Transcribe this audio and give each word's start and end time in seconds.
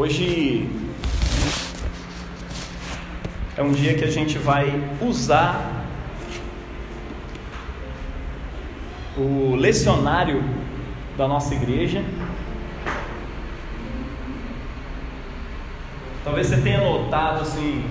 Hoje 0.00 0.66
é 3.54 3.62
um 3.62 3.70
dia 3.70 3.92
que 3.98 4.02
a 4.02 4.10
gente 4.10 4.38
vai 4.38 4.82
usar 4.98 5.84
o 9.14 9.54
lecionário 9.56 10.42
da 11.18 11.28
nossa 11.28 11.54
igreja. 11.54 12.02
Talvez 16.24 16.46
você 16.46 16.56
tenha 16.62 16.80
notado 16.80 17.42
assim, 17.42 17.84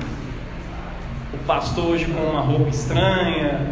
o 1.31 1.37
pastor 1.45 1.91
hoje 1.91 2.05
com 2.05 2.21
uma 2.21 2.41
roupa 2.41 2.69
estranha. 2.69 3.67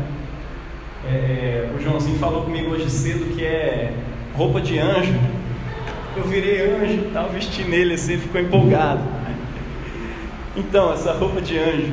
É, 1.04 1.10
é 1.10 1.74
o 1.76 1.82
Joãozinho 1.82 2.20
falou 2.20 2.44
comigo 2.44 2.70
hoje 2.70 2.88
cedo 2.88 3.36
que 3.36 3.44
é 3.44 3.96
roupa 4.36 4.62
de 4.62 4.78
anjo. 4.78 5.37
Eu 6.18 6.24
virei 6.24 6.62
anjo, 6.62 7.08
estava 7.08 7.30
vestindo 7.30 7.74
ele 7.74 7.94
assim, 7.94 8.14
ele 8.14 8.22
ficou 8.22 8.42
empolgado. 8.42 9.02
Então, 10.56 10.92
essa 10.92 11.14
roupa 11.14 11.40
de 11.40 11.58
anjo. 11.58 11.92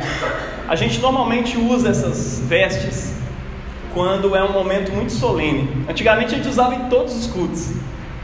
A 0.66 0.74
gente 0.74 0.98
normalmente 0.98 1.58
usa 1.58 1.90
essas 1.90 2.42
vestes 2.48 3.14
quando 3.92 4.34
é 4.34 4.42
um 4.42 4.52
momento 4.52 4.90
muito 4.92 5.12
solene. 5.12 5.84
Antigamente 5.88 6.34
a 6.34 6.38
gente 6.38 6.48
usava 6.48 6.74
em 6.74 6.88
todos 6.88 7.14
os 7.14 7.26
cultos. 7.26 7.72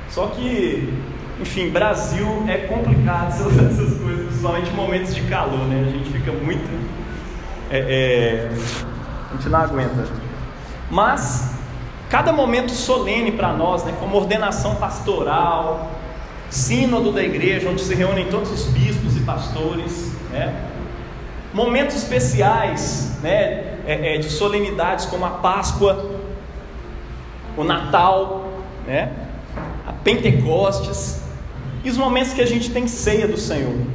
Só 0.08 0.28
que, 0.28 0.92
enfim, 1.40 1.68
Brasil 1.68 2.26
é 2.48 2.56
complicado 2.56 3.46
usar 3.46 3.64
essas 3.70 3.98
coisas, 3.98 4.26
principalmente 4.26 4.70
em 4.70 4.74
momentos 4.74 5.14
de 5.14 5.20
calor, 5.22 5.66
né? 5.66 5.84
A 5.86 5.90
gente 5.92 6.10
fica 6.10 6.32
muito. 6.32 6.68
É, 7.70 7.78
é, 7.78 8.50
a 9.30 9.36
gente 9.36 9.48
não 9.50 9.60
aguenta. 9.60 10.08
Mas, 10.90 11.59
cada 12.10 12.32
momento 12.32 12.72
solene 12.72 13.32
para 13.32 13.52
nós, 13.52 13.84
né, 13.84 13.94
como 14.00 14.16
ordenação 14.16 14.74
pastoral, 14.74 15.88
sínodo 16.50 17.12
da 17.12 17.22
igreja, 17.22 17.70
onde 17.70 17.80
se 17.80 17.94
reúnem 17.94 18.26
todos 18.28 18.50
os 18.50 18.66
bispos 18.66 19.16
e 19.16 19.20
pastores, 19.20 20.12
né? 20.32 20.52
momentos 21.54 21.96
especiais 21.96 23.16
né? 23.22 23.78
É, 23.86 24.14
é, 24.14 24.18
de 24.18 24.28
solenidades 24.28 25.06
como 25.06 25.24
a 25.24 25.30
Páscoa, 25.30 26.10
o 27.56 27.64
Natal, 27.64 28.48
né? 28.86 29.12
a 29.86 29.92
Pentecostes, 29.92 31.22
e 31.84 31.90
os 31.90 31.96
momentos 31.96 32.32
que 32.32 32.42
a 32.42 32.46
gente 32.46 32.70
tem 32.70 32.86
ceia 32.88 33.26
do 33.26 33.36
Senhor. 33.36 33.86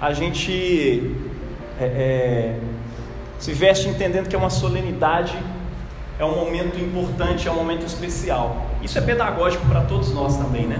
A 0.00 0.12
gente 0.12 1.16
é, 1.80 1.84
é 1.84 2.56
se 3.38 3.52
veste 3.54 3.88
entendendo 3.88 4.28
que 4.28 4.36
é 4.36 4.38
uma 4.38 4.50
solenidade, 4.50 5.34
é 6.20 6.24
um 6.24 6.36
momento 6.36 6.78
importante, 6.78 7.48
é 7.48 7.50
um 7.50 7.54
momento 7.54 7.86
especial. 7.86 8.66
Isso 8.82 8.98
é 8.98 9.00
pedagógico 9.00 9.64
para 9.66 9.80
todos 9.80 10.12
nós 10.12 10.36
também, 10.36 10.66
né? 10.66 10.78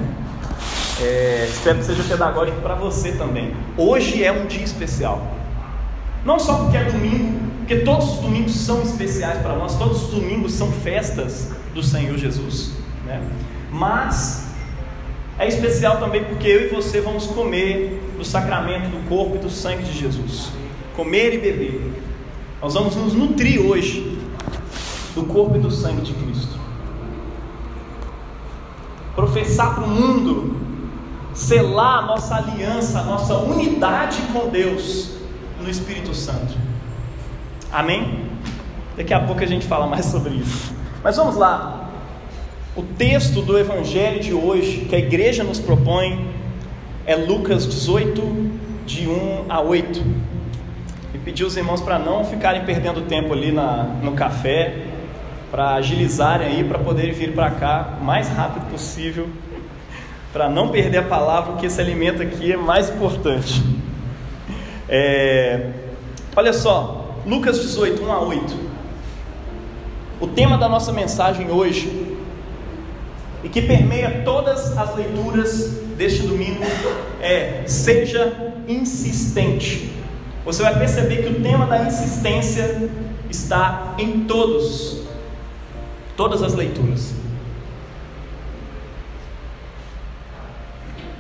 É, 1.00 1.46
espero 1.48 1.78
que 1.78 1.84
seja 1.86 2.02
pedagógico 2.02 2.60
para 2.60 2.74
você 2.74 3.12
também. 3.12 3.54
Hoje 3.74 4.22
é 4.22 4.30
um 4.30 4.44
dia 4.44 4.62
especial. 4.62 5.26
Não 6.26 6.38
só 6.38 6.56
porque 6.56 6.76
é 6.76 6.84
domingo, 6.84 7.40
porque 7.60 7.76
todos 7.76 8.16
os 8.16 8.18
domingos 8.18 8.54
são 8.54 8.82
especiais 8.82 9.38
para 9.38 9.56
nós, 9.56 9.78
todos 9.78 10.02
os 10.02 10.10
domingos 10.10 10.52
são 10.52 10.70
festas 10.70 11.50
do 11.72 11.82
Senhor 11.82 12.18
Jesus, 12.18 12.72
né? 13.06 13.22
Mas 13.72 14.46
é 15.38 15.48
especial 15.48 15.96
também 15.96 16.22
porque 16.22 16.48
eu 16.48 16.66
e 16.66 16.68
você 16.68 17.00
vamos 17.00 17.26
comer 17.26 18.12
do 18.18 18.24
sacramento 18.26 18.90
do 18.90 19.08
corpo 19.08 19.36
e 19.36 19.38
do 19.38 19.48
sangue 19.48 19.84
de 19.84 19.98
Jesus. 19.98 20.50
Comer 20.94 21.32
e 21.32 21.38
beber. 21.38 21.80
Nós 22.60 22.74
vamos 22.74 22.94
nos 22.94 23.14
nutrir 23.14 23.58
hoje 23.58 24.19
do 25.14 25.24
corpo 25.24 25.56
e 25.56 25.60
do 25.60 25.70
sangue 25.70 26.02
de 26.02 26.12
Cristo. 26.14 26.58
Professar 29.14 29.74
para 29.74 29.84
o 29.84 29.88
mundo 29.88 30.56
selar 31.34 32.04
a 32.04 32.06
nossa 32.06 32.36
aliança, 32.36 33.00
a 33.00 33.04
nossa 33.04 33.36
unidade 33.36 34.18
com 34.32 34.48
Deus 34.48 35.12
no 35.60 35.68
Espírito 35.68 36.14
Santo. 36.14 36.54
Amém? 37.72 38.24
Daqui 38.96 39.14
a 39.14 39.20
pouco 39.20 39.42
a 39.42 39.46
gente 39.46 39.66
fala 39.66 39.86
mais 39.86 40.06
sobre 40.06 40.34
isso. 40.34 40.74
Mas 41.02 41.16
vamos 41.16 41.36
lá. 41.36 41.88
O 42.76 42.82
texto 42.82 43.42
do 43.42 43.58
Evangelho 43.58 44.20
de 44.20 44.32
hoje, 44.32 44.86
que 44.88 44.94
a 44.94 44.98
igreja 44.98 45.42
nos 45.42 45.58
propõe, 45.58 46.28
é 47.06 47.16
Lucas 47.16 47.66
18, 47.66 48.50
de 48.86 49.08
1 49.08 49.46
a 49.48 49.60
8. 49.60 50.04
E 51.14 51.18
pedir 51.18 51.44
os 51.44 51.56
irmãos 51.56 51.80
para 51.80 51.98
não 51.98 52.24
ficarem 52.24 52.64
perdendo 52.64 53.02
tempo 53.02 53.32
ali 53.32 53.50
na, 53.50 53.84
no 54.02 54.12
café, 54.12 54.86
para 55.50 55.74
agilizarem 55.74 56.46
aí, 56.48 56.64
para 56.64 56.78
poderem 56.78 57.12
vir 57.12 57.34
para 57.34 57.50
cá 57.50 57.98
o 58.00 58.04
mais 58.04 58.28
rápido 58.28 58.70
possível 58.70 59.28
para 60.32 60.48
não 60.48 60.68
perder 60.68 60.98
a 60.98 61.02
palavra, 61.02 61.52
porque 61.52 61.66
esse 61.66 61.80
alimento 61.80 62.22
aqui 62.22 62.52
é 62.52 62.56
mais 62.56 62.88
importante. 62.88 63.62
É, 64.88 65.70
olha 66.34 66.52
só, 66.52 67.16
Lucas 67.26 67.60
18, 67.60 68.02
1 68.02 68.12
a 68.12 68.20
8. 68.20 68.70
O 70.20 70.26
tema 70.28 70.56
da 70.56 70.68
nossa 70.68 70.92
mensagem 70.92 71.50
hoje, 71.50 72.16
e 73.42 73.48
que 73.48 73.62
permeia 73.62 74.22
todas 74.24 74.76
as 74.76 74.94
leituras 74.94 75.80
deste 75.96 76.22
domingo, 76.22 76.62
é: 77.20 77.62
seja 77.66 78.54
insistente. 78.68 79.90
Você 80.44 80.62
vai 80.62 80.78
perceber 80.78 81.22
que 81.22 81.28
o 81.28 81.42
tema 81.42 81.66
da 81.66 81.84
insistência 81.84 82.88
está 83.28 83.94
em 83.98 84.20
todos, 84.20 85.02
todas 86.20 86.42
as 86.42 86.52
leituras. 86.52 87.14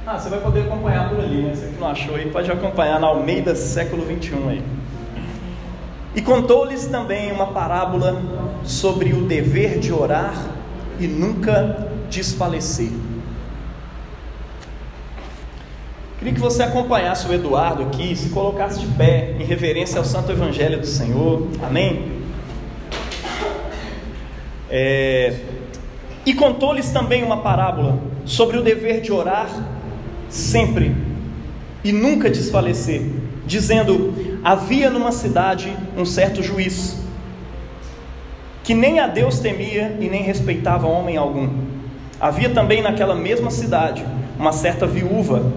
Ah, 0.06 0.18
você 0.18 0.28
vai 0.28 0.40
poder 0.40 0.64
acompanhar 0.64 1.08
por 1.08 1.20
ali, 1.20 1.40
né? 1.40 1.54
Você 1.54 1.68
que 1.68 1.80
não 1.80 1.88
achou 1.88 2.16
aí, 2.16 2.30
pode 2.30 2.52
acompanhar 2.52 3.00
na 3.00 3.06
Almeida 3.06 3.54
século 3.54 4.04
21 4.04 4.50
aí. 4.50 4.62
E 6.14 6.20
contou-lhes 6.20 6.84
também 6.84 7.32
uma 7.32 7.46
parábola 7.46 8.20
sobre 8.62 9.14
o 9.14 9.22
dever 9.22 9.78
de 9.78 9.90
orar 9.90 10.34
e 10.98 11.06
nunca 11.06 11.88
desfalecer. 12.10 12.90
Queria 16.18 16.34
que 16.34 16.40
você 16.40 16.62
acompanhasse 16.62 17.26
o 17.26 17.32
Eduardo 17.32 17.84
aqui, 17.84 18.14
se 18.14 18.28
colocasse 18.28 18.78
de 18.80 18.86
pé 18.86 19.34
em 19.40 19.44
reverência 19.44 19.96
ao 19.96 20.04
Santo 20.04 20.30
Evangelho 20.30 20.78
do 20.78 20.86
Senhor. 20.86 21.48
Amém? 21.66 22.19
É... 24.70 25.34
E 26.24 26.34
contou-lhes 26.34 26.90
também 26.90 27.22
uma 27.24 27.38
parábola 27.38 27.98
sobre 28.24 28.56
o 28.56 28.62
dever 28.62 29.00
de 29.00 29.10
orar 29.10 29.48
sempre 30.28 30.94
e 31.82 31.92
nunca 31.92 32.30
desfalecer, 32.30 33.02
dizendo: 33.46 34.14
Havia 34.44 34.90
numa 34.90 35.12
cidade 35.12 35.74
um 35.96 36.04
certo 36.04 36.42
juiz, 36.42 36.96
que 38.62 38.74
nem 38.74 39.00
a 39.00 39.06
Deus 39.06 39.40
temia 39.40 39.96
e 39.98 40.08
nem 40.08 40.22
respeitava 40.22 40.86
homem 40.86 41.16
algum. 41.16 41.48
Havia 42.20 42.50
também 42.50 42.82
naquela 42.82 43.14
mesma 43.14 43.50
cidade 43.50 44.04
uma 44.38 44.52
certa 44.52 44.86
viúva, 44.86 45.52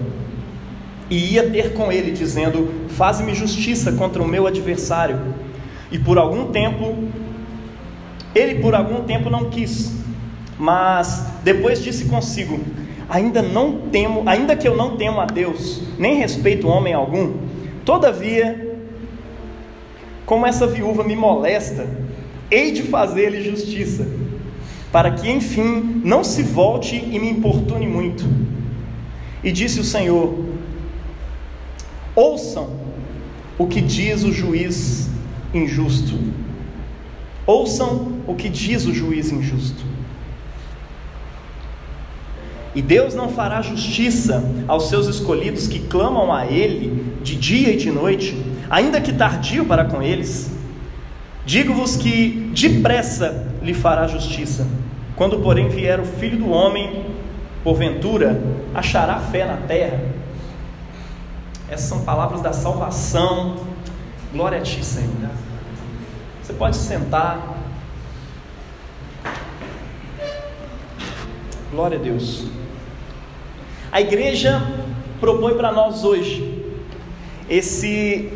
e 1.10 1.34
ia 1.34 1.50
ter 1.50 1.74
com 1.74 1.92
ele, 1.92 2.10
dizendo: 2.10 2.88
Faze-me 2.88 3.34
justiça 3.34 3.92
contra 3.92 4.22
o 4.22 4.26
meu 4.26 4.46
adversário. 4.46 5.20
E 5.92 5.98
por 5.98 6.18
algum 6.18 6.46
tempo, 6.50 7.04
ele 8.34 8.56
por 8.56 8.74
algum 8.74 9.04
tempo 9.04 9.30
não 9.30 9.50
quis, 9.50 9.92
mas 10.58 11.26
depois 11.42 11.82
disse 11.82 12.06
consigo: 12.06 12.60
ainda 13.08 13.42
não 13.42 13.82
temo, 13.90 14.22
ainda 14.26 14.56
que 14.56 14.66
eu 14.66 14.76
não 14.76 14.96
temo 14.96 15.20
a 15.20 15.26
Deus, 15.26 15.82
nem 15.98 16.16
respeito 16.16 16.68
homem 16.68 16.92
algum, 16.92 17.34
todavia, 17.84 18.76
como 20.26 20.46
essa 20.46 20.66
viúva 20.66 21.04
me 21.04 21.14
molesta, 21.14 21.86
hei 22.50 22.72
de 22.72 22.82
fazer-lhe 22.82 23.42
justiça, 23.42 24.06
para 24.90 25.10
que 25.12 25.30
enfim 25.30 26.00
não 26.04 26.24
se 26.24 26.42
volte 26.42 26.96
e 26.96 27.18
me 27.18 27.30
importune 27.30 27.86
muito. 27.86 28.24
E 29.42 29.52
disse 29.52 29.80
o 29.80 29.84
Senhor: 29.84 30.34
Ouçam 32.14 32.70
o 33.58 33.66
que 33.66 33.80
diz 33.80 34.24
o 34.24 34.32
juiz 34.32 35.10
injusto. 35.52 36.18
Ouçam 37.46 38.13
o 38.26 38.34
que 38.34 38.48
diz 38.48 38.86
o 38.86 38.92
juiz 38.94 39.30
injusto. 39.30 39.84
E 42.74 42.82
Deus 42.82 43.14
não 43.14 43.28
fará 43.28 43.62
justiça 43.62 44.42
aos 44.66 44.88
seus 44.88 45.06
escolhidos 45.06 45.68
que 45.68 45.78
clamam 45.78 46.32
a 46.32 46.44
Ele 46.46 47.14
de 47.22 47.36
dia 47.36 47.72
e 47.72 47.76
de 47.76 47.90
noite, 47.90 48.36
ainda 48.68 49.00
que 49.00 49.12
tardio 49.12 49.64
para 49.64 49.84
com 49.84 50.02
eles. 50.02 50.50
Digo-vos 51.46 51.96
que 51.96 52.50
depressa 52.52 53.46
lhe 53.62 53.74
fará 53.74 54.06
justiça. 54.06 54.66
Quando, 55.14 55.38
porém, 55.38 55.68
vier 55.68 56.00
o 56.00 56.04
filho 56.04 56.38
do 56.38 56.50
homem, 56.50 57.04
porventura, 57.62 58.42
achará 58.74 59.20
fé 59.20 59.44
na 59.44 59.58
terra. 59.58 60.00
Essas 61.68 61.88
são 61.88 62.00
palavras 62.00 62.40
da 62.40 62.52
salvação. 62.52 63.56
Glória 64.32 64.58
a 64.58 64.62
Ti, 64.62 64.84
Senhor. 64.84 65.30
Você 66.42 66.52
pode 66.52 66.76
sentar. 66.76 67.53
Glória 71.74 71.98
a 71.98 72.00
Deus. 72.00 72.44
A 73.90 74.00
igreja 74.00 74.62
propõe 75.18 75.54
para 75.54 75.72
nós 75.72 76.04
hoje 76.04 76.64
esse 77.50 78.32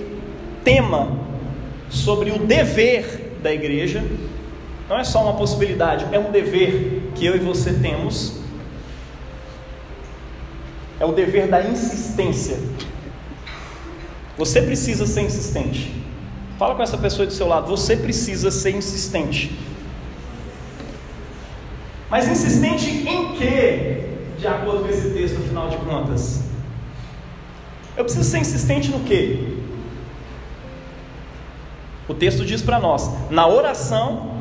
tema 0.64 1.16
sobre 1.88 2.32
o 2.32 2.40
dever 2.40 3.38
da 3.40 3.54
igreja. 3.54 4.04
Não 4.88 4.98
é 4.98 5.04
só 5.04 5.22
uma 5.22 5.34
possibilidade, 5.34 6.04
é 6.10 6.18
um 6.18 6.32
dever 6.32 7.12
que 7.14 7.24
eu 7.24 7.36
e 7.36 7.38
você 7.38 7.72
temos. 7.74 8.40
É 10.98 11.04
o 11.04 11.12
dever 11.12 11.46
da 11.46 11.62
insistência. 11.62 12.58
Você 14.36 14.60
precisa 14.62 15.06
ser 15.06 15.22
insistente. 15.22 15.94
Fala 16.58 16.74
com 16.74 16.82
essa 16.82 16.98
pessoa 16.98 17.24
do 17.24 17.32
seu 17.32 17.46
lado, 17.46 17.68
você 17.68 17.96
precisa 17.96 18.50
ser 18.50 18.72
insistente. 18.74 19.56
Mas 22.10 22.28
insistente 22.28 22.88
em 22.88 23.34
quê? 23.34 24.04
De 24.38 24.46
acordo 24.46 24.84
com 24.84 24.88
esse 24.88 25.10
texto, 25.10 25.38
afinal 25.38 25.68
de 25.68 25.76
contas. 25.78 26.44
Eu 27.96 28.04
preciso 28.04 28.28
ser 28.28 28.38
insistente 28.38 28.90
no 28.90 29.00
quê? 29.00 29.56
O 32.08 32.14
texto 32.14 32.44
diz 32.44 32.62
para 32.62 32.78
nós: 32.78 33.10
na 33.30 33.46
oração 33.46 34.36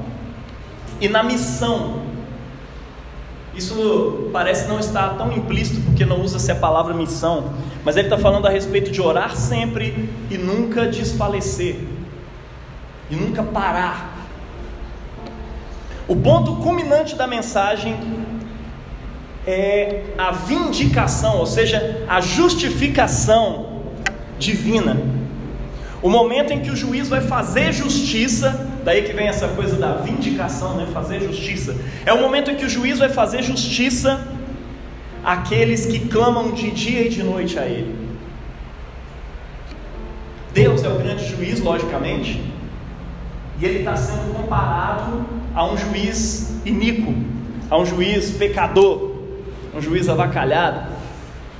e 1.01 1.09
na 1.09 1.23
missão. 1.23 2.07
Isso 3.53 4.29
parece 4.31 4.67
não 4.67 4.79
estar 4.79 5.17
tão 5.17 5.31
implícito 5.31 5.81
porque 5.81 6.05
não 6.05 6.21
usa-se 6.21 6.51
a 6.51 6.55
palavra 6.55 6.93
missão, 6.93 7.53
mas 7.83 7.97
ele 7.97 8.05
está 8.05 8.17
falando 8.17 8.45
a 8.45 8.51
respeito 8.51 8.91
de 8.91 9.01
orar 9.01 9.35
sempre 9.35 10.07
e 10.29 10.37
nunca 10.37 10.85
desfalecer, 10.85 11.75
e 13.09 13.15
nunca 13.15 13.41
parar. 13.41 14.16
O 16.07 16.15
ponto 16.15 16.55
culminante 16.57 17.15
da 17.15 17.27
mensagem 17.27 17.97
é 19.45 20.03
a 20.17 20.31
vindicação, 20.31 21.37
ou 21.37 21.45
seja, 21.45 22.05
a 22.07 22.21
justificação 22.21 23.83
divina. 24.39 24.97
O 26.01 26.09
momento 26.09 26.53
em 26.53 26.61
que 26.61 26.69
o 26.69 26.75
juiz 26.75 27.09
vai 27.09 27.19
fazer 27.19 27.73
justiça, 27.73 28.69
daí 28.85 29.03
que 29.03 29.11
vem 29.11 29.27
essa 29.27 29.49
coisa 29.49 29.75
da 29.75 29.95
vindicação, 29.95 30.77
né? 30.77 30.87
fazer 30.93 31.21
justiça. 31.21 31.75
É 32.05 32.13
o 32.13 32.21
momento 32.21 32.51
em 32.51 32.55
que 32.55 32.65
o 32.65 32.69
juiz 32.69 32.99
vai 32.99 33.09
fazer 33.09 33.41
justiça 33.41 34.25
àqueles 35.23 35.85
que 35.85 36.07
clamam 36.07 36.51
de 36.51 36.71
dia 36.71 37.01
e 37.01 37.09
de 37.09 37.23
noite 37.23 37.59
a 37.59 37.65
ele. 37.65 38.07
Deus 40.53 40.83
é 40.83 40.89
o 40.89 40.97
grande 40.97 41.27
juiz, 41.27 41.59
logicamente, 41.59 42.41
e 43.59 43.65
ele 43.65 43.79
está 43.79 43.95
sendo 43.95 44.33
comparado 44.33 45.25
a 45.57 45.65
um 45.65 45.75
juiz 45.75 46.53
iníquo, 46.63 47.15
a 47.67 47.79
um 47.79 47.83
juiz 47.83 48.29
pecador, 48.29 49.15
um 49.73 49.81
juiz 49.81 50.07
avacalhado. 50.07 50.93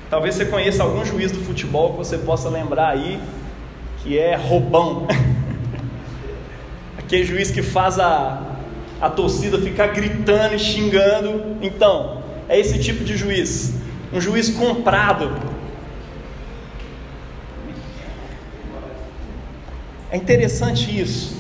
Talvez 0.08 0.36
você 0.36 0.46
conheça 0.46 0.84
algum 0.84 1.04
juiz 1.04 1.32
do 1.32 1.40
futebol 1.40 1.94
que 1.94 1.98
você 1.98 2.16
possa 2.16 2.48
lembrar 2.48 2.90
aí, 2.90 3.20
que 4.04 4.20
é 4.20 4.36
roubão. 4.36 5.08
Aquele 6.96 7.24
juiz 7.24 7.50
que 7.50 7.64
faz 7.64 7.98
a, 7.98 8.58
a 9.02 9.10
torcida 9.10 9.58
ficar 9.58 9.88
gritando 9.88 10.54
e 10.54 10.60
xingando. 10.60 11.58
Então, 11.60 12.22
é 12.48 12.60
esse 12.60 12.78
tipo 12.78 13.04
de 13.04 13.18
juiz. 13.18 13.74
Um 14.14 14.22
juiz 14.22 14.52
comprado. 14.52 15.36
É 20.12 20.18
interessante 20.18 21.02
isso, 21.02 21.36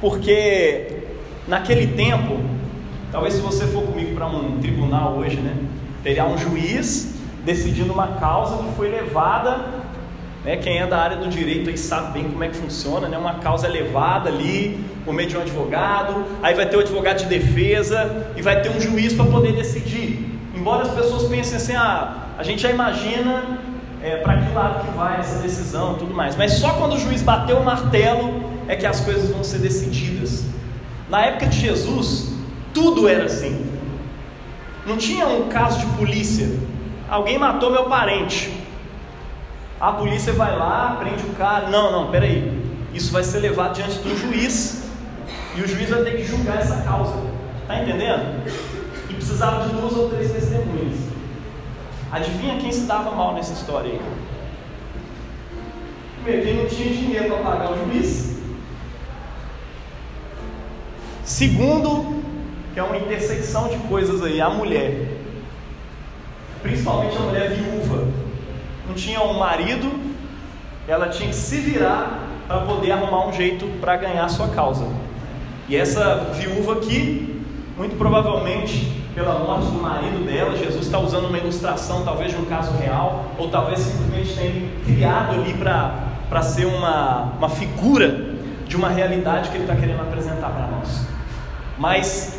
porque 0.00 1.04
naquele 1.46 1.88
tempo, 1.88 2.40
talvez 3.12 3.34
se 3.34 3.40
você 3.40 3.66
for 3.66 3.82
comigo 3.82 4.14
para 4.14 4.26
um 4.26 4.58
tribunal 4.58 5.16
hoje, 5.16 5.36
né? 5.36 5.54
Teria 6.02 6.26
um 6.26 6.36
juiz 6.38 7.14
decidindo 7.44 7.92
uma 7.92 8.08
causa 8.08 8.56
que 8.56 8.74
foi 8.76 8.88
levada, 8.88 9.64
né, 10.44 10.56
quem 10.56 10.78
é 10.78 10.86
da 10.86 10.98
área 10.98 11.16
do 11.16 11.28
direito 11.28 11.70
aí 11.70 11.76
sabe 11.76 12.12
bem 12.12 12.30
como 12.30 12.42
é 12.42 12.48
que 12.48 12.56
funciona, 12.56 13.08
né, 13.08 13.18
uma 13.18 13.34
causa 13.34 13.66
é 13.66 13.70
levada 13.70 14.28
ali 14.28 14.84
por 15.04 15.12
meio 15.14 15.28
de 15.28 15.36
um 15.36 15.40
advogado, 15.40 16.24
aí 16.42 16.54
vai 16.54 16.66
ter 16.66 16.76
o 16.76 16.80
advogado 16.80 17.18
de 17.18 17.26
defesa 17.26 18.28
e 18.36 18.42
vai 18.42 18.60
ter 18.62 18.70
um 18.70 18.80
juiz 18.80 19.12
para 19.12 19.24
poder 19.26 19.52
decidir. 19.52 20.38
Embora 20.54 20.82
as 20.82 20.90
pessoas 20.90 21.24
pensem 21.24 21.56
assim, 21.56 21.74
ah, 21.74 22.26
a 22.38 22.42
gente 22.42 22.62
já 22.62 22.70
imagina 22.70 23.58
é, 24.02 24.16
para 24.16 24.36
que 24.38 24.52
lado 24.52 24.84
que 24.84 24.96
vai 24.96 25.18
essa 25.18 25.40
decisão 25.40 25.94
tudo 25.94 26.14
mais, 26.14 26.36
mas 26.36 26.54
só 26.54 26.70
quando 26.74 26.94
o 26.94 26.98
juiz 26.98 27.22
bateu 27.22 27.58
o 27.58 27.64
martelo 27.64 28.44
é 28.68 28.74
que 28.74 28.86
as 28.86 29.00
coisas 29.00 29.30
vão 29.30 29.44
ser 29.44 29.58
decididas. 29.58 30.44
Na 31.08 31.24
época 31.24 31.46
de 31.46 31.60
Jesus, 31.60 32.32
tudo 32.74 33.08
era 33.08 33.24
assim. 33.24 33.64
Não 34.84 34.96
tinha 34.96 35.26
um 35.26 35.48
caso 35.48 35.80
de 35.80 35.86
polícia. 35.96 36.48
Alguém 37.08 37.38
matou 37.38 37.70
meu 37.70 37.84
parente. 37.84 38.52
A 39.80 39.92
polícia 39.92 40.32
vai 40.32 40.56
lá, 40.56 40.96
prende 40.98 41.24
o 41.24 41.34
cara. 41.34 41.68
Não, 41.68 41.92
não, 41.92 42.10
peraí. 42.10 42.64
Isso 42.92 43.12
vai 43.12 43.22
ser 43.22 43.38
levado 43.38 43.74
diante 43.74 43.98
do 43.98 44.16
juiz. 44.16 44.84
E 45.56 45.60
o 45.60 45.68
juiz 45.68 45.90
vai 45.90 46.02
ter 46.02 46.16
que 46.16 46.24
julgar 46.24 46.58
essa 46.58 46.82
causa. 46.82 47.14
Está 47.62 47.82
entendendo? 47.82 48.44
E 49.08 49.14
precisava 49.14 49.68
de 49.68 49.74
duas 49.74 49.96
ou 49.96 50.08
três 50.08 50.32
testemunhas. 50.32 50.98
Adivinha 52.10 52.58
quem 52.58 52.72
se 52.72 52.86
dava 52.86 53.10
mal 53.10 53.34
nessa 53.34 53.52
história 53.52 53.90
aí? 53.90 54.00
Primeiro, 56.22 56.46
quem 56.46 56.56
não 56.56 56.66
tinha 56.66 56.92
dinheiro 56.92 57.28
para 57.28 57.38
pagar 57.38 57.72
o 57.72 57.84
juiz. 57.84 58.35
Segundo, 61.26 62.22
que 62.72 62.78
é 62.78 62.82
uma 62.84 62.96
intersecção 62.96 63.66
de 63.66 63.76
coisas 63.88 64.22
aí, 64.22 64.40
a 64.40 64.48
mulher, 64.48 65.08
principalmente 66.62 67.16
a 67.16 67.20
mulher 67.20 67.50
viúva, 67.50 68.06
não 68.86 68.94
tinha 68.94 69.20
um 69.20 69.36
marido, 69.36 69.90
ela 70.86 71.08
tinha 71.08 71.28
que 71.28 71.34
se 71.34 71.56
virar 71.56 72.20
para 72.46 72.60
poder 72.60 72.92
arrumar 72.92 73.26
um 73.26 73.32
jeito 73.32 73.66
para 73.80 73.96
ganhar 73.96 74.24
a 74.24 74.28
sua 74.28 74.46
causa. 74.50 74.86
E 75.68 75.74
essa 75.74 76.30
viúva 76.32 76.74
aqui, 76.74 77.42
muito 77.76 77.98
provavelmente 77.98 78.86
pela 79.12 79.36
morte 79.40 79.66
do 79.66 79.82
marido 79.82 80.24
dela, 80.24 80.56
Jesus 80.56 80.86
está 80.86 81.00
usando 81.00 81.26
uma 81.26 81.38
ilustração, 81.38 82.04
talvez 82.04 82.30
de 82.30 82.38
um 82.38 82.44
caso 82.44 82.70
real, 82.78 83.32
ou 83.36 83.48
talvez 83.48 83.80
simplesmente 83.80 84.32
tenha 84.36 84.70
criado 84.84 85.34
ali 85.40 85.54
para 85.54 86.42
ser 86.42 86.66
uma, 86.66 87.32
uma 87.36 87.48
figura 87.48 88.36
de 88.68 88.76
uma 88.76 88.90
realidade 88.90 89.48
que 89.50 89.56
ele 89.56 89.64
está 89.64 89.74
querendo 89.74 90.02
apresentar 90.02 90.50
para 90.50 90.68
nós. 90.68 91.05
Mas 91.78 92.38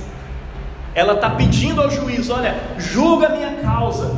ela 0.94 1.14
está 1.14 1.30
pedindo 1.30 1.82
ao 1.82 1.90
juiz: 1.90 2.30
olha, 2.30 2.56
julga 2.78 3.28
a 3.28 3.30
minha 3.30 3.56
causa. 3.62 4.16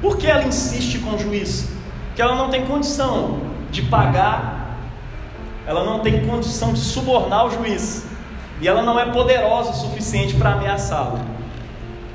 Por 0.00 0.16
que 0.16 0.26
ela 0.26 0.44
insiste 0.44 0.98
com 0.98 1.14
o 1.14 1.18
juiz? 1.18 1.70
Que 2.14 2.22
ela 2.22 2.34
não 2.34 2.50
tem 2.50 2.66
condição 2.66 3.40
de 3.70 3.82
pagar, 3.82 4.78
ela 5.66 5.84
não 5.84 6.00
tem 6.00 6.26
condição 6.26 6.72
de 6.72 6.78
subornar 6.78 7.46
o 7.46 7.50
juiz, 7.50 8.06
e 8.60 8.68
ela 8.68 8.82
não 8.82 8.98
é 8.98 9.06
poderosa 9.06 9.70
o 9.70 9.74
suficiente 9.74 10.34
para 10.34 10.52
ameaçá-lo. 10.52 11.20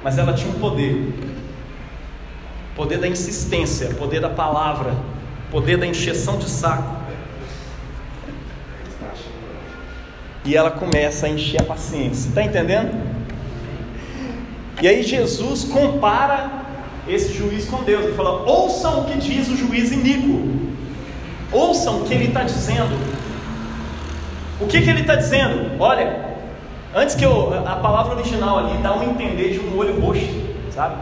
Mas 0.03 0.17
ela 0.17 0.33
tinha 0.33 0.49
um 0.49 0.59
poder 0.59 1.31
poder 2.75 2.97
da 2.97 3.07
insistência, 3.07 3.89
poder 3.95 4.19
da 4.19 4.29
palavra, 4.29 4.95
poder 5.49 5.77
da 5.77 5.85
encheção 5.85 6.37
de 6.37 6.49
saco. 6.49 7.00
E 10.43 10.55
ela 10.55 10.71
começa 10.71 11.27
a 11.27 11.29
encher 11.29 11.61
a 11.61 11.65
paciência, 11.65 12.29
está 12.29 12.41
entendendo? 12.41 12.91
E 14.81 14.87
aí 14.87 15.03
Jesus 15.03 15.63
compara 15.65 16.49
esse 17.07 17.33
juiz 17.33 17.65
com 17.65 17.83
Deus. 17.83 18.05
Ele 18.05 18.15
fala: 18.15 18.43
ouçam 18.49 19.01
o 19.01 19.05
que 19.05 19.17
diz 19.17 19.47
o 19.47 19.55
juiz 19.55 19.91
iníquo. 19.91 20.71
Ouçam 21.51 22.01
o 22.01 22.05
que 22.05 22.13
ele 22.13 22.25
está 22.25 22.43
dizendo. 22.43 22.97
O 24.59 24.65
que, 24.67 24.81
que 24.81 24.89
ele 24.89 25.01
está 25.01 25.15
dizendo? 25.15 25.79
Olha, 25.79 26.35
antes 26.95 27.13
que 27.13 27.23
eu. 27.23 27.53
A 27.67 27.75
palavra 27.75 28.15
original 28.15 28.57
ali 28.57 28.77
dá 28.81 28.95
um 28.95 29.03
entender 29.03 29.51
de 29.51 29.59
um 29.59 29.77
olho 29.77 29.99
roxo, 29.99 30.27
sabe? 30.71 30.95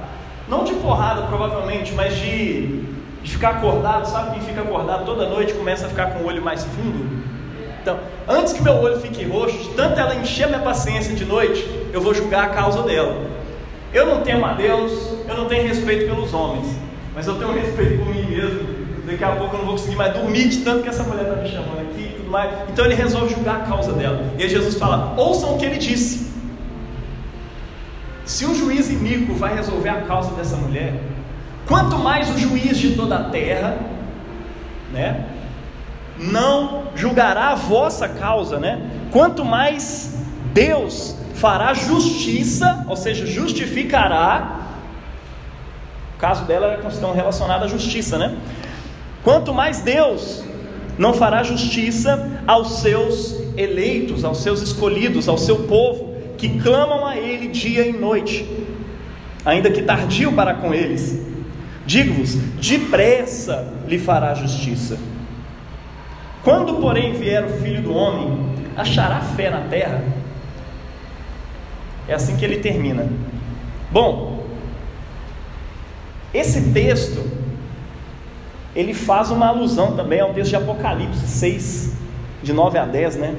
Não 0.50 0.66
de 0.66 0.74
porrada, 0.74 1.22
provavelmente, 1.24 1.94
mas 1.94 2.18
de, 2.18 2.84
de 3.24 3.32
ficar 3.32 3.52
acordado. 3.52 4.06
Sabe 4.06 4.32
quem 4.32 4.42
fica 4.42 4.62
acordado 4.62 5.06
toda 5.06 5.30
noite 5.30 5.54
começa 5.54 5.86
a 5.86 5.90
ficar 5.90 6.08
com 6.08 6.24
o 6.24 6.28
olho 6.28 6.42
mais 6.42 6.64
fundo? 6.64 7.19
Então, 7.90 8.00
antes 8.28 8.54
que 8.54 8.62
meu 8.62 8.74
olho 8.74 9.00
fique 9.00 9.26
roxo, 9.26 9.58
de 9.58 9.70
tanto 9.70 10.00
ela 10.00 10.14
encher 10.16 10.48
minha 10.48 10.60
paciência 10.60 11.16
de 11.16 11.26
noite, 11.26 11.68
eu 11.92 12.00
vou 12.00 12.14
julgar 12.14 12.46
a 12.46 12.50
causa 12.50 12.84
dela. 12.84 13.28
Eu 13.92 14.06
não 14.06 14.22
temo 14.22 14.46
a 14.46 14.54
Deus, 14.54 14.92
eu 15.28 15.36
não 15.36 15.46
tenho 15.46 15.68
respeito 15.68 16.06
pelos 16.06 16.32
homens, 16.32 16.68
mas 17.16 17.26
eu 17.26 17.36
tenho 17.36 17.52
respeito 17.52 18.04
por 18.04 18.14
mim 18.14 18.26
mesmo. 18.26 18.80
Daqui 19.08 19.24
a 19.24 19.32
pouco 19.32 19.56
eu 19.56 19.60
não 19.60 19.66
vou 19.66 19.76
conseguir 19.76 19.96
mais 19.96 20.14
dormir 20.14 20.50
de 20.50 20.58
tanto 20.58 20.84
que 20.84 20.90
essa 20.90 21.02
mulher 21.02 21.24
está 21.24 21.36
me 21.38 21.50
chamando 21.50 21.80
aqui 21.90 22.02
e 22.02 22.14
tudo 22.18 22.30
mais. 22.30 22.52
Então 22.72 22.86
ele 22.86 22.94
resolve 22.94 23.34
julgar 23.34 23.62
a 23.62 23.66
causa 23.66 23.92
dela. 23.94 24.24
E 24.38 24.44
aí 24.44 24.50
Jesus 24.50 24.76
fala: 24.76 25.16
ouçam 25.18 25.56
o 25.56 25.58
que 25.58 25.66
ele 25.66 25.78
disse. 25.78 26.30
Se 28.24 28.46
o 28.46 28.54
juiz 28.54 28.92
iníquo 28.92 29.34
vai 29.34 29.56
resolver 29.56 29.90
a 29.90 30.02
causa 30.02 30.36
dessa 30.36 30.56
mulher, 30.56 30.94
quanto 31.68 31.98
mais 31.98 32.30
o 32.30 32.38
juiz 32.38 32.78
de 32.78 32.96
toda 32.96 33.16
a 33.16 33.24
terra, 33.24 33.80
né, 34.94 35.26
não 36.20 36.84
julgará 36.96 37.50
a 37.50 37.56
vossa 37.56 38.08
causa, 38.08 38.60
né? 38.60 38.82
Quanto 39.12 39.46
mais 39.46 40.18
Deus 40.54 41.16
fará 41.36 41.74
justiça, 41.74 42.86
ou 42.90 42.98
seja, 42.98 43.26
justificará 43.26 44.58
O 46.16 46.20
caso 46.20 46.44
dela 46.44 46.68
era 46.68 46.82
questão 46.82 47.14
relacionada 47.14 47.64
à 47.64 47.68
justiça, 47.70 48.18
né? 48.18 48.36
Quanto 49.24 49.54
mais 49.54 49.80
Deus 49.80 50.44
não 50.98 51.14
fará 51.14 51.44
justiça 51.44 52.44
aos 52.46 52.80
seus 52.82 53.36
eleitos, 53.56 54.26
aos 54.26 54.40
seus 54.40 54.62
escolhidos, 54.62 55.30
ao 55.30 55.38
seu 55.38 55.64
povo, 55.64 56.14
que 56.38 56.60
clamam 56.60 57.06
a 57.06 57.16
Ele 57.16 57.48
dia 57.48 57.88
e 57.88 57.94
noite, 57.94 58.46
ainda 59.46 59.72
que 59.72 59.82
tardio 59.82 60.34
para 60.34 60.54
com 60.56 60.74
eles. 60.74 61.26
Digo-vos: 61.86 62.36
depressa 62.60 63.66
lhe 63.88 63.98
fará 63.98 64.34
justiça. 64.34 64.98
Quando, 66.44 66.76
porém, 66.76 67.14
vier 67.14 67.44
o 67.44 67.50
filho 67.50 67.82
do 67.82 67.94
homem, 67.94 68.50
achará 68.78 69.20
fé 69.20 69.50
na 69.50 69.62
terra? 69.62 70.04
É 72.08 72.14
assim 72.14 72.38
que 72.38 72.46
ele 72.46 72.60
termina. 72.60 73.08
Bom, 73.92 74.44
esse 76.34 76.72
texto 76.72 77.24
ele 78.76 78.94
faz 78.94 79.32
uma 79.32 79.48
alusão 79.48 79.96
também 79.96 80.20
ao 80.20 80.34
texto 80.34 80.52
de 80.52 80.56
Apocalipse 80.56 81.28
6, 81.28 81.94
de 82.42 82.54
9 82.54 82.78
a 82.78 82.86
10, 82.86 83.16
né? 83.18 83.36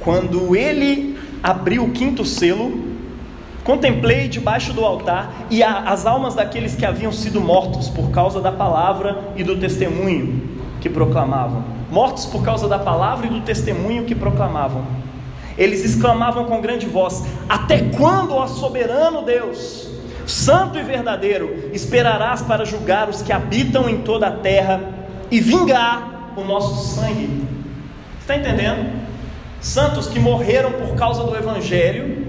Quando 0.00 0.54
ele 0.54 1.18
abriu 1.42 1.84
o 1.84 1.92
quinto 1.92 2.24
selo, 2.24 2.88
contemplei 3.64 4.28
debaixo 4.28 4.72
do 4.72 4.84
altar 4.84 5.46
e 5.50 5.62
a, 5.62 5.78
as 5.80 6.06
almas 6.06 6.34
daqueles 6.34 6.74
que 6.74 6.84
haviam 6.84 7.12
sido 7.12 7.40
mortos 7.40 7.88
por 7.88 8.10
causa 8.10 8.40
da 8.40 8.52
palavra 8.52 9.32
e 9.36 9.42
do 9.42 9.56
testemunho 9.56 10.57
que 10.80 10.88
proclamavam. 10.88 11.64
Mortos 11.90 12.26
por 12.26 12.42
causa 12.42 12.68
da 12.68 12.78
palavra 12.78 13.26
e 13.26 13.30
do 13.30 13.40
testemunho 13.40 14.04
que 14.04 14.14
proclamavam. 14.14 14.84
Eles 15.56 15.84
exclamavam 15.84 16.44
com 16.44 16.60
grande 16.60 16.86
voz: 16.86 17.24
Até 17.48 17.80
quando, 17.96 18.34
ó 18.34 18.46
soberano 18.46 19.22
Deus, 19.22 19.88
santo 20.26 20.78
e 20.78 20.82
verdadeiro, 20.82 21.70
esperarás 21.72 22.42
para 22.42 22.64
julgar 22.64 23.08
os 23.08 23.22
que 23.22 23.32
habitam 23.32 23.88
em 23.88 23.98
toda 23.98 24.28
a 24.28 24.30
terra 24.30 24.80
e 25.30 25.40
vingar 25.40 26.32
o 26.36 26.44
nosso 26.44 26.94
sangue? 26.94 27.44
Está 28.20 28.36
entendendo? 28.36 29.08
Santos 29.60 30.06
que 30.06 30.20
morreram 30.20 30.70
por 30.72 30.94
causa 30.94 31.24
do 31.24 31.34
Evangelho 31.34 32.28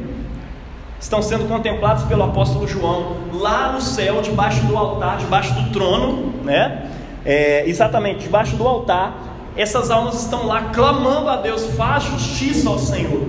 estão 1.00 1.22
sendo 1.22 1.48
contemplados 1.48 2.04
pelo 2.06 2.24
apóstolo 2.24 2.68
João 2.68 3.18
lá 3.34 3.72
no 3.72 3.82
céu, 3.82 4.22
debaixo 4.22 4.66
do 4.66 4.76
altar, 4.76 5.18
debaixo 5.18 5.54
do 5.54 5.72
trono, 5.72 6.34
né? 6.44 6.90
É, 7.30 7.64
exatamente, 7.70 8.22
debaixo 8.22 8.56
do 8.56 8.68
altar, 8.68 9.52
essas 9.56 9.92
almas 9.92 10.24
estão 10.24 10.48
lá 10.48 10.72
clamando 10.74 11.30
a 11.30 11.36
Deus, 11.36 11.64
faz 11.78 12.06
justiça 12.06 12.68
ao 12.68 12.80
Senhor. 12.80 13.22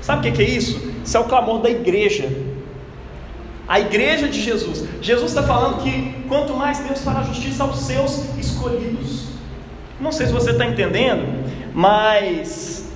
Sabe 0.00 0.28
o 0.28 0.32
que 0.32 0.42
é 0.42 0.44
isso? 0.44 0.90
Isso 1.04 1.16
é 1.16 1.20
o 1.20 1.24
clamor 1.24 1.60
da 1.60 1.70
igreja. 1.70 2.28
A 3.68 3.78
igreja 3.78 4.26
de 4.26 4.40
Jesus. 4.40 4.84
Jesus 5.00 5.30
está 5.30 5.44
falando 5.44 5.84
que 5.84 6.24
quanto 6.26 6.52
mais 6.54 6.80
Deus 6.80 7.00
fará 7.02 7.22
justiça 7.22 7.62
aos 7.62 7.78
seus 7.78 8.36
escolhidos. 8.36 9.26
Não 10.00 10.10
sei 10.10 10.26
se 10.26 10.32
você 10.32 10.50
está 10.50 10.66
entendendo, 10.66 11.22
mas 11.72 12.90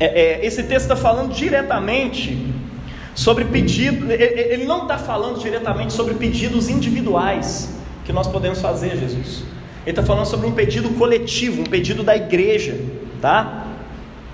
é, 0.00 0.06
é, 0.06 0.46
esse 0.46 0.62
texto 0.62 0.84
está 0.84 0.96
falando 0.96 1.34
diretamente 1.34 2.54
sobre 3.14 3.44
pedidos. 3.44 4.08
Ele 4.08 4.64
não 4.64 4.84
está 4.84 4.96
falando 4.96 5.38
diretamente 5.38 5.92
sobre 5.92 6.14
pedidos 6.14 6.70
individuais 6.70 7.78
que 8.10 8.14
nós 8.14 8.26
podemos 8.26 8.60
fazer, 8.60 8.96
Jesus. 8.96 9.44
Ele 9.86 9.90
está 9.90 10.02
falando 10.02 10.26
sobre 10.26 10.44
um 10.48 10.52
pedido 10.52 10.90
coletivo, 10.90 11.62
um 11.62 11.64
pedido 11.64 12.02
da 12.02 12.16
igreja, 12.16 12.76
tá? 13.22 13.68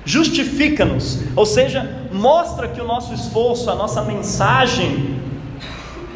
Justifica-nos, 0.02 1.20
ou 1.36 1.44
seja, 1.44 2.08
mostra 2.10 2.68
que 2.68 2.80
o 2.80 2.86
nosso 2.86 3.12
esforço, 3.12 3.70
a 3.70 3.74
nossa 3.74 4.02
mensagem, 4.02 5.20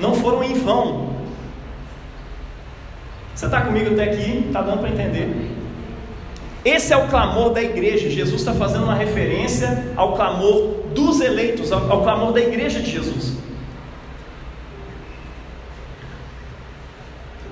não 0.01 0.15
foram 0.15 0.43
em 0.43 0.55
vão. 0.55 1.11
Você 3.35 3.45
está 3.45 3.61
comigo 3.61 3.93
até 3.93 4.05
aqui? 4.05 4.45
Está 4.47 4.63
dando 4.63 4.79
para 4.79 4.89
entender? 4.89 5.51
Esse 6.65 6.95
é 6.95 6.97
o 6.97 7.09
clamor 7.09 7.53
da 7.53 7.63
igreja. 7.63 8.09
Jesus 8.09 8.41
está 8.41 8.55
fazendo 8.55 8.85
uma 8.85 8.95
referência 8.95 9.85
ao 9.97 10.15
clamor 10.15 10.77
dos 10.95 11.21
eleitos, 11.21 11.71
ao, 11.73 11.93
ao 11.93 12.03
clamor 12.03 12.33
da 12.33 12.41
igreja 12.41 12.81
de 12.81 12.91
Jesus. 12.91 13.35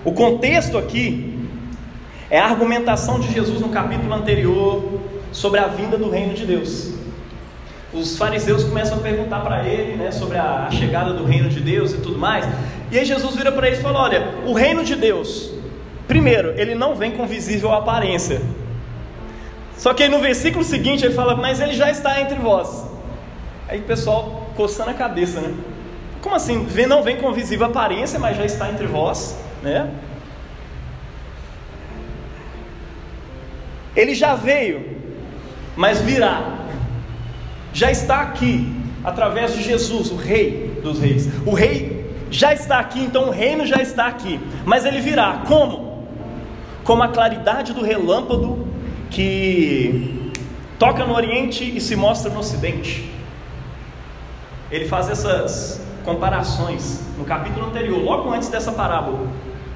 O 0.05 0.13
contexto 0.13 0.79
aqui 0.79 1.37
é 2.31 2.39
a 2.39 2.45
argumentação 2.45 3.19
de 3.19 3.33
Jesus 3.33 3.61
no 3.61 3.69
capítulo 3.71 4.13
anterior 4.15 5.01
sobre 5.33 5.59
a 5.59 5.67
vinda 5.67 5.97
do 5.97 6.09
reino 6.09 6.35
de 6.35 6.47
Deus. 6.47 6.95
Os 7.93 8.17
fariseus 8.17 8.63
começam 8.63 8.99
a 8.99 9.01
perguntar 9.01 9.41
para 9.41 9.67
ele 9.67 9.97
né, 9.97 10.13
sobre 10.13 10.39
a 10.39 10.69
chegada 10.71 11.13
do 11.15 11.25
reino 11.25 11.49
de 11.49 11.61
Deus 11.61 11.93
e 11.93 11.97
tudo 11.97 12.17
mais. 12.17 12.47
E 12.93 12.99
aí 12.99 13.05
Jesus 13.05 13.35
vira 13.35 13.51
para 13.51 13.67
eles 13.67 13.81
e 13.81 13.83
fala: 13.83 14.01
Olha, 14.01 14.35
o 14.47 14.53
reino 14.53 14.85
de 14.85 14.95
Deus, 14.95 15.51
primeiro, 16.07 16.53
ele 16.57 16.75
não 16.75 16.95
vem 16.95 17.13
com 17.13 17.27
visível 17.27 17.73
aparência. 17.73 18.41
Só 19.77 19.95
que 19.95 20.03
aí 20.03 20.09
no 20.09 20.21
versículo 20.21 20.65
seguinte 20.65 21.05
ele 21.05 21.15
fala: 21.15 21.35
Mas 21.35 21.61
ele 21.61 21.73
já 21.73 21.91
está 21.91 22.21
entre 22.21 22.39
vós. 22.39 22.87
Aí 23.69 23.81
o 23.81 23.85
pessoal 23.85 24.49
coçando 24.55 24.91
a 24.91 24.95
cabeça, 24.95 25.41
né? 25.41 25.55
Como 26.21 26.37
assim? 26.37 26.67
Não 26.87 27.03
vem 27.03 27.17
com 27.17 27.33
visível 27.33 27.67
aparência, 27.67 28.19
mas 28.19 28.37
já 28.37 28.45
está 28.45 28.71
entre 28.71 28.87
vós 28.87 29.37
né? 29.63 29.91
Ele 33.97 34.15
já 34.15 34.35
veio, 34.35 34.97
mas 35.77 36.01
virá. 36.01 36.59
Já 37.73 37.91
está 37.91 38.21
aqui 38.21 38.75
através 39.05 39.55
de 39.55 39.63
Jesus, 39.63 40.11
o 40.11 40.17
Rei 40.17 40.81
dos 40.83 41.01
Reis. 41.01 41.29
O 41.45 41.53
Rei 41.53 41.99
já 42.31 42.53
está 42.53 42.79
aqui, 42.79 43.01
então 43.01 43.29
o 43.29 43.31
reino 43.31 43.67
já 43.67 43.81
está 43.81 44.07
aqui. 44.07 44.41
Mas 44.65 44.85
ele 44.85 45.01
virá 45.01 45.43
como? 45.47 46.07
Como 46.85 47.03
a 47.03 47.09
claridade 47.09 47.73
do 47.73 47.83
relâmpago 47.83 48.69
que 49.11 50.31
toca 50.79 51.05
no 51.05 51.15
Oriente 51.15 51.65
e 51.65 51.81
se 51.81 51.97
mostra 51.97 52.31
no 52.31 52.41
Ocidente. 52.41 53.11
Ele 54.71 54.87
faz 54.87 55.09
essas 55.09 55.81
comparações 56.05 57.03
no 57.17 57.25
capítulo 57.25 57.67
anterior, 57.67 58.03
logo 58.03 58.33
antes 58.33 58.49
dessa 58.49 58.73
parábola. 58.73 59.27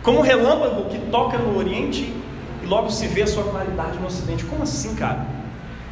Como 0.02 0.18
um 0.18 0.22
relâmpago 0.22 0.88
que 0.90 0.98
toca 1.10 1.38
no 1.38 1.56
Oriente 1.56 2.12
e 2.62 2.66
logo 2.66 2.90
se 2.90 3.06
vê 3.06 3.22
a 3.22 3.26
sua 3.26 3.44
claridade 3.44 3.98
no 3.98 4.06
Ocidente. 4.06 4.44
Como 4.44 4.62
assim, 4.62 4.94
cara? 4.94 5.26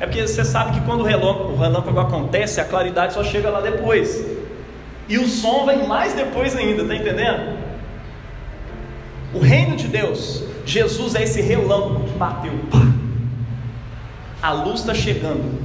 É 0.00 0.06
porque 0.06 0.26
você 0.26 0.44
sabe 0.44 0.72
que 0.72 0.86
quando 0.86 1.00
o 1.00 1.04
relâmpago, 1.04 1.52
o 1.52 1.56
relâmpago 1.56 2.00
acontece, 2.00 2.60
a 2.60 2.64
claridade 2.64 3.12
só 3.12 3.22
chega 3.22 3.50
lá 3.50 3.60
depois. 3.60 4.24
E 5.08 5.18
o 5.18 5.28
som 5.28 5.66
vem 5.66 5.86
mais 5.86 6.14
depois 6.14 6.56
ainda, 6.56 6.84
tá 6.84 6.94
entendendo? 6.94 7.58
O 9.34 9.38
reino 9.38 9.76
de 9.76 9.86
Deus, 9.86 10.42
Jesus 10.64 11.14
é 11.14 11.22
esse 11.22 11.40
relâmpago 11.40 12.04
que 12.04 12.12
bateu. 12.12 12.52
A 14.42 14.52
luz 14.52 14.80
está 14.80 14.94
chegando. 14.94 15.60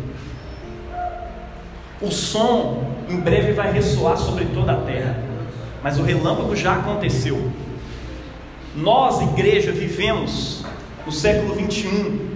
O 2.02 2.12
som 2.12 2.84
em 3.08 3.20
breve 3.20 3.54
vai 3.54 3.72
ressoar 3.72 4.18
sobre 4.18 4.46
toda 4.46 4.74
a 4.74 4.82
terra. 4.82 5.18
Mas 5.82 5.98
o 5.98 6.04
relâmpago 6.04 6.56
já 6.56 6.74
aconteceu. 6.74 7.52
Nós, 8.76 9.22
igreja, 9.22 9.72
vivemos 9.72 10.64
no 11.06 11.12
século 11.12 11.56
21. 11.56 12.36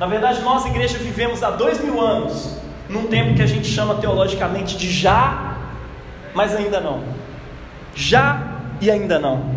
Na 0.00 0.06
verdade, 0.06 0.42
nós, 0.42 0.66
igreja, 0.66 0.98
vivemos 0.98 1.40
há 1.42 1.50
dois 1.50 1.82
mil 1.82 2.00
anos, 2.00 2.56
num 2.88 3.06
tempo 3.06 3.34
que 3.36 3.42
a 3.42 3.46
gente 3.46 3.68
chama 3.68 3.94
teologicamente 3.94 4.76
de 4.76 4.90
já, 4.90 5.56
mas 6.34 6.56
ainda 6.56 6.80
não. 6.80 7.04
Já 7.94 8.60
e 8.80 8.90
ainda 8.90 9.20
não. 9.20 9.52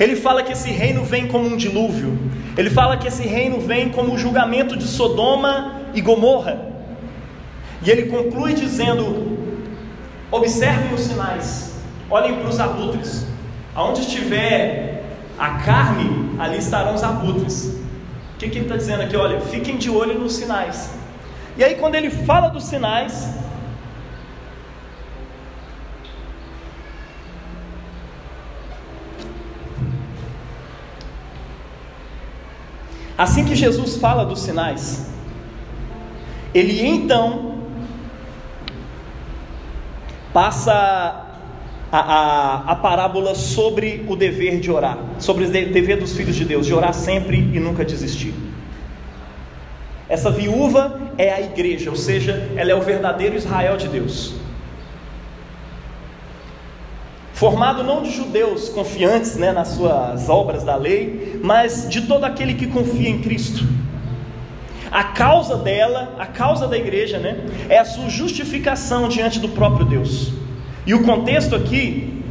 Ele 0.00 0.16
fala 0.16 0.42
que 0.42 0.52
esse 0.52 0.70
reino 0.70 1.04
vem 1.04 1.28
como 1.28 1.46
um 1.46 1.56
dilúvio. 1.56 2.18
Ele 2.56 2.70
fala 2.70 2.96
que 2.96 3.06
esse 3.06 3.22
reino 3.22 3.60
vem 3.60 3.90
como 3.90 4.14
o 4.14 4.18
julgamento 4.18 4.74
de 4.74 4.84
Sodoma 4.84 5.82
e 5.92 6.00
Gomorra. 6.00 6.72
E 7.82 7.90
ele 7.90 8.04
conclui 8.04 8.54
dizendo: 8.54 9.38
observem 10.30 10.94
os 10.94 11.02
sinais, 11.02 11.78
olhem 12.08 12.36
para 12.36 12.48
os 12.48 12.58
abutres. 12.58 13.26
Aonde 13.74 14.00
estiver 14.00 14.91
a 15.38 15.50
carne, 15.64 16.36
ali 16.38 16.58
estarão 16.58 16.94
os 16.94 17.02
abutres. 17.02 17.80
O 18.34 18.38
que, 18.38 18.48
que 18.48 18.58
ele 18.58 18.64
está 18.64 18.76
dizendo 18.76 19.02
aqui? 19.02 19.16
Olha, 19.16 19.40
fiquem 19.40 19.76
de 19.76 19.90
olho 19.90 20.18
nos 20.18 20.34
sinais. 20.34 20.90
E 21.56 21.62
aí, 21.62 21.76
quando 21.76 21.94
ele 21.94 22.10
fala 22.10 22.48
dos 22.48 22.64
sinais, 22.64 23.42
Assim 33.16 33.44
que 33.44 33.54
Jesus 33.54 33.98
fala 33.98 34.24
dos 34.24 34.40
sinais, 34.40 35.06
ele 36.52 36.84
então 36.84 37.58
passa 40.32 41.31
a, 41.92 41.98
a, 41.98 42.72
a, 42.72 42.76
parábola 42.76 43.34
sobre 43.34 44.04
o 44.08 44.16
dever 44.16 44.58
de 44.58 44.70
orar, 44.70 44.98
sobre 45.18 45.44
o 45.44 45.50
dever 45.50 45.98
dos 45.98 46.16
filhos 46.16 46.34
de 46.34 46.44
Deus, 46.44 46.66
de 46.66 46.72
orar 46.72 46.94
sempre 46.94 47.36
e 47.36 47.60
nunca 47.60 47.84
desistir. 47.84 48.34
Essa 50.08 50.30
viúva 50.30 51.00
é 51.18 51.30
a 51.30 51.40
igreja, 51.40 51.90
ou 51.90 51.96
seja, 51.96 52.50
ela 52.56 52.70
é 52.70 52.74
o 52.74 52.80
verdadeiro 52.80 53.36
Israel 53.36 53.76
de 53.76 53.88
Deus. 53.88 54.34
formado 57.42 57.82
não 57.82 58.04
de 58.04 58.10
judeus 58.12 58.68
confiantes 58.68 59.34
né, 59.34 59.50
nas 59.50 59.70
suas 59.70 60.28
obras 60.28 60.62
da 60.62 60.76
lei, 60.76 61.40
mas 61.42 61.88
de 61.88 62.02
todo 62.02 62.22
aquele 62.22 62.54
que 62.54 62.68
confia 62.68 63.08
em 63.08 63.20
Cristo. 63.20 63.66
A 64.92 65.02
causa 65.02 65.56
dela, 65.56 66.14
a 66.20 66.26
causa 66.26 66.68
da 66.68 66.76
igreja, 66.78 67.18
né, 67.18 67.44
é 67.68 67.80
a 67.80 67.84
sua 67.84 68.08
justificação 68.08 69.08
diante 69.08 69.40
do 69.40 69.48
próprio 69.48 69.84
Deus. 69.84 70.41
E 70.86 70.94
o 70.94 71.02
contexto 71.02 71.54
aqui 71.54 72.22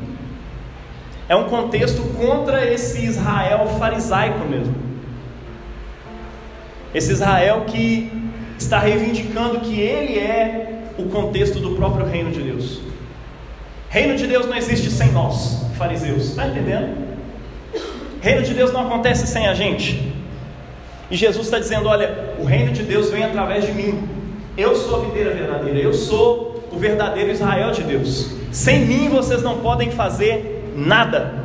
é 1.29 1.36
um 1.36 1.46
contexto 1.46 2.01
contra 2.17 2.65
esse 2.70 3.05
Israel 3.05 3.67
farisaico 3.79 4.46
mesmo. 4.46 4.75
Esse 6.93 7.13
Israel 7.13 7.63
que 7.67 8.12
está 8.58 8.79
reivindicando 8.79 9.62
que 9.62 9.79
ele 9.79 10.20
é 10.20 10.84
o 10.98 11.03
contexto 11.03 11.60
do 11.60 11.75
próprio 11.75 12.05
reino 12.05 12.31
de 12.31 12.41
Deus. 12.41 12.81
Reino 13.89 14.15
de 14.15 14.27
Deus 14.27 14.46
não 14.46 14.55
existe 14.55 14.91
sem 14.91 15.12
nós, 15.12 15.65
fariseus. 15.77 16.29
Está 16.29 16.48
entendendo? 16.48 16.98
Reino 18.22 18.43
de 18.43 18.53
Deus 18.53 18.72
não 18.74 18.86
acontece 18.86 19.25
sem 19.25 19.48
a 19.48 19.53
gente. 19.53 20.13
E 21.10 21.15
Jesus 21.15 21.46
está 21.46 21.60
dizendo: 21.60 21.88
olha, 21.88 22.36
o 22.39 22.46
reino 22.46 22.72
de 22.72 22.84
Deus 22.84 23.10
vem 23.10 23.24
através 23.24 23.65
de 23.65 23.72
mim. 23.72 24.08
Eu 24.58 24.75
sou 24.75 25.01
a 25.01 25.05
videira 25.05 25.34
verdadeira. 25.34 25.79
Eu 25.79 25.93
sou 25.93 26.50
o 26.72 26.78
verdadeiro 26.78 27.32
Israel 27.32 27.72
de 27.72 27.84
Deus. 27.84 28.32
Sem 28.51 28.86
mim 28.86 29.10
vocês 29.10 29.44
não 29.44 29.60
podem 29.60 29.92
fazer 29.92 30.72
nada. 30.75 31.42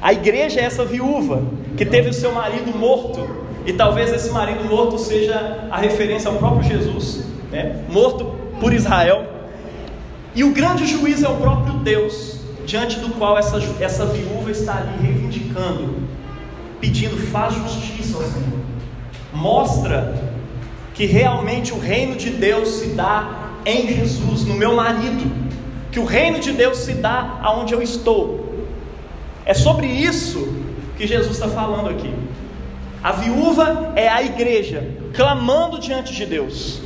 A 0.00 0.12
igreja 0.12 0.60
é 0.60 0.64
essa 0.64 0.84
viúva 0.84 1.42
que 1.76 1.84
teve 1.84 2.10
o 2.10 2.14
seu 2.14 2.32
marido 2.32 2.76
morto, 2.76 3.46
e 3.66 3.72
talvez 3.72 4.12
esse 4.12 4.30
marido 4.30 4.64
morto 4.64 4.98
seja 4.98 5.68
a 5.70 5.78
referência 5.78 6.30
ao 6.30 6.36
próprio 6.36 6.62
Jesus, 6.62 7.24
né? 7.50 7.84
morto 7.88 8.36
por 8.60 8.72
Israel. 8.72 9.26
E 10.34 10.44
o 10.44 10.52
grande 10.52 10.86
juiz 10.86 11.22
é 11.22 11.28
o 11.28 11.36
próprio 11.36 11.74
Deus, 11.78 12.40
diante 12.64 13.00
do 13.00 13.10
qual 13.10 13.36
essa, 13.36 13.58
essa 13.80 14.06
viúva 14.06 14.50
está 14.50 14.76
ali 14.76 15.06
reivindicando, 15.06 15.96
pedindo: 16.80 17.16
faz 17.16 17.54
justiça 17.54 18.18
ao 18.18 18.22
Senhor. 18.22 18.60
Mostra 19.32 20.35
que 20.96 21.04
realmente 21.04 21.74
o 21.74 21.78
reino 21.78 22.16
de 22.16 22.30
Deus 22.30 22.68
se 22.70 22.86
dá 22.88 23.50
em 23.66 23.86
Jesus, 23.86 24.44
no 24.44 24.54
meu 24.54 24.74
marido, 24.74 25.30
que 25.92 26.00
o 26.00 26.06
reino 26.06 26.40
de 26.40 26.52
Deus 26.52 26.78
se 26.78 26.94
dá 26.94 27.38
aonde 27.42 27.74
eu 27.74 27.82
estou. 27.82 28.66
É 29.44 29.52
sobre 29.52 29.86
isso 29.86 30.56
que 30.96 31.06
Jesus 31.06 31.34
está 31.34 31.48
falando 31.48 31.90
aqui. 31.90 32.12
A 33.02 33.12
viúva 33.12 33.92
é 33.94 34.08
a 34.08 34.22
igreja 34.22 34.90
clamando 35.14 35.78
diante 35.78 36.14
de 36.14 36.24
Deus. 36.24 36.80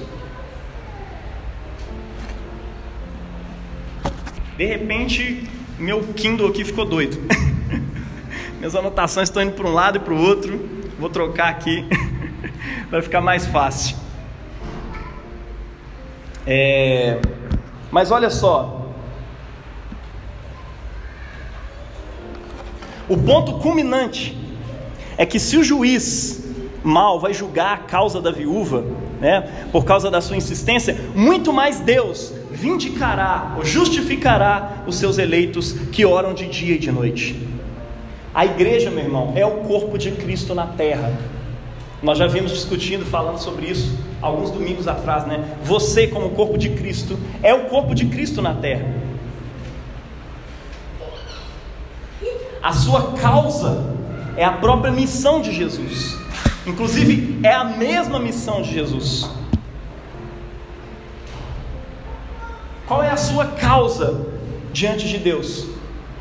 De 4.57 4.67
repente, 4.67 5.49
meu 5.79 6.03
Kindle 6.15 6.49
aqui 6.49 6.65
ficou 6.65 6.85
doido. 6.85 7.17
Minhas 8.59 8.75
anotações 8.75 9.29
estão 9.29 9.43
indo 9.43 9.53
para 9.53 9.69
um 9.69 9.73
lado 9.73 9.99
e 9.99 10.01
para 10.01 10.13
o 10.13 10.21
outro. 10.21 10.69
Vou 10.99 11.09
trocar 11.09 11.49
aqui 11.49 11.87
para 12.89 13.03
ficar 13.03 13.21
mais 13.21 13.47
fácil. 13.47 13.97
É... 16.47 17.19
Mas 17.91 18.11
olha 18.11 18.31
só. 18.31 18.89
O 23.09 23.17
ponto 23.17 23.55
culminante 23.59 24.37
é 25.19 25.27
que 25.27 25.41
se 25.41 25.57
o 25.57 25.65
juiz 25.65 26.49
mal 26.83 27.21
vai 27.21 27.35
julgar 27.35 27.75
a 27.75 27.77
causa 27.79 28.21
da 28.21 28.31
viúva, 28.31 28.85
né, 29.21 29.67
por 29.71 29.85
causa 29.85 30.11
da 30.11 30.21
sua 30.21 30.37
insistência, 30.37 30.97
muito 31.15 31.53
mais 31.53 31.81
Deus 31.81 32.33
vindicará 32.51 33.55
ou 33.57 33.65
justificará 33.65 34.85
os 34.87 34.97
seus 34.97 35.19
eleitos 35.19 35.73
que 35.73 36.05
oram 36.05 36.33
de 36.33 36.47
dia 36.47 36.77
e 36.77 36.79
de 36.79 36.91
noite. 36.91 37.49
A 38.33 38.47
igreja, 38.47 38.91
meu 38.91 39.05
irmão, 39.05 39.33
é 39.35 39.45
o 39.45 39.59
corpo 39.65 39.99
de 39.99 40.13
Cristo 40.13 40.55
na 40.55 40.67
terra. 40.67 41.13
Nós 42.03 42.17
já 42.17 42.27
vimos 42.27 42.53
discutindo, 42.53 43.05
falando 43.05 43.39
sobre 43.39 43.67
isso 43.67 43.99
alguns 44.23 44.51
domingos 44.51 44.89
atrás, 44.89 45.27
né? 45.27 45.57
Você, 45.63 46.07
como 46.07 46.31
corpo 46.31 46.57
de 46.57 46.71
Cristo, 46.71 47.19
é 47.43 47.53
o 47.53 47.67
corpo 47.67 47.95
de 47.95 48.07
Cristo 48.07 48.41
na 48.41 48.55
terra. 48.55 48.87
A 52.63 52.73
sua 52.73 53.13
causa 53.13 53.97
é 54.37 54.45
a 54.45 54.53
própria 54.53 54.93
missão 54.93 55.41
de 55.41 55.53
Jesus. 55.53 56.19
Inclusive, 56.67 57.41
é 57.43 57.53
a 57.53 57.65
mesma 57.65 58.19
missão 58.19 58.61
de 58.61 58.73
Jesus. 58.73 59.31
Qual 62.87 63.03
é 63.03 63.11
a 63.11 63.17
sua 63.17 63.47
causa 63.47 64.27
diante 64.73 65.09
de 65.09 65.19
Deus? 65.19 65.67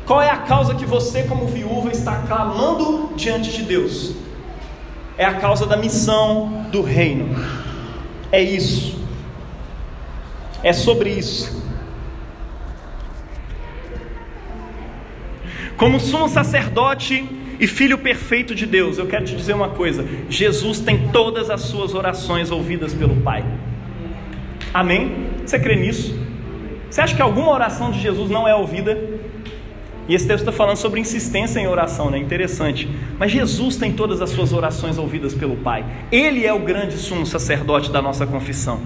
Qual 0.06 0.20
é 0.20 0.30
a 0.30 0.38
causa 0.38 0.74
que 0.74 0.86
você, 0.86 1.22
como 1.24 1.46
viúva, 1.46 1.90
está 1.90 2.22
clamando 2.22 3.12
diante 3.16 3.52
de 3.52 3.62
Deus? 3.62 4.14
É 5.20 5.26
a 5.26 5.34
causa 5.34 5.66
da 5.66 5.76
missão 5.76 6.64
do 6.72 6.80
reino. 6.80 7.36
É 8.32 8.40
isso. 8.40 8.98
É 10.62 10.72
sobre 10.72 11.10
isso. 11.10 11.62
Como 15.76 16.00
sumo 16.00 16.26
sacerdote 16.26 17.22
e 17.60 17.66
filho 17.66 17.98
perfeito 17.98 18.54
de 18.54 18.64
Deus, 18.64 18.96
eu 18.96 19.06
quero 19.06 19.26
te 19.26 19.36
dizer 19.36 19.52
uma 19.52 19.68
coisa: 19.68 20.08
Jesus 20.30 20.80
tem 20.80 21.08
todas 21.08 21.50
as 21.50 21.60
suas 21.60 21.92
orações 21.92 22.50
ouvidas 22.50 22.94
pelo 22.94 23.16
Pai. 23.16 23.44
Amém? 24.72 25.26
Você 25.44 25.58
crê 25.58 25.76
nisso? 25.76 26.18
Você 26.88 27.02
acha 27.02 27.14
que 27.14 27.20
alguma 27.20 27.50
oração 27.50 27.90
de 27.90 28.00
Jesus 28.00 28.30
não 28.30 28.48
é 28.48 28.54
ouvida? 28.54 28.98
E 30.10 30.14
esse 30.14 30.26
texto 30.26 30.40
está 30.40 30.50
falando 30.50 30.76
sobre 30.76 30.98
insistência 30.98 31.60
em 31.60 31.68
oração, 31.68 32.10
né? 32.10 32.18
Interessante. 32.18 32.90
Mas 33.16 33.30
Jesus 33.30 33.76
tem 33.76 33.92
todas 33.92 34.20
as 34.20 34.30
suas 34.30 34.52
orações 34.52 34.98
ouvidas 34.98 35.34
pelo 35.34 35.54
Pai. 35.54 35.84
Ele 36.10 36.44
é 36.44 36.52
o 36.52 36.58
grande 36.58 36.96
sumo 36.96 37.24
sacerdote 37.24 37.92
da 37.92 38.02
nossa 38.02 38.26
confissão. 38.26 38.80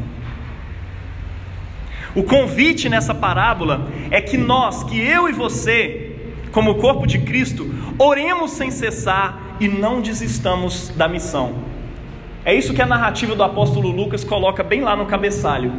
O 2.14 2.22
convite 2.24 2.90
nessa 2.90 3.14
parábola 3.14 3.88
é 4.10 4.20
que 4.20 4.36
nós, 4.36 4.84
que 4.84 5.00
eu 5.00 5.26
e 5.26 5.32
você, 5.32 6.14
como 6.52 6.74
corpo 6.74 7.06
de 7.06 7.18
Cristo, 7.20 7.74
oremos 7.98 8.50
sem 8.50 8.70
cessar 8.70 9.56
e 9.58 9.66
não 9.66 10.02
desistamos 10.02 10.90
da 10.90 11.08
missão. 11.08 11.54
É 12.44 12.54
isso 12.54 12.74
que 12.74 12.82
a 12.82 12.86
narrativa 12.86 13.34
do 13.34 13.42
apóstolo 13.42 13.90
Lucas 13.90 14.24
coloca 14.24 14.62
bem 14.62 14.82
lá 14.82 14.94
no 14.94 15.06
cabeçalho. 15.06 15.72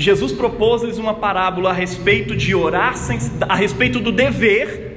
Jesus 0.00 0.32
propôs-lhes 0.32 0.98
uma 0.98 1.14
parábola 1.14 1.70
a 1.70 1.72
respeito 1.72 2.34
de 2.34 2.54
orar 2.54 2.96
sem, 2.96 3.18
a 3.48 3.54
respeito 3.54 4.00
do 4.00 4.10
dever 4.10 4.88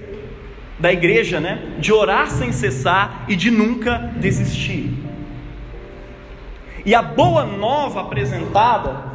da 0.79 0.91
igreja, 0.91 1.39
né? 1.39 1.75
De 1.79 1.91
orar 1.91 2.29
sem 2.31 2.51
cessar 2.51 3.25
e 3.27 3.35
de 3.35 3.51
nunca 3.51 3.97
desistir. 4.17 4.91
E 6.85 6.95
a 6.95 7.01
boa 7.01 7.45
nova 7.45 8.01
apresentada 8.01 9.13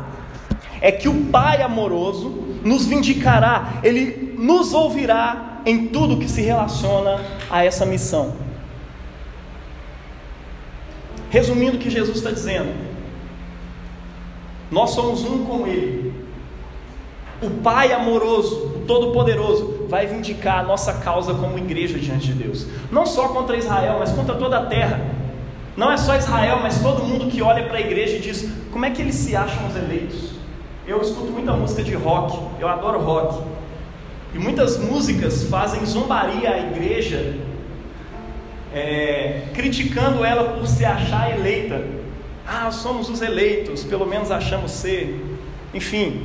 é 0.81 0.92
que 0.92 1.09
o 1.09 1.27
Pai 1.27 1.62
amoroso 1.62 2.59
nos 2.62 2.87
vindicará, 2.87 3.81
Ele 3.83 4.35
nos 4.38 4.72
ouvirá 4.72 5.61
em 5.64 5.88
tudo 5.88 6.18
que 6.18 6.29
se 6.29 6.40
relaciona 6.40 7.20
a 7.51 7.64
essa 7.64 7.85
missão. 7.85 8.37
Resumindo 11.31 11.77
o 11.77 11.81
que 11.81 11.90
Jesus 11.90 12.18
está 12.18 12.31
dizendo, 12.31 12.72
nós 14.71 14.91
somos 14.91 15.25
um 15.25 15.45
com 15.45 15.67
Ele. 15.67 16.13
O 17.41 17.51
Pai 17.63 17.93
amoroso, 17.93 18.57
o 18.57 18.85
Todo-Poderoso, 18.87 19.87
vai 19.89 20.07
vindicar 20.07 20.61
a 20.61 20.63
nossa 20.63 20.95
causa 20.95 21.33
como 21.35 21.57
igreja 21.57 21.99
diante 21.99 22.27
de 22.27 22.33
Deus. 22.33 22.67
Não 22.91 23.07
só 23.07 23.29
contra 23.29 23.57
Israel, 23.57 23.97
mas 24.01 24.13
contra 24.13 24.35
toda 24.35 24.59
a 24.59 24.67
terra. 24.67 25.01
Não 25.77 25.93
é 25.93 25.97
só 25.97 26.17
Israel, 26.17 26.59
mas 26.61 26.83
todo 26.83 27.05
mundo 27.05 27.31
que 27.31 27.41
olha 27.41 27.65
para 27.65 27.79
a 27.79 27.81
igreja 27.81 28.17
e 28.17 28.21
diz: 28.21 28.51
como 28.73 28.85
é 28.85 28.91
que 28.91 29.01
eles 29.01 29.15
se 29.15 29.37
acham 29.37 29.69
os 29.69 29.77
eleitos? 29.77 30.33
Eu 30.87 31.01
escuto 31.01 31.31
muita 31.31 31.53
música 31.53 31.83
de 31.83 31.95
rock, 31.95 32.39
eu 32.61 32.69
adoro 32.69 32.99
rock. 32.99 33.43
E 34.35 34.39
muitas 34.39 34.79
músicas 34.79 35.45
fazem 35.45 35.85
zombaria 35.87 36.51
à 36.51 36.59
igreja, 36.59 37.37
é, 38.75 39.45
criticando 39.55 40.25
ela 40.25 40.55
por 40.55 40.67
se 40.67 40.85
achar 40.85 41.39
eleita. 41.39 41.98
Ah, 42.51 42.71
somos 42.71 43.11
os 43.11 43.21
eleitos, 43.21 43.85
pelo 43.85 44.07
menos 44.07 44.31
achamos 44.31 44.71
ser. 44.71 45.23
Enfim, 45.75 46.25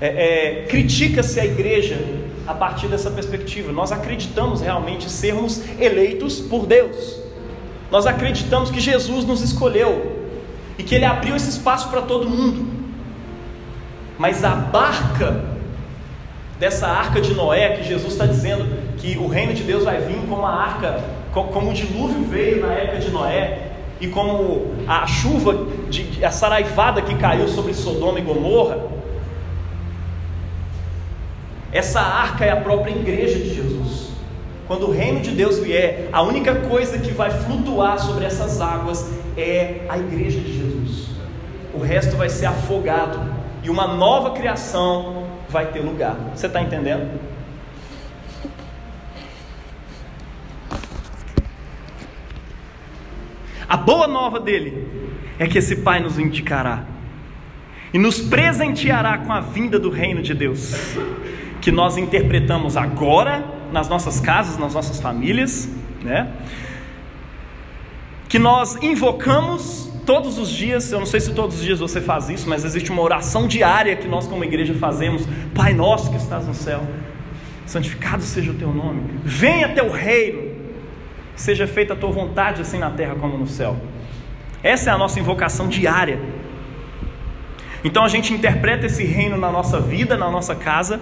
é, 0.00 0.06
é, 0.06 0.66
critica-se 0.66 1.38
a 1.38 1.44
igreja 1.44 2.00
a 2.46 2.54
partir 2.54 2.86
dessa 2.86 3.10
perspectiva. 3.10 3.70
Nós 3.70 3.92
acreditamos 3.92 4.62
realmente 4.62 5.10
sermos 5.10 5.62
eleitos 5.78 6.40
por 6.40 6.64
Deus. 6.64 7.20
Nós 7.90 8.06
acreditamos 8.06 8.70
que 8.70 8.80
Jesus 8.80 9.26
nos 9.26 9.42
escolheu 9.42 10.26
e 10.78 10.82
que 10.82 10.94
Ele 10.94 11.04
abriu 11.04 11.36
esse 11.36 11.50
espaço 11.50 11.90
para 11.90 12.00
todo 12.00 12.30
mundo. 12.30 12.66
Mas 14.16 14.42
a 14.44 14.54
barca 14.54 15.44
dessa 16.58 16.88
arca 16.88 17.20
de 17.20 17.34
Noé, 17.34 17.76
que 17.76 17.84
Jesus 17.84 18.14
está 18.14 18.24
dizendo 18.24 18.64
que 18.96 19.18
o 19.18 19.28
reino 19.28 19.52
de 19.52 19.64
Deus 19.64 19.84
vai 19.84 20.00
vir 20.00 20.16
como 20.26 20.46
a 20.46 20.50
arca, 20.50 21.04
como 21.32 21.70
o 21.70 21.74
dilúvio 21.74 22.24
veio 22.24 22.62
na 22.62 22.72
época 22.72 23.00
de 23.00 23.10
Noé, 23.10 23.68
e 24.00 24.08
como 24.08 24.74
a 24.86 25.06
chuva, 25.06 25.66
de, 25.88 26.24
a 26.24 26.30
saraivada 26.30 27.02
que 27.02 27.14
caiu 27.16 27.48
sobre 27.48 27.74
Sodoma 27.74 28.18
e 28.18 28.22
Gomorra, 28.22 28.98
Essa 31.70 32.00
arca 32.00 32.46
é 32.46 32.50
a 32.50 32.56
própria 32.56 32.92
igreja 32.92 33.38
de 33.38 33.54
Jesus. 33.54 34.08
Quando 34.66 34.88
o 34.88 34.90
reino 34.90 35.20
de 35.20 35.30
Deus 35.32 35.58
vier, 35.58 36.08
a 36.12 36.22
única 36.22 36.54
coisa 36.54 36.98
que 36.98 37.10
vai 37.10 37.30
flutuar 37.30 37.98
sobre 37.98 38.24
essas 38.24 38.60
águas 38.60 39.10
é 39.36 39.82
a 39.88 39.98
igreja 39.98 40.40
de 40.40 40.52
Jesus. 40.58 41.08
O 41.74 41.80
resto 41.80 42.16
vai 42.16 42.28
ser 42.28 42.46
afogado 42.46 43.20
e 43.62 43.68
uma 43.68 43.86
nova 43.86 44.30
criação 44.30 45.24
vai 45.48 45.66
ter 45.66 45.80
lugar. 45.80 46.16
Você 46.34 46.46
está 46.46 46.60
entendendo? 46.60 47.20
A 53.68 53.76
boa 53.76 54.06
nova 54.06 54.40
dele 54.40 54.86
é 55.38 55.46
que 55.46 55.58
esse 55.58 55.76
Pai 55.76 56.00
nos 56.00 56.18
indicará 56.18 56.84
e 57.92 57.98
nos 57.98 58.20
presenteará 58.20 59.18
com 59.18 59.32
a 59.32 59.40
vinda 59.40 59.78
do 59.78 59.90
reino 59.90 60.22
de 60.22 60.34
Deus, 60.34 60.74
que 61.60 61.70
nós 61.70 61.96
interpretamos 61.96 62.76
agora 62.76 63.44
nas 63.72 63.88
nossas 63.88 64.20
casas, 64.20 64.58
nas 64.58 64.74
nossas 64.74 65.00
famílias, 65.00 65.68
né? 66.02 66.28
Que 68.28 68.38
nós 68.38 68.76
invocamos 68.82 69.90
todos 70.04 70.38
os 70.38 70.48
dias, 70.48 70.90
eu 70.90 70.98
não 70.98 71.06
sei 71.06 71.20
se 71.20 71.34
todos 71.34 71.56
os 71.56 71.62
dias 71.62 71.78
você 71.78 72.00
faz 72.00 72.30
isso, 72.30 72.48
mas 72.48 72.64
existe 72.64 72.90
uma 72.90 73.02
oração 73.02 73.46
diária 73.46 73.96
que 73.96 74.08
nós 74.08 74.26
como 74.26 74.44
igreja 74.44 74.72
fazemos, 74.74 75.26
Pai 75.54 75.74
nosso 75.74 76.10
que 76.10 76.16
estás 76.16 76.46
no 76.46 76.54
céu, 76.54 76.86
santificado 77.66 78.22
seja 78.22 78.50
o 78.50 78.54
teu 78.54 78.72
nome, 78.72 79.02
venha 79.24 79.68
teu 79.68 79.90
reino, 79.90 80.57
seja 81.40 81.66
feita 81.66 81.92
a 81.94 81.96
tua 81.96 82.10
vontade, 82.10 82.60
assim 82.60 82.78
na 82.78 82.90
terra 82.90 83.14
como 83.14 83.38
no 83.38 83.46
céu. 83.46 83.76
Essa 84.62 84.90
é 84.90 84.92
a 84.92 84.98
nossa 84.98 85.20
invocação 85.20 85.68
diária. 85.68 86.18
Então 87.84 88.04
a 88.04 88.08
gente 88.08 88.32
interpreta 88.32 88.86
esse 88.86 89.04
reino 89.04 89.36
na 89.36 89.50
nossa 89.50 89.80
vida, 89.80 90.16
na 90.16 90.30
nossa 90.30 90.54
casa, 90.54 91.00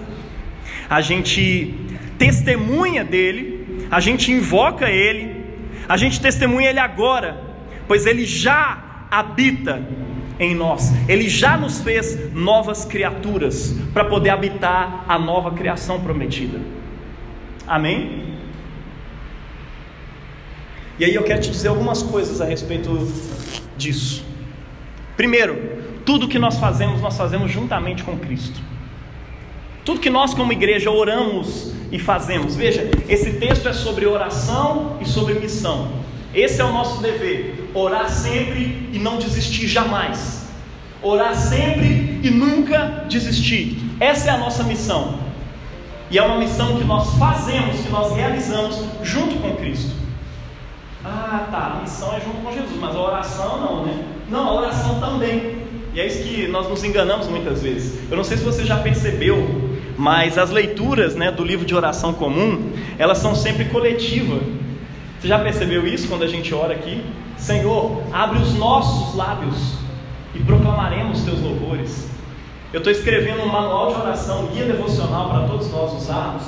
a 0.89 1.01
gente 1.01 1.73
testemunha 2.17 3.03
dele, 3.03 3.87
a 3.89 3.99
gente 3.99 4.31
invoca 4.31 4.89
ele, 4.89 5.43
a 5.89 5.97
gente 5.97 6.21
testemunha 6.21 6.69
ele 6.69 6.79
agora, 6.79 7.41
pois 7.87 8.05
ele 8.05 8.25
já 8.25 9.05
habita 9.09 9.81
em 10.39 10.53
nós, 10.53 10.93
ele 11.09 11.27
já 11.27 11.57
nos 11.57 11.81
fez 11.81 12.31
novas 12.33 12.85
criaturas 12.85 13.75
para 13.91 14.05
poder 14.05 14.29
habitar 14.29 15.03
a 15.07 15.17
nova 15.17 15.51
criação 15.51 15.99
prometida. 15.99 16.59
Amém? 17.67 18.36
E 20.99 21.05
aí 21.05 21.13
eu 21.13 21.23
quero 21.23 21.41
te 21.41 21.51
dizer 21.51 21.67
algumas 21.67 22.01
coisas 22.01 22.41
a 22.41 22.45
respeito 22.45 22.89
disso. 23.77 24.23
Primeiro, 25.15 25.77
tudo 26.03 26.27
que 26.27 26.39
nós 26.39 26.57
fazemos, 26.57 27.01
nós 27.01 27.15
fazemos 27.15 27.51
juntamente 27.51 28.03
com 28.03 28.17
Cristo. 28.17 28.59
Tudo 29.85 29.99
que 29.99 30.09
nós, 30.09 30.33
como 30.33 30.51
igreja, 30.51 30.89
oramos 30.89 31.71
e 31.91 31.99
fazemos. 31.99 32.55
Veja, 32.55 32.89
esse 33.07 33.33
texto 33.33 33.67
é 33.69 33.73
sobre 33.73 34.05
oração 34.05 34.97
e 34.99 35.05
sobre 35.05 35.35
missão. 35.35 35.91
Esse 36.33 36.61
é 36.61 36.65
o 36.65 36.71
nosso 36.71 37.01
dever: 37.01 37.69
orar 37.73 38.09
sempre 38.09 38.89
e 38.91 38.99
não 38.99 39.17
desistir 39.17 39.67
jamais. 39.67 40.47
Orar 41.01 41.35
sempre 41.35 42.19
e 42.23 42.29
nunca 42.29 43.05
desistir. 43.07 43.77
Essa 43.99 44.29
é 44.29 44.33
a 44.33 44.37
nossa 44.37 44.63
missão. 44.63 45.19
E 46.09 46.17
é 46.17 46.23
uma 46.23 46.37
missão 46.37 46.77
que 46.77 46.83
nós 46.83 47.13
fazemos, 47.17 47.81
que 47.81 47.89
nós 47.89 48.15
realizamos 48.15 48.81
junto 49.03 49.35
com 49.35 49.55
Cristo. 49.55 50.06
Ah, 51.09 51.47
tá, 51.49 51.77
a 51.77 51.81
missão 51.81 52.13
é 52.13 52.19
junto 52.19 52.41
com 52.43 52.51
Jesus, 52.51 52.77
mas 52.79 52.93
a 52.93 52.99
oração 52.99 53.61
não, 53.61 53.85
né? 53.85 54.03
Não, 54.29 54.49
a 54.49 54.53
oração 54.55 54.99
também. 54.99 55.65
E 55.93 55.99
é 55.99 56.05
isso 56.05 56.21
que 56.21 56.47
nós 56.47 56.67
nos 56.67 56.83
enganamos 56.83 57.27
muitas 57.27 57.61
vezes. 57.61 57.99
Eu 58.11 58.17
não 58.17 58.23
sei 58.25 58.35
se 58.37 58.43
você 58.43 58.65
já 58.65 58.77
percebeu, 58.77 59.71
mas 59.97 60.37
as 60.37 60.51
leituras 60.51 61.15
né, 61.15 61.31
do 61.31 61.43
livro 61.43 61.65
de 61.65 61.73
oração 61.73 62.13
comum, 62.13 62.73
elas 62.99 63.19
são 63.19 63.33
sempre 63.33 63.65
coletivas. 63.65 64.41
Você 65.19 65.27
já 65.29 65.39
percebeu 65.39 65.87
isso 65.87 66.09
quando 66.09 66.23
a 66.23 66.27
gente 66.27 66.53
ora 66.53 66.73
aqui? 66.73 67.03
Senhor, 67.37 68.03
abre 68.11 68.39
os 68.39 68.53
nossos 68.53 69.15
lábios 69.15 69.75
e 70.35 70.39
proclamaremos 70.39 71.21
teus 71.21 71.39
louvores. 71.41 72.09
Eu 72.73 72.79
estou 72.79 72.91
escrevendo 72.91 73.43
um 73.43 73.47
manual 73.47 73.93
de 73.93 74.01
oração, 74.01 74.47
guia 74.47 74.65
devocional 74.65 75.29
para 75.29 75.47
todos 75.47 75.71
nós 75.71 75.93
usarmos, 75.93 76.43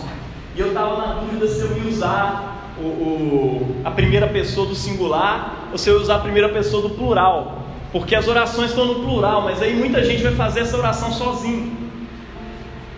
e 0.55 0.59
eu 0.59 0.67
estava 0.67 0.97
na 0.97 1.13
dúvida 1.21 1.47
se 1.47 1.61
eu 1.61 1.77
ia 1.77 1.89
usar 1.89 2.58
o, 2.81 2.85
o, 2.85 3.81
a 3.83 3.91
primeira 3.91 4.27
pessoa 4.27 4.67
do 4.67 4.75
singular 4.75 5.69
ou 5.71 5.77
se 5.77 5.89
eu 5.89 5.97
usar 5.97 6.15
a 6.15 6.19
primeira 6.19 6.49
pessoa 6.49 6.81
do 6.81 6.89
plural, 6.91 7.63
porque 7.91 8.15
as 8.15 8.27
orações 8.27 8.69
estão 8.69 8.85
no 8.85 8.95
plural, 8.95 9.41
mas 9.41 9.61
aí 9.61 9.75
muita 9.75 10.03
gente 10.03 10.21
vai 10.23 10.33
fazer 10.33 10.61
essa 10.61 10.77
oração 10.77 11.11
sozinho. 11.11 11.77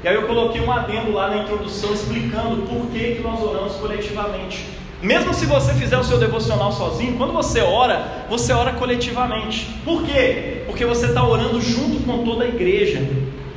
E 0.03 0.07
aí 0.07 0.15
eu 0.15 0.23
coloquei 0.23 0.61
um 0.61 0.71
adendo 0.71 1.11
lá 1.11 1.29
na 1.29 1.37
introdução 1.43 1.93
explicando 1.93 2.63
por 2.63 2.87
que, 2.87 3.15
que 3.15 3.21
nós 3.21 3.41
oramos 3.41 3.73
coletivamente. 3.73 4.65
Mesmo 5.01 5.33
se 5.33 5.45
você 5.45 5.73
fizer 5.73 5.97
o 5.97 6.03
seu 6.03 6.19
devocional 6.19 6.71
sozinho, 6.71 7.17
quando 7.17 7.33
você 7.33 7.61
ora, 7.61 8.25
você 8.29 8.53
ora 8.53 8.73
coletivamente. 8.73 9.67
Por 9.83 10.03
quê? 10.03 10.63
Porque 10.65 10.85
você 10.85 11.07
está 11.07 11.23
orando 11.23 11.59
junto 11.59 12.03
com 12.03 12.23
toda 12.23 12.45
a 12.45 12.47
igreja, 12.47 13.01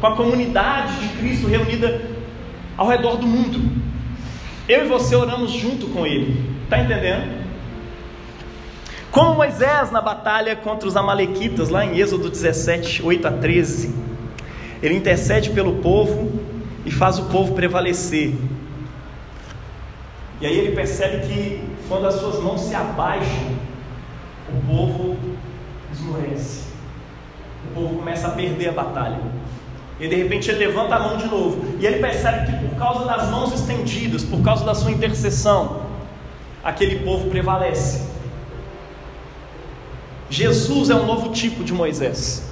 com 0.01 0.07
a 0.07 0.17
comunidade 0.17 0.97
de 1.01 1.09
Cristo 1.17 1.47
reunida 1.47 2.01
ao 2.77 2.89
redor 2.89 3.17
do 3.17 3.27
mundo. 3.27 3.84
Eu 4.69 4.87
e 4.87 4.89
você 4.89 5.15
oramos 5.15 5.53
junto 5.53 5.89
com 5.89 6.07
ele. 6.07 6.43
Está 6.65 6.79
entendendo? 6.79 7.45
Como 9.11 9.35
Moisés 9.35 9.91
na 9.91 10.01
batalha 10.01 10.57
contra 10.57 10.89
os 10.89 10.97
Amalequitas, 10.97 11.69
lá 11.69 11.85
em 11.85 11.99
Êxodo 11.99 12.31
17, 12.31 13.03
8 13.03 13.29
a 13.29 13.31
13. 13.31 13.95
Ele 14.83 14.95
intercede 14.95 15.51
pelo 15.51 15.75
povo 15.75 16.41
e 16.85 16.91
faz 16.91 17.19
o 17.19 17.27
povo 17.27 17.55
prevalecer. 17.55 18.35
E 20.41 20.47
aí 20.47 20.59
ele 20.59 20.75
percebe 20.75 21.27
que 21.27 21.63
quando 21.89 22.07
as 22.07 22.15
suas 22.15 22.43
mãos 22.43 22.63
se 22.63 22.75
abaixam, 22.75 23.57
o 24.49 24.67
povo 24.67 25.17
esmorece. 25.93 26.65
O 27.71 27.75
povo 27.75 27.97
começa 27.97 28.29
a 28.29 28.31
perder 28.31 28.69
a 28.71 28.73
batalha. 28.73 29.21
E 30.01 30.09
de 30.09 30.17
repente 30.17 30.51
ele 30.51 30.67
levanta 30.67 30.97
a 30.97 31.01
mão 31.01 31.17
de 31.17 31.27
novo. 31.27 31.77
E 31.79 31.87
ele 31.87 31.99
percebe 31.99 32.47
que 32.47 32.67
por 32.67 32.77
causa 32.77 33.05
das 33.05 33.29
mãos 33.31 33.53
estendidas, 33.53 34.25
por 34.25 34.43
causa 34.43 34.65
da 34.65 34.75
sua 34.75 34.91
intercessão, 34.91 35.83
aquele 36.63 37.01
povo 37.01 37.31
prevalece. 37.31 38.03
Jesus 40.29 40.91
é 40.91 40.95
um 40.95 41.07
novo 41.07 41.31
tipo 41.31 41.63
de 41.63 41.73
Moisés. 41.73 42.51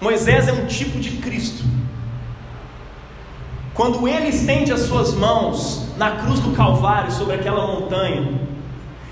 Moisés 0.00 0.46
é 0.46 0.52
um 0.52 0.66
tipo 0.66 0.98
de 1.00 1.12
Cristo. 1.16 1.64
Quando 3.74 4.06
ele 4.06 4.28
estende 4.28 4.72
as 4.72 4.80
suas 4.80 5.12
mãos 5.14 5.88
na 5.96 6.12
cruz 6.12 6.40
do 6.40 6.52
Calvário 6.52 7.10
sobre 7.10 7.34
aquela 7.34 7.66
montanha, 7.66 8.40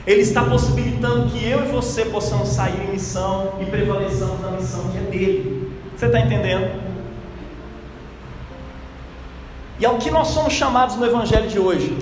ele 0.07 0.20
está 0.20 0.44
possibilitando 0.44 1.31
que 1.31 1.44
eu 1.44 1.64
e 1.64 1.68
você 1.68 2.05
possamos 2.05 2.49
sair 2.49 2.88
em 2.88 2.92
missão 2.92 3.55
e 3.61 3.64
prevaleçamos 3.64 4.40
na 4.40 4.51
missão 4.53 4.88
que 4.90 4.99
é 4.99 5.01
dele. 5.01 5.73
Você 5.97 6.07
está 6.07 6.20
entendendo? 6.20 6.93
E 9.79 9.85
ao 9.85 9.97
que 9.99 10.11
nós 10.11 10.29
somos 10.29 10.53
chamados 10.53 10.97
no 10.97 11.05
Evangelho 11.05 11.49
de 11.49 11.59
hoje? 11.59 11.97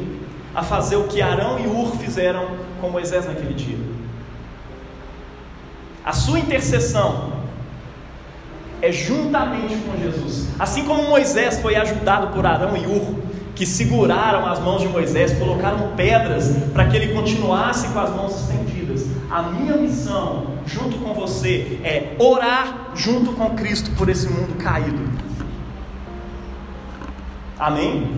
A 0.55 0.63
fazer 0.63 0.97
o 0.97 1.05
que 1.05 1.23
Arão 1.23 1.59
e 1.59 1.67
Ur 1.67 1.97
fizeram 1.97 2.47
com 2.81 2.91
Moisés 2.91 3.27
naquele 3.27 3.55
dia. 3.55 3.79
A 6.05 6.13
sua 6.13 6.39
intercessão 6.39 7.33
é 8.83 8.93
juntamente 8.93 9.77
com 9.77 9.97
Jesus. 9.97 10.49
Assim 10.59 10.85
como 10.85 11.05
Moisés 11.05 11.61
foi 11.61 11.77
ajudado 11.77 12.35
por 12.35 12.45
Arão 12.45 12.77
e 12.77 12.87
Ur, 12.87 13.15
que 13.55 13.65
seguraram 13.65 14.47
as 14.47 14.59
mãos 14.59 14.83
de 14.83 14.89
Moisés, 14.89 15.33
colocaram 15.39 15.93
pedras 15.97 16.51
para 16.73 16.87
que 16.87 16.97
ele 16.97 17.15
continuasse 17.15 17.89
com 17.89 18.01
as 18.01 18.11
mãos 18.11 18.35
estendidas. 18.43 19.07
A 19.31 19.43
minha 19.43 19.77
missão, 19.77 20.49
junto 20.67 20.99
com 20.99 21.15
você, 21.15 21.81
é 21.85 22.17
orar 22.19 22.91
junto 22.95 23.33
com 23.33 23.51
Cristo 23.51 23.91
por 23.93 24.09
esse 24.09 24.29
mundo 24.29 24.57
caído. 24.59 25.12
Amém? 27.62 28.11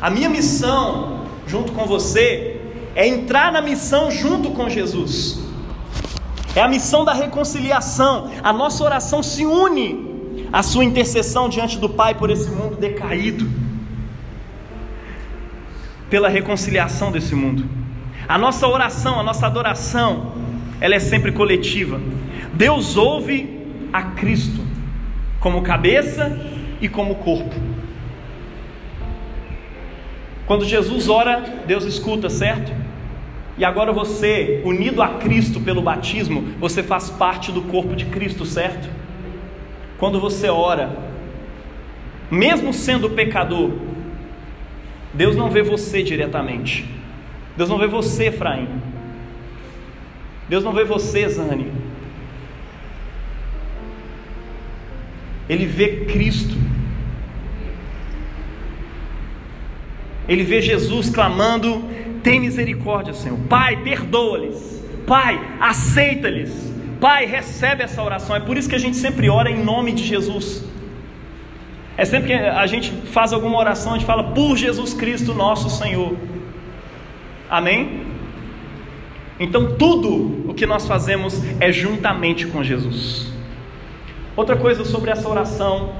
A 0.00 0.08
minha 0.08 0.30
missão, 0.30 1.26
junto 1.46 1.72
com 1.72 1.84
você, 1.84 2.58
é 2.94 3.06
entrar 3.06 3.52
na 3.52 3.60
missão 3.60 4.10
junto 4.10 4.52
com 4.52 4.66
Jesus. 4.66 5.38
É 6.56 6.62
a 6.62 6.66
missão 6.66 7.04
da 7.04 7.12
reconciliação. 7.12 8.30
A 8.42 8.50
nossa 8.50 8.82
oração 8.82 9.22
se 9.22 9.44
une 9.44 10.48
à 10.50 10.62
sua 10.62 10.84
intercessão 10.86 11.50
diante 11.50 11.78
do 11.78 11.86
Pai 11.86 12.14
por 12.14 12.30
esse 12.30 12.50
mundo 12.50 12.76
decaído. 12.76 13.46
Pela 16.08 16.30
reconciliação 16.30 17.12
desse 17.12 17.34
mundo. 17.34 17.68
A 18.26 18.38
nossa 18.38 18.66
oração, 18.66 19.20
a 19.20 19.22
nossa 19.22 19.46
adoração, 19.46 20.32
ela 20.80 20.94
é 20.94 20.98
sempre 20.98 21.30
coletiva. 21.30 22.00
Deus 22.54 22.96
ouve 22.96 23.66
a 23.92 24.02
Cristo 24.02 24.64
como 25.40 25.60
cabeça 25.60 26.40
e 26.80 26.88
como 26.88 27.16
corpo. 27.16 27.71
Quando 30.52 30.66
Jesus 30.66 31.08
ora, 31.08 31.62
Deus 31.66 31.86
escuta, 31.86 32.28
certo? 32.28 32.70
E 33.56 33.64
agora 33.64 33.90
você, 33.90 34.60
unido 34.66 35.00
a 35.00 35.14
Cristo 35.14 35.58
pelo 35.58 35.80
batismo, 35.80 36.42
você 36.60 36.82
faz 36.82 37.08
parte 37.08 37.50
do 37.50 37.62
corpo 37.62 37.96
de 37.96 38.04
Cristo, 38.04 38.44
certo? 38.44 38.86
Quando 39.96 40.20
você 40.20 40.50
ora, 40.50 40.94
mesmo 42.30 42.70
sendo 42.74 43.08
pecador, 43.08 43.70
Deus 45.14 45.34
não 45.34 45.48
vê 45.48 45.62
você 45.62 46.02
diretamente. 46.02 46.84
Deus 47.56 47.70
não 47.70 47.78
vê 47.78 47.86
você, 47.86 48.26
Efraim. 48.26 48.68
Deus 50.50 50.62
não 50.62 50.74
vê 50.74 50.84
você, 50.84 51.26
Zane. 51.30 51.72
Ele 55.48 55.64
vê 55.64 56.04
Cristo. 56.04 56.58
Ele 60.32 60.44
vê 60.44 60.62
Jesus 60.62 61.10
clamando: 61.10 61.84
tem 62.22 62.40
misericórdia, 62.40 63.12
Senhor. 63.12 63.38
Pai, 63.50 63.76
perdoa-lhes. 63.76 64.82
Pai, 65.06 65.38
aceita-lhes. 65.60 66.72
Pai, 66.98 67.26
recebe 67.26 67.82
essa 67.82 68.02
oração. 68.02 68.34
É 68.34 68.40
por 68.40 68.56
isso 68.56 68.66
que 68.66 68.74
a 68.74 68.78
gente 68.78 68.96
sempre 68.96 69.28
ora 69.28 69.50
em 69.50 69.62
nome 69.62 69.92
de 69.92 70.02
Jesus. 70.02 70.64
É 71.98 72.06
sempre 72.06 72.28
que 72.28 72.32
a 72.32 72.66
gente 72.66 72.90
faz 73.08 73.34
alguma 73.34 73.58
oração, 73.58 73.92
a 73.92 73.98
gente 73.98 74.06
fala 74.06 74.32
por 74.32 74.56
Jesus 74.56 74.94
Cristo, 74.94 75.34
nosso 75.34 75.68
Senhor. 75.68 76.16
Amém? 77.50 78.06
Então 79.38 79.76
tudo 79.76 80.48
o 80.48 80.54
que 80.54 80.64
nós 80.64 80.86
fazemos 80.86 81.42
é 81.60 81.70
juntamente 81.70 82.46
com 82.46 82.64
Jesus. 82.64 83.30
Outra 84.34 84.56
coisa 84.56 84.82
sobre 84.86 85.10
essa 85.10 85.28
oração, 85.28 85.92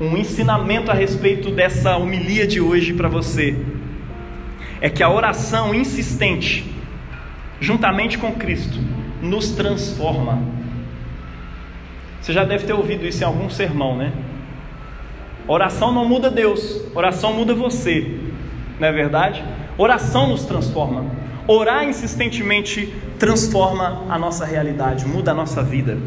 um 0.00 0.16
ensinamento 0.16 0.90
a 0.90 0.94
respeito 0.94 1.50
dessa 1.50 1.96
homilia 1.96 2.46
de 2.46 2.58
hoje 2.60 2.94
para 2.94 3.08
você, 3.08 3.54
é 4.80 4.88
que 4.88 5.02
a 5.02 5.10
oração 5.10 5.74
insistente, 5.74 6.74
juntamente 7.60 8.16
com 8.16 8.32
Cristo, 8.32 8.78
nos 9.20 9.50
transforma. 9.50 10.42
Você 12.20 12.32
já 12.32 12.44
deve 12.44 12.64
ter 12.64 12.72
ouvido 12.72 13.06
isso 13.06 13.22
em 13.22 13.26
algum 13.26 13.50
sermão, 13.50 13.94
né? 13.94 14.10
Oração 15.46 15.92
não 15.92 16.08
muda 16.08 16.30
Deus, 16.30 16.80
oração 16.94 17.34
muda 17.34 17.52
você, 17.54 18.18
não 18.78 18.88
é 18.88 18.92
verdade? 18.92 19.44
Oração 19.76 20.28
nos 20.28 20.44
transforma. 20.44 21.04
Orar 21.46 21.84
insistentemente 21.84 22.94
transforma 23.18 24.06
a 24.08 24.18
nossa 24.18 24.46
realidade, 24.46 25.06
muda 25.06 25.32
a 25.32 25.34
nossa 25.34 25.62
vida. 25.62 25.98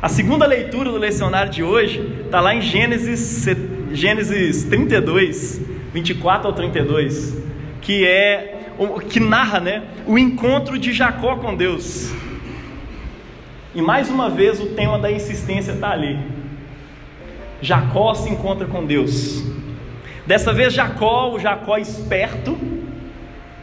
A 0.00 0.08
segunda 0.08 0.46
leitura 0.46 0.92
do 0.92 0.96
lecionário 0.96 1.50
de 1.50 1.60
hoje 1.60 2.00
está 2.24 2.40
lá 2.40 2.54
em 2.54 2.60
Gênesis, 2.60 3.44
Gênesis 3.92 4.62
32, 4.62 5.60
24 5.92 6.46
ao 6.46 6.52
32, 6.52 7.36
que 7.80 8.06
é 8.06 8.54
que 9.10 9.18
narra, 9.18 9.58
né, 9.58 9.82
o 10.06 10.16
encontro 10.16 10.78
de 10.78 10.92
Jacó 10.92 11.34
com 11.34 11.52
Deus. 11.52 12.12
E 13.74 13.82
mais 13.82 14.08
uma 14.08 14.30
vez 14.30 14.60
o 14.60 14.66
tema 14.66 15.00
da 15.00 15.10
insistência 15.10 15.72
está 15.72 15.90
ali. 15.90 16.16
Jacó 17.60 18.14
se 18.14 18.30
encontra 18.30 18.68
com 18.68 18.86
Deus. 18.86 19.42
Dessa 20.24 20.52
vez 20.52 20.72
Jacó, 20.72 21.32
o 21.34 21.40
Jacó 21.40 21.76
esperto, 21.76 22.56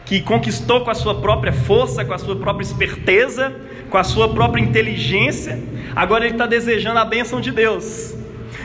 que 0.06 0.20
conquistou 0.20 0.82
com 0.82 0.90
a 0.90 0.94
sua 0.94 1.20
própria 1.20 1.52
força, 1.52 2.04
com 2.04 2.14
a 2.14 2.18
sua 2.18 2.36
própria 2.36 2.64
esperteza, 2.64 3.52
com 3.90 3.98
a 3.98 4.04
sua 4.04 4.32
própria 4.32 4.62
inteligência, 4.62 5.60
agora 5.96 6.24
ele 6.24 6.34
está 6.34 6.46
desejando 6.46 7.00
a 7.00 7.04
bênção 7.04 7.40
de 7.40 7.50
Deus. 7.50 8.14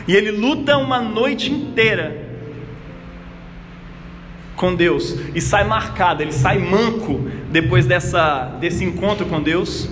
E 0.06 0.14
ele 0.14 0.30
luta 0.30 0.78
uma 0.78 1.00
noite 1.00 1.52
inteira 1.52 2.30
com 4.54 4.74
Deus 4.74 5.16
e 5.34 5.40
sai 5.40 5.64
marcado, 5.64 6.22
ele 6.22 6.32
sai 6.32 6.58
manco 6.58 7.28
depois 7.50 7.86
dessa, 7.86 8.44
desse 8.60 8.84
encontro 8.84 9.26
com 9.26 9.42
Deus 9.42 9.88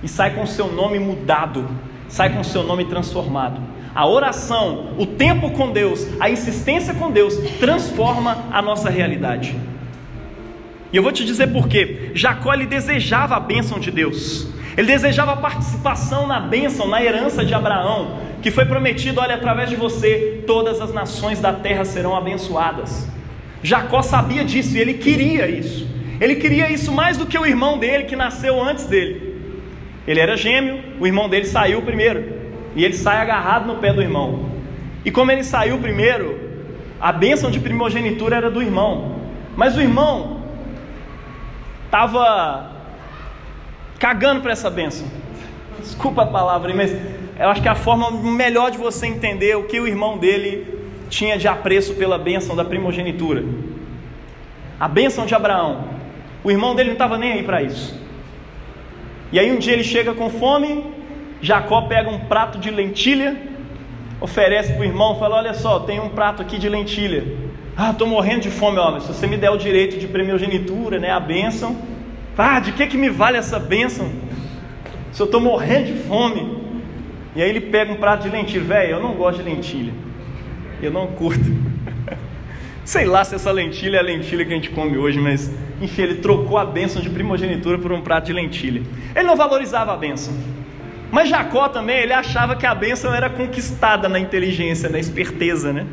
e 0.00 0.06
sai 0.06 0.32
com 0.32 0.46
seu 0.46 0.72
nome 0.72 1.00
mudado, 1.00 1.68
sai 2.08 2.32
com 2.32 2.44
seu 2.44 2.62
nome 2.62 2.84
transformado. 2.84 3.60
A 3.92 4.06
oração, 4.06 4.94
o 4.96 5.06
tempo 5.06 5.50
com 5.50 5.72
Deus, 5.72 6.06
a 6.20 6.30
insistência 6.30 6.94
com 6.94 7.10
Deus 7.10 7.36
transforma 7.58 8.44
a 8.52 8.62
nossa 8.62 8.88
realidade. 8.88 9.56
E 10.96 10.98
eu 10.98 11.02
vou 11.02 11.12
te 11.12 11.26
dizer 11.26 11.48
por 11.48 11.68
quê. 11.68 12.10
Jacó 12.14 12.54
ele 12.54 12.64
desejava 12.64 13.36
a 13.36 13.40
bênção 13.40 13.78
de 13.78 13.90
Deus. 13.90 14.48
Ele 14.74 14.86
desejava 14.86 15.32
a 15.32 15.36
participação 15.36 16.26
na 16.26 16.40
bênção, 16.40 16.88
na 16.88 17.04
herança 17.04 17.44
de 17.44 17.52
Abraão, 17.52 18.18
que 18.40 18.50
foi 18.50 18.64
prometido: 18.64 19.20
olha, 19.20 19.34
através 19.34 19.68
de 19.68 19.76
você, 19.76 20.42
todas 20.46 20.80
as 20.80 20.94
nações 20.94 21.38
da 21.38 21.52
terra 21.52 21.84
serão 21.84 22.16
abençoadas. 22.16 23.06
Jacó 23.62 24.00
sabia 24.00 24.42
disso 24.42 24.74
e 24.74 24.80
ele 24.80 24.94
queria 24.94 25.46
isso. 25.46 25.86
Ele 26.18 26.36
queria 26.36 26.70
isso 26.70 26.90
mais 26.90 27.18
do 27.18 27.26
que 27.26 27.38
o 27.38 27.44
irmão 27.44 27.76
dele 27.76 28.04
que 28.04 28.16
nasceu 28.16 28.58
antes 28.62 28.86
dele. 28.86 29.34
Ele 30.08 30.18
era 30.18 30.34
gêmeo, 30.34 30.80
o 30.98 31.06
irmão 31.06 31.28
dele 31.28 31.44
saiu 31.44 31.82
primeiro. 31.82 32.24
E 32.74 32.82
ele 32.82 32.94
sai 32.94 33.18
agarrado 33.18 33.66
no 33.66 33.76
pé 33.76 33.92
do 33.92 34.00
irmão. 34.00 34.48
E 35.04 35.10
como 35.10 35.30
ele 35.30 35.44
saiu 35.44 35.76
primeiro, 35.76 36.40
a 36.98 37.12
bênção 37.12 37.50
de 37.50 37.60
primogenitura 37.60 38.36
era 38.36 38.50
do 38.50 38.62
irmão. 38.62 39.16
Mas 39.54 39.76
o 39.76 39.80
irmão 39.82 40.35
estava 41.86 42.70
cagando 43.98 44.40
para 44.40 44.52
essa 44.52 44.68
bênção. 44.68 45.06
Desculpa 45.80 46.22
a 46.22 46.26
palavra, 46.26 46.74
mas 46.74 46.92
eu 47.38 47.48
acho 47.48 47.62
que 47.62 47.68
é 47.68 47.70
a 47.70 47.74
forma 47.74 48.10
melhor 48.10 48.70
de 48.70 48.78
você 48.78 49.06
entender 49.06 49.56
o 49.56 49.64
que 49.64 49.80
o 49.80 49.86
irmão 49.86 50.18
dele 50.18 50.76
tinha 51.08 51.38
de 51.38 51.48
apreço 51.48 51.94
pela 51.94 52.18
bênção 52.18 52.54
da 52.54 52.64
primogenitura. 52.64 53.44
A 54.78 54.88
bênção 54.88 55.26
de 55.26 55.34
Abraão. 55.34 55.84
O 56.42 56.50
irmão 56.50 56.74
dele 56.74 56.90
não 56.90 56.94
estava 56.94 57.16
nem 57.16 57.32
aí 57.32 57.42
para 57.42 57.62
isso. 57.62 57.98
E 59.32 59.38
aí 59.38 59.50
um 59.50 59.58
dia 59.58 59.72
ele 59.72 59.84
chega 59.84 60.14
com 60.14 60.30
fome, 60.30 60.84
Jacó 61.40 61.82
pega 61.82 62.08
um 62.08 62.20
prato 62.20 62.58
de 62.58 62.70
lentilha, 62.70 63.36
oferece 64.20 64.72
para 64.72 64.82
o 64.82 64.84
irmão, 64.84 65.18
fala: 65.18 65.36
Olha 65.36 65.54
só, 65.54 65.80
tem 65.80 66.00
um 66.00 66.08
prato 66.08 66.42
aqui 66.42 66.58
de 66.58 66.68
lentilha. 66.68 67.45
Ah, 67.76 67.90
estou 67.90 68.06
morrendo 68.06 68.40
de 68.40 68.50
fome, 68.50 68.78
homem. 68.78 69.02
Se 69.02 69.08
você 69.08 69.26
me 69.26 69.36
der 69.36 69.50
o 69.50 69.58
direito 69.58 69.98
de 69.98 70.08
primogenitura, 70.08 70.98
né, 70.98 71.10
a 71.10 71.20
bênção. 71.20 71.76
Ah, 72.38 72.58
de 72.58 72.72
que, 72.72 72.86
que 72.86 72.96
me 72.96 73.10
vale 73.10 73.36
essa 73.36 73.58
bênção? 73.58 74.10
Se 75.12 75.20
eu 75.20 75.26
estou 75.26 75.42
morrendo 75.42 75.92
de 75.92 75.98
fome. 76.04 76.56
E 77.34 77.42
aí 77.42 77.50
ele 77.50 77.60
pega 77.60 77.92
um 77.92 77.96
prato 77.96 78.22
de 78.22 78.30
lentilha. 78.30 78.64
Velho, 78.64 78.92
eu 78.92 79.00
não 79.02 79.12
gosto 79.12 79.42
de 79.42 79.50
lentilha. 79.50 79.92
Eu 80.80 80.90
não 80.90 81.06
curto. 81.08 81.44
Sei 82.82 83.04
lá 83.04 83.22
se 83.24 83.34
essa 83.34 83.52
lentilha 83.52 83.98
é 83.98 84.00
a 84.00 84.02
lentilha 84.02 84.46
que 84.46 84.52
a 84.52 84.56
gente 84.56 84.70
come 84.70 84.96
hoje, 84.96 85.18
mas 85.20 85.52
enfim, 85.78 86.02
ele 86.02 86.14
trocou 86.14 86.56
a 86.56 86.64
bênção 86.64 87.02
de 87.02 87.10
primogenitura 87.10 87.76
por 87.76 87.92
um 87.92 88.00
prato 88.00 88.26
de 88.26 88.32
lentilha. 88.32 88.82
Ele 89.14 89.26
não 89.26 89.36
valorizava 89.36 89.92
a 89.92 89.96
bênção. 89.98 90.32
Mas 91.10 91.28
Jacó 91.28 91.68
também, 91.68 91.98
ele 91.98 92.14
achava 92.14 92.56
que 92.56 92.64
a 92.64 92.74
bênção 92.74 93.14
era 93.14 93.28
conquistada 93.28 94.08
na 94.08 94.18
inteligência, 94.18 94.88
na 94.88 94.98
esperteza, 94.98 95.74
né? 95.74 95.86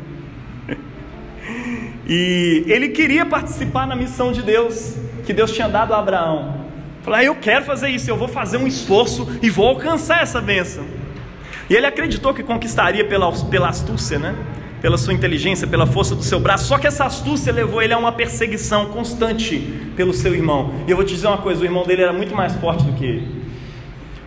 E 2.06 2.64
ele 2.66 2.88
queria 2.88 3.24
participar 3.24 3.86
na 3.86 3.96
missão 3.96 4.32
de 4.32 4.42
Deus, 4.42 4.96
que 5.24 5.32
Deus 5.32 5.52
tinha 5.52 5.68
dado 5.68 5.94
a 5.94 5.98
Abraão. 5.98 6.64
Falar, 7.02 7.18
ah, 7.18 7.24
eu 7.24 7.34
quero 7.34 7.64
fazer 7.64 7.88
isso, 7.90 8.10
eu 8.10 8.16
vou 8.16 8.28
fazer 8.28 8.56
um 8.56 8.66
esforço 8.66 9.28
e 9.42 9.50
vou 9.50 9.68
alcançar 9.68 10.22
essa 10.22 10.40
bênção. 10.40 10.84
E 11.68 11.74
ele 11.74 11.86
acreditou 11.86 12.34
que 12.34 12.42
conquistaria 12.42 13.04
pela, 13.04 13.30
pela 13.32 13.68
astúcia, 13.68 14.18
né? 14.18 14.34
pela 14.84 14.98
sua 14.98 15.14
inteligência, 15.14 15.66
pela 15.66 15.86
força 15.86 16.14
do 16.14 16.22
seu 16.22 16.38
braço. 16.38 16.66
Só 16.66 16.76
que 16.76 16.86
essa 16.86 17.06
astúcia 17.06 17.50
levou 17.50 17.80
ele 17.80 17.94
a 17.94 17.96
uma 17.96 18.12
perseguição 18.12 18.84
constante 18.90 19.56
pelo 19.96 20.12
seu 20.12 20.34
irmão. 20.34 20.74
E 20.86 20.90
eu 20.90 20.96
vou 20.98 21.06
te 21.06 21.14
dizer 21.14 21.26
uma 21.26 21.38
coisa: 21.38 21.62
o 21.62 21.64
irmão 21.64 21.84
dele 21.84 22.02
era 22.02 22.12
muito 22.12 22.34
mais 22.34 22.54
forte 22.56 22.84
do 22.84 22.92
que 22.92 23.02
ele. 23.02 23.44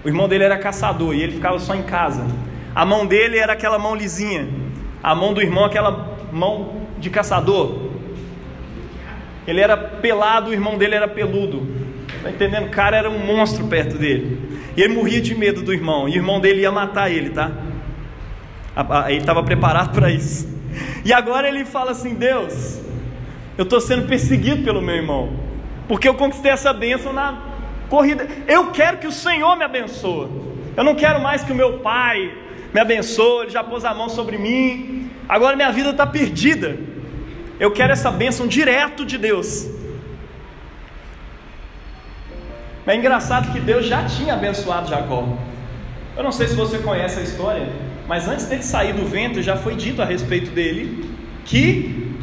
O 0.04 0.08
irmão 0.08 0.28
dele 0.28 0.46
era 0.46 0.58
caçador 0.58 1.14
e 1.14 1.22
ele 1.22 1.34
ficava 1.34 1.60
só 1.60 1.76
em 1.76 1.84
casa. 1.84 2.26
A 2.74 2.84
mão 2.84 3.06
dele 3.06 3.38
era 3.38 3.54
aquela 3.54 3.78
mão 3.78 3.94
lisinha, 3.94 4.50
a 5.04 5.14
mão 5.14 5.32
do 5.32 5.44
irmão, 5.44 5.64
aquela 5.64 6.18
mão 6.32 6.87
de 7.00 7.10
caçador. 7.10 7.90
Ele 9.48 9.62
era 9.62 9.78
pelado, 9.78 10.50
o 10.50 10.54
irmão 10.54 10.78
dele 10.78 10.96
era 10.96 11.08
peludo. 11.08 11.68
Tá 12.22 12.30
entendendo? 12.30 12.68
O 12.68 12.70
cara 12.70 12.98
era 12.98 13.10
um 13.10 13.20
monstro 13.20 13.66
perto 13.68 13.98
dele. 13.98 14.60
E 14.76 14.82
ele 14.82 14.94
morria 14.94 15.22
de 15.22 15.34
medo 15.34 15.62
do 15.62 15.74
irmão. 15.74 16.08
E 16.08 16.14
o 16.14 16.16
irmão 16.16 16.40
dele 16.40 16.62
ia 16.62 16.72
matar 16.72 17.10
ele, 17.10 17.30
tá? 17.30 17.52
Ele 19.08 19.18
estava 19.18 19.42
preparado 19.42 19.94
para 19.94 20.12
isso. 20.12 20.48
E 21.04 21.12
agora 21.14 21.48
ele 21.48 21.66
fala 21.66 21.92
assim: 21.92 22.14
Deus, 22.14 22.80
eu 23.58 23.64
estou 23.64 23.82
sendo 23.82 24.08
perseguido 24.08 24.64
pelo 24.64 24.82
meu 24.82 24.96
irmão, 24.96 25.34
porque 25.88 26.08
eu 26.08 26.14
conquistei 26.14 26.52
essa 26.52 26.72
bênção 26.74 27.12
na 27.12 27.42
corrida. 27.90 28.28
Eu 28.48 28.72
quero 28.72 28.98
que 28.98 29.08
o 29.08 29.12
Senhor 29.12 29.56
me 29.56 29.64
abençoe. 29.64 30.30
Eu 30.76 30.84
não 30.84 30.94
quero 30.94 31.22
mais 31.22 31.44
que 31.44 31.52
o 31.52 31.56
meu 31.56 31.80
pai 31.80 32.32
me 32.72 32.80
abençoe. 32.80 33.46
Ele 33.46 33.52
já 33.52 33.64
pôs 33.64 33.84
a 33.84 33.94
mão 33.94 34.10
sobre 34.10 34.38
mim. 34.38 35.10
Agora 35.28 35.56
minha 35.56 35.72
vida 35.72 35.90
está 35.90 36.06
perdida. 36.06 36.78
Eu 37.60 37.72
quero 37.72 37.92
essa 37.92 38.12
bênção 38.12 38.48
direto 38.48 39.06
de 39.06 39.18
Deus. 39.18 39.68
É 42.86 42.96
engraçado 42.96 43.52
que 43.52 43.60
Deus 43.60 43.86
já 43.86 44.06
tinha 44.06 44.34
abençoado 44.34 44.90
Jacó. 44.90 45.28
Eu 46.16 46.24
não 46.24 46.32
sei 46.32 46.48
se 46.48 46.56
você 46.56 46.78
conhece 46.80 47.20
a 47.20 47.24
história, 47.24 47.68
mas 48.08 48.28
antes 48.28 48.46
dele 48.46 48.64
sair 48.64 48.94
do 48.94 49.06
vento, 49.06 49.42
já 49.42 49.58
foi 49.58 49.76
dito 49.76 50.02
a 50.02 50.06
respeito 50.06 50.52
dele 50.52 51.10
que 51.46 52.16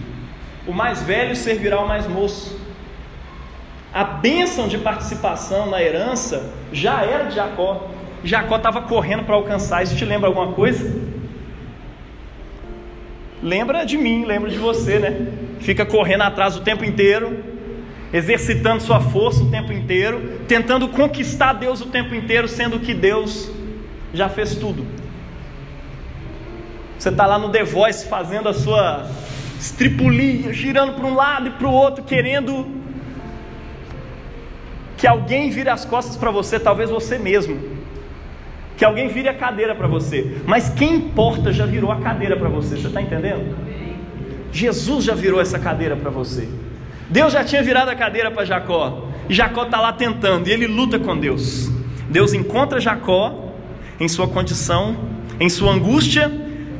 o 0.66 0.72
mais 0.72 1.02
velho 1.02 1.36
servirá 1.36 1.76
ao 1.76 1.86
mais 1.86 2.06
moço. 2.06 2.58
A 3.92 4.04
bênção 4.04 4.66
de 4.66 4.78
participação 4.78 5.70
na 5.70 5.82
herança 5.82 6.52
já 6.72 7.02
era 7.02 7.24
de 7.24 7.34
Jacó. 7.34 7.90
Jacó 8.24 8.56
estava 8.56 8.82
correndo 8.82 9.24
para 9.24 9.34
alcançar. 9.34 9.82
Isso 9.82 9.96
te 9.96 10.04
lembra 10.04 10.28
alguma 10.28 10.52
coisa? 10.52 10.90
Lembra 13.44 13.84
de 13.84 13.98
mim, 13.98 14.24
lembra 14.24 14.50
de 14.50 14.56
você, 14.56 14.98
né? 14.98 15.28
Fica 15.60 15.84
correndo 15.84 16.22
atrás 16.22 16.56
o 16.56 16.62
tempo 16.62 16.82
inteiro, 16.82 17.44
exercitando 18.10 18.82
sua 18.82 19.00
força 19.00 19.42
o 19.42 19.50
tempo 19.50 19.70
inteiro, 19.70 20.40
tentando 20.48 20.88
conquistar 20.88 21.52
Deus 21.52 21.82
o 21.82 21.86
tempo 21.86 22.14
inteiro, 22.14 22.48
sendo 22.48 22.80
que 22.80 22.94
Deus 22.94 23.50
já 24.14 24.30
fez 24.30 24.56
tudo. 24.56 24.86
Você 26.98 27.10
está 27.10 27.26
lá 27.26 27.38
no 27.38 27.50
The 27.50 27.64
Voice 27.64 28.08
fazendo 28.08 28.48
a 28.48 28.54
sua 28.54 29.06
estripulia, 29.60 30.50
girando 30.52 30.94
para 30.94 31.06
um 31.06 31.14
lado 31.14 31.48
e 31.48 31.50
para 31.50 31.68
o 31.68 31.72
outro, 31.72 32.02
querendo 32.02 32.66
que 34.96 35.06
alguém 35.06 35.50
vire 35.50 35.68
as 35.68 35.84
costas 35.84 36.16
para 36.16 36.30
você, 36.30 36.58
talvez 36.58 36.88
você 36.88 37.18
mesmo. 37.18 37.73
Que 38.76 38.84
alguém 38.84 39.08
vire 39.08 39.28
a 39.28 39.34
cadeira 39.34 39.74
para 39.74 39.86
você. 39.86 40.38
Mas 40.46 40.68
quem 40.68 40.94
importa 40.96 41.52
já 41.52 41.64
virou 41.66 41.92
a 41.92 41.96
cadeira 41.96 42.36
para 42.36 42.48
você. 42.48 42.76
Você 42.76 42.88
está 42.88 43.00
entendendo? 43.00 43.56
Jesus 44.52 45.04
já 45.04 45.14
virou 45.14 45.40
essa 45.40 45.58
cadeira 45.58 45.96
para 45.96 46.10
você. 46.10 46.48
Deus 47.08 47.32
já 47.32 47.44
tinha 47.44 47.62
virado 47.62 47.90
a 47.90 47.94
cadeira 47.94 48.30
para 48.30 48.44
Jacó. 48.44 49.08
E 49.28 49.34
Jacó 49.34 49.64
está 49.64 49.80
lá 49.80 49.92
tentando. 49.92 50.48
E 50.48 50.52
ele 50.52 50.66
luta 50.66 50.98
com 50.98 51.16
Deus. 51.16 51.70
Deus 52.08 52.32
encontra 52.32 52.80
Jacó 52.80 53.52
em 53.98 54.08
sua 54.08 54.26
condição, 54.28 54.96
em 55.38 55.48
sua 55.48 55.72
angústia 55.72 56.30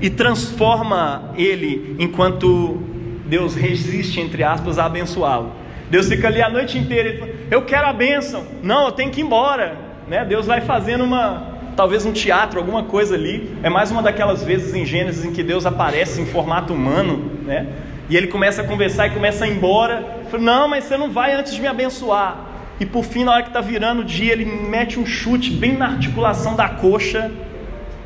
e 0.00 0.10
transforma 0.10 1.32
ele 1.36 1.96
enquanto 1.98 2.82
Deus 3.26 3.54
resiste, 3.54 4.20
entre 4.20 4.42
aspas, 4.42 4.78
a 4.78 4.84
abençoá-lo. 4.84 5.52
Deus 5.90 6.08
fica 6.08 6.28
ali 6.28 6.42
a 6.42 6.50
noite 6.50 6.76
inteira 6.78 7.10
e 7.10 7.18
fala, 7.18 7.32
eu 7.50 7.62
quero 7.62 7.86
a 7.86 7.92
bênção. 7.92 8.44
Não, 8.62 8.86
eu 8.86 8.92
tenho 8.92 9.10
que 9.10 9.20
ir 9.20 9.24
embora. 9.24 9.76
Né? 10.08 10.24
Deus 10.24 10.46
vai 10.46 10.60
fazendo 10.60 11.04
uma, 11.04 11.53
talvez 11.74 12.04
um 12.04 12.12
teatro, 12.12 12.58
alguma 12.58 12.84
coisa 12.84 13.14
ali. 13.14 13.56
É 13.62 13.68
mais 13.68 13.90
uma 13.90 14.02
daquelas 14.02 14.42
vezes 14.42 14.74
em 14.74 14.84
Gênesis 14.84 15.24
em 15.24 15.32
que 15.32 15.42
Deus 15.42 15.66
aparece 15.66 16.20
em 16.20 16.26
formato 16.26 16.72
humano, 16.72 17.30
né? 17.42 17.66
E 18.08 18.16
ele 18.16 18.26
começa 18.26 18.62
a 18.62 18.64
conversar 18.66 19.06
e 19.06 19.10
começa 19.10 19.44
a 19.44 19.48
ir 19.48 19.52
embora. 19.52 20.24
Não, 20.38 20.68
mas 20.68 20.84
você 20.84 20.96
não 20.96 21.10
vai 21.10 21.34
antes 21.34 21.54
de 21.54 21.60
me 21.60 21.66
abençoar. 21.66 22.36
E 22.78 22.84
por 22.84 23.04
fim, 23.04 23.24
na 23.24 23.32
hora 23.32 23.42
que 23.42 23.48
está 23.48 23.60
virando 23.60 24.02
o 24.02 24.04
dia, 24.04 24.32
ele 24.32 24.44
mete 24.44 24.98
um 24.98 25.06
chute 25.06 25.50
bem 25.50 25.76
na 25.76 25.86
articulação 25.86 26.56
da 26.56 26.68
coxa. 26.68 27.30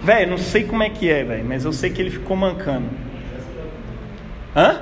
Velho, 0.01 0.31
não 0.31 0.39
sei 0.39 0.65
como 0.65 0.83
é 0.83 0.91
que 0.91 1.11
é, 1.11 1.25
velho, 1.25 1.45
mas 1.45 1.65
eu 1.65 1.73
sei 1.73 1.91
que 1.91 2.01
ele 2.01 2.11
ficou 2.11 2.37
mancando. 2.37 2.87
Hã? 4.55 4.81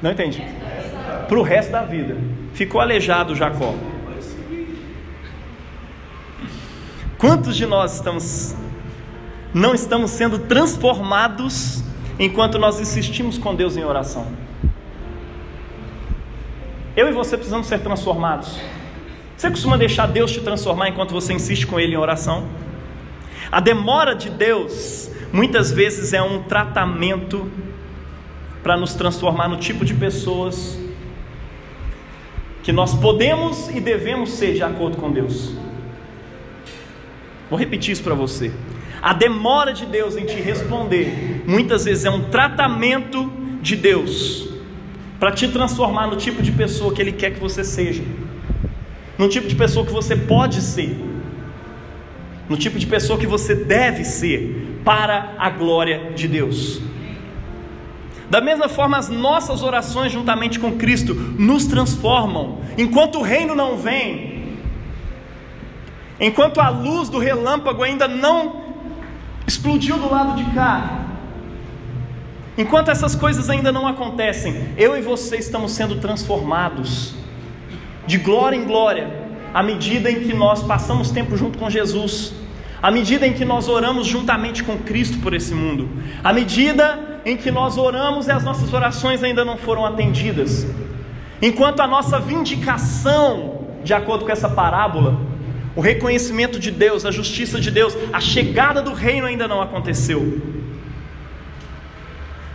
Não 0.00 0.12
entendi. 0.12 0.42
Para 1.28 1.38
o 1.38 1.42
resto 1.42 1.72
da 1.72 1.82
vida. 1.82 2.16
Ficou 2.54 2.80
aleijado 2.80 3.34
Jacó. 3.34 3.74
Quantos 7.18 7.56
de 7.56 7.64
nós 7.64 7.94
estamos 7.94 8.54
não 9.54 9.74
estamos 9.74 10.10
sendo 10.10 10.40
transformados 10.40 11.82
enquanto 12.18 12.58
nós 12.58 12.78
insistimos 12.78 13.38
com 13.38 13.54
Deus 13.54 13.76
em 13.76 13.84
oração? 13.84 14.26
Eu 16.94 17.08
e 17.08 17.12
você 17.12 17.36
precisamos 17.36 17.66
ser 17.66 17.78
transformados. 17.80 18.58
Você 19.36 19.50
costuma 19.50 19.78
deixar 19.78 20.06
Deus 20.06 20.30
te 20.30 20.40
transformar 20.40 20.88
enquanto 20.88 21.12
você 21.12 21.32
insiste 21.32 21.66
com 21.66 21.80
Ele 21.80 21.94
em 21.94 21.98
oração? 21.98 22.46
A 23.50 23.60
demora 23.60 24.14
de 24.14 24.28
Deus 24.28 25.10
muitas 25.32 25.70
vezes 25.70 26.12
é 26.12 26.22
um 26.22 26.42
tratamento 26.42 27.50
para 28.62 28.76
nos 28.76 28.94
transformar 28.94 29.48
no 29.48 29.56
tipo 29.56 29.84
de 29.84 29.94
pessoas 29.94 30.78
que 32.62 32.72
nós 32.72 32.94
podemos 32.94 33.70
e 33.70 33.80
devemos 33.80 34.30
ser 34.30 34.54
de 34.54 34.62
acordo 34.62 34.96
com 34.96 35.10
Deus. 35.10 35.65
Vou 37.48 37.58
repetir 37.58 37.92
isso 37.92 38.02
para 38.02 38.14
você. 38.14 38.50
A 39.00 39.12
demora 39.12 39.72
de 39.72 39.86
Deus 39.86 40.16
em 40.16 40.24
te 40.24 40.34
responder, 40.34 41.44
muitas 41.46 41.84
vezes 41.84 42.04
é 42.04 42.10
um 42.10 42.24
tratamento 42.24 43.30
de 43.60 43.76
Deus 43.76 44.48
para 45.18 45.30
te 45.32 45.48
transformar 45.48 46.08
no 46.08 46.16
tipo 46.16 46.42
de 46.42 46.52
pessoa 46.52 46.92
que 46.92 47.00
Ele 47.00 47.12
quer 47.12 47.32
que 47.32 47.40
você 47.40 47.62
seja, 47.62 48.02
no 49.18 49.28
tipo 49.28 49.48
de 49.48 49.54
pessoa 49.54 49.86
que 49.86 49.92
você 49.92 50.16
pode 50.16 50.60
ser, 50.60 50.96
no 52.48 52.56
tipo 52.56 52.78
de 52.78 52.86
pessoa 52.86 53.18
que 53.18 53.26
você 53.26 53.54
deve 53.54 54.04
ser 54.04 54.80
para 54.84 55.34
a 55.38 55.50
glória 55.50 56.12
de 56.14 56.28
Deus. 56.28 56.80
Da 58.28 58.40
mesma 58.40 58.68
forma, 58.68 58.98
as 58.98 59.08
nossas 59.08 59.62
orações 59.62 60.10
juntamente 60.10 60.58
com 60.58 60.72
Cristo 60.72 61.14
nos 61.14 61.66
transformam. 61.66 62.58
Enquanto 62.76 63.18
o 63.18 63.22
reino 63.22 63.54
não 63.54 63.76
vem, 63.76 64.35
Enquanto 66.18 66.60
a 66.60 66.68
luz 66.68 67.08
do 67.08 67.18
relâmpago 67.18 67.82
ainda 67.82 68.08
não 68.08 68.64
explodiu 69.46 69.98
do 69.98 70.10
lado 70.10 70.34
de 70.36 70.50
cá, 70.52 71.00
enquanto 72.56 72.90
essas 72.90 73.14
coisas 73.14 73.50
ainda 73.50 73.70
não 73.70 73.86
acontecem, 73.86 74.70
eu 74.78 74.96
e 74.96 75.02
você 75.02 75.36
estamos 75.36 75.72
sendo 75.72 75.96
transformados 75.96 77.14
de 78.06 78.16
glória 78.16 78.56
em 78.56 78.64
glória, 78.64 79.26
à 79.52 79.62
medida 79.62 80.10
em 80.10 80.20
que 80.20 80.32
nós 80.32 80.62
passamos 80.62 81.10
tempo 81.10 81.36
junto 81.36 81.58
com 81.58 81.68
Jesus, 81.68 82.32
à 82.82 82.90
medida 82.90 83.26
em 83.26 83.34
que 83.34 83.44
nós 83.44 83.68
oramos 83.68 84.06
juntamente 84.06 84.62
com 84.62 84.78
Cristo 84.78 85.18
por 85.18 85.34
esse 85.34 85.54
mundo, 85.54 85.88
à 86.24 86.32
medida 86.32 87.20
em 87.26 87.36
que 87.36 87.50
nós 87.50 87.76
oramos 87.76 88.26
e 88.26 88.30
as 88.30 88.44
nossas 88.44 88.72
orações 88.72 89.22
ainda 89.22 89.44
não 89.44 89.56
foram 89.58 89.84
atendidas, 89.84 90.66
enquanto 91.42 91.80
a 91.80 91.86
nossa 91.86 92.18
vindicação, 92.18 93.66
de 93.84 93.92
acordo 93.92 94.24
com 94.24 94.32
essa 94.32 94.48
parábola, 94.48 95.35
o 95.76 95.80
reconhecimento 95.82 96.58
de 96.58 96.70
Deus, 96.70 97.04
a 97.04 97.10
justiça 97.10 97.60
de 97.60 97.70
Deus, 97.70 97.94
a 98.10 98.18
chegada 98.18 98.80
do 98.80 98.94
reino 98.94 99.26
ainda 99.26 99.46
não 99.46 99.60
aconteceu. 99.60 100.40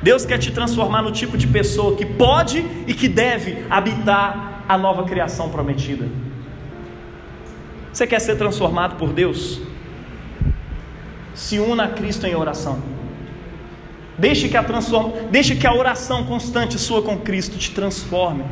Deus 0.01 0.25
quer 0.25 0.39
te 0.39 0.51
transformar 0.51 1.03
no 1.03 1.12
tipo 1.12 1.38
de 1.38 1.45
pessoa 1.45 1.95
que 1.95 2.03
pode 2.05 2.65
e 2.88 2.93
que 2.95 3.07
deve 3.07 3.63
habitar 3.69 4.63
a 4.67 4.75
nova 4.75 5.03
criação 5.03 5.49
prometida. 5.49 6.10
Você 7.93 8.07
quer 8.07 8.19
ser 8.19 8.38
transformado 8.38 8.95
por 8.95 9.13
Deus? 9.13 9.62
Se 11.36 11.60
una 11.60 11.84
a 11.84 11.88
Cristo 11.89 12.25
em 12.25 12.36
oração. 12.36 12.81
Deixe 14.17 14.49
que 14.49 14.57
a. 14.57 14.63
Deixe 15.29 15.55
que 15.55 15.67
a 15.67 15.73
oração 15.73 16.25
constante 16.25 16.79
sua 16.79 17.03
com 17.03 17.17
Cristo 17.19 17.57
te 17.57 17.71
transforme. 17.71 18.43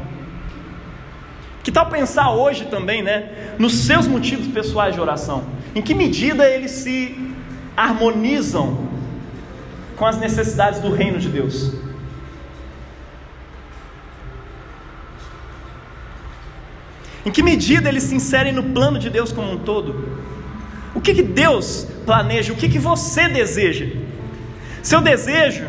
Que 1.69 1.73
tal 1.73 1.86
pensar 1.86 2.32
hoje 2.32 2.65
também, 2.65 3.03
né, 3.03 3.29
nos 3.60 3.86
seus 3.86 4.08
motivos 4.08 4.47
pessoais 4.47 4.95
de 4.95 4.99
oração? 4.99 5.43
Em 5.75 5.84
que 5.84 5.93
medida 5.93 6.49
eles 6.49 6.71
se 6.71 7.15
harmonizam 7.77 8.89
com 9.95 10.03
as 10.03 10.17
necessidades 10.17 10.79
do 10.79 10.91
reino 10.91 11.19
de 11.19 11.29
Deus? 11.29 11.75
Em 17.23 17.29
que 17.29 17.43
medida 17.43 17.88
eles 17.88 18.01
se 18.01 18.15
inserem 18.15 18.51
no 18.51 18.63
plano 18.63 18.97
de 18.97 19.12
Deus 19.12 19.32
como 19.32 19.51
um 19.51 19.60
todo? 19.60 20.17
O 20.95 20.99
que, 20.99 21.13
que 21.13 21.21
Deus 21.21 21.86
planeja? 22.03 22.51
O 22.51 22.55
que, 22.55 22.67
que 22.67 22.79
você 22.79 23.29
deseja? 23.29 23.86
Seu 24.82 25.01
desejo, 25.01 25.67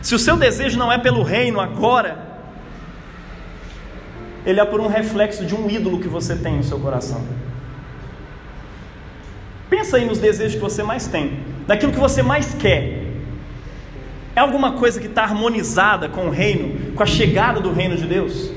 se 0.00 0.14
o 0.14 0.18
seu 0.18 0.36
desejo 0.36 0.78
não 0.78 0.92
é 0.92 0.96
pelo 0.96 1.24
reino 1.24 1.58
agora, 1.58 2.27
ele 4.48 4.60
é 4.60 4.64
por 4.64 4.80
um 4.80 4.86
reflexo 4.86 5.44
de 5.44 5.54
um 5.54 5.68
ídolo 5.68 6.00
que 6.00 6.08
você 6.08 6.34
tem 6.34 6.56
no 6.56 6.64
seu 6.64 6.80
coração. 6.80 7.22
Pensa 9.68 9.98
aí 9.98 10.06
nos 10.06 10.18
desejos 10.18 10.54
que 10.54 10.60
você 10.60 10.82
mais 10.82 11.06
tem, 11.06 11.40
daquilo 11.66 11.92
que 11.92 11.98
você 11.98 12.22
mais 12.22 12.54
quer. 12.54 13.08
É 14.34 14.40
alguma 14.40 14.72
coisa 14.72 14.98
que 14.98 15.06
está 15.06 15.24
harmonizada 15.24 16.08
com 16.08 16.28
o 16.28 16.30
reino, 16.30 16.94
com 16.94 17.02
a 17.02 17.06
chegada 17.06 17.60
do 17.60 17.70
reino 17.70 17.94
de 17.94 18.06
Deus? 18.06 18.50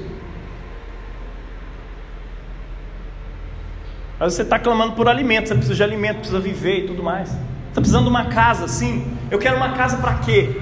Vezes 4.18 4.36
você 4.36 4.44
está 4.44 4.58
clamando 4.58 4.94
por 4.94 5.10
alimento, 5.10 5.50
você 5.50 5.56
precisa 5.56 5.76
de 5.76 5.84
alimento, 5.84 6.20
precisa 6.20 6.39
viver 6.39 6.86
e 6.86 6.88
tudo 6.88 7.04
mais. 7.04 7.28
Você 7.28 7.38
está 7.68 7.82
precisando 7.82 8.04
de 8.06 8.10
uma 8.12 8.26
casa, 8.28 8.66
sim. 8.70 9.18
Eu 9.30 9.39
quero 9.39 9.58
uma 9.58 9.74
casa 9.74 9.98
para 9.98 10.20
quê? 10.20 10.56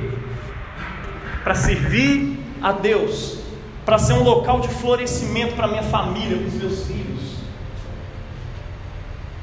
Para 1.44 1.54
servir 1.54 2.40
a 2.64 2.72
Deus 2.72 3.39
para 3.86 3.98
ser 3.98 4.14
um 4.14 4.24
local 4.24 4.60
de 4.60 4.68
florescimento 4.68 5.56
para 5.56 5.68
minha 5.68 5.84
família, 5.84 6.38
para 6.38 6.48
os 6.48 6.54
meus 6.54 6.86
filhos. 6.86 7.10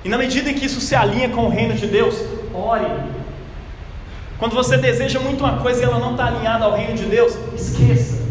E 0.05 0.09
na 0.09 0.17
medida 0.17 0.51
em 0.51 0.55
que 0.55 0.67
isso 0.67 0.81
se 0.81 0.95
alinha 0.95 1.29
com 1.29 1.47
o 1.47 1.49
reino 1.49 1.75
de 1.75 1.87
Deus, 1.87 2.15
ore. 2.55 2.87
Quando 4.39 4.55
você 4.55 4.77
deseja 4.77 5.19
muito 5.19 5.43
uma 5.43 5.59
coisa 5.59 5.81
e 5.81 5.85
ela 5.85 5.99
não 5.99 6.13
está 6.13 6.27
alinhada 6.27 6.65
ao 6.65 6.77
reino 6.77 6.95
de 6.95 7.07
Deus, 7.07 7.37
esqueça. 7.55 8.25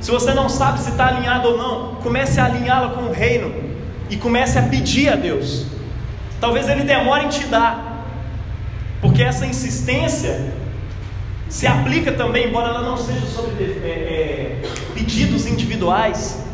Se 0.00 0.10
você 0.10 0.34
não 0.34 0.48
sabe 0.48 0.80
se 0.80 0.90
está 0.90 1.06
alinhado 1.06 1.48
ou 1.48 1.56
não, 1.56 1.94
comece 1.96 2.38
a 2.38 2.44
alinhá-la 2.44 2.90
com 2.90 3.02
o 3.02 3.12
reino 3.12 3.52
e 4.10 4.16
comece 4.16 4.58
a 4.58 4.62
pedir 4.62 5.08
a 5.08 5.16
Deus. 5.16 5.66
Talvez 6.40 6.68
Ele 6.68 6.84
demore 6.84 7.24
em 7.24 7.28
te 7.28 7.46
dar, 7.46 8.04
porque 9.00 9.22
essa 9.22 9.46
insistência 9.46 10.52
se 11.48 11.66
aplica 11.66 12.12
também, 12.12 12.48
embora 12.48 12.68
ela 12.68 12.82
não 12.82 12.96
seja 12.96 13.24
sobre 13.26 13.64
é, 13.64 13.86
é, 13.86 14.62
pedidos 14.94 15.46
individuais, 15.46 16.44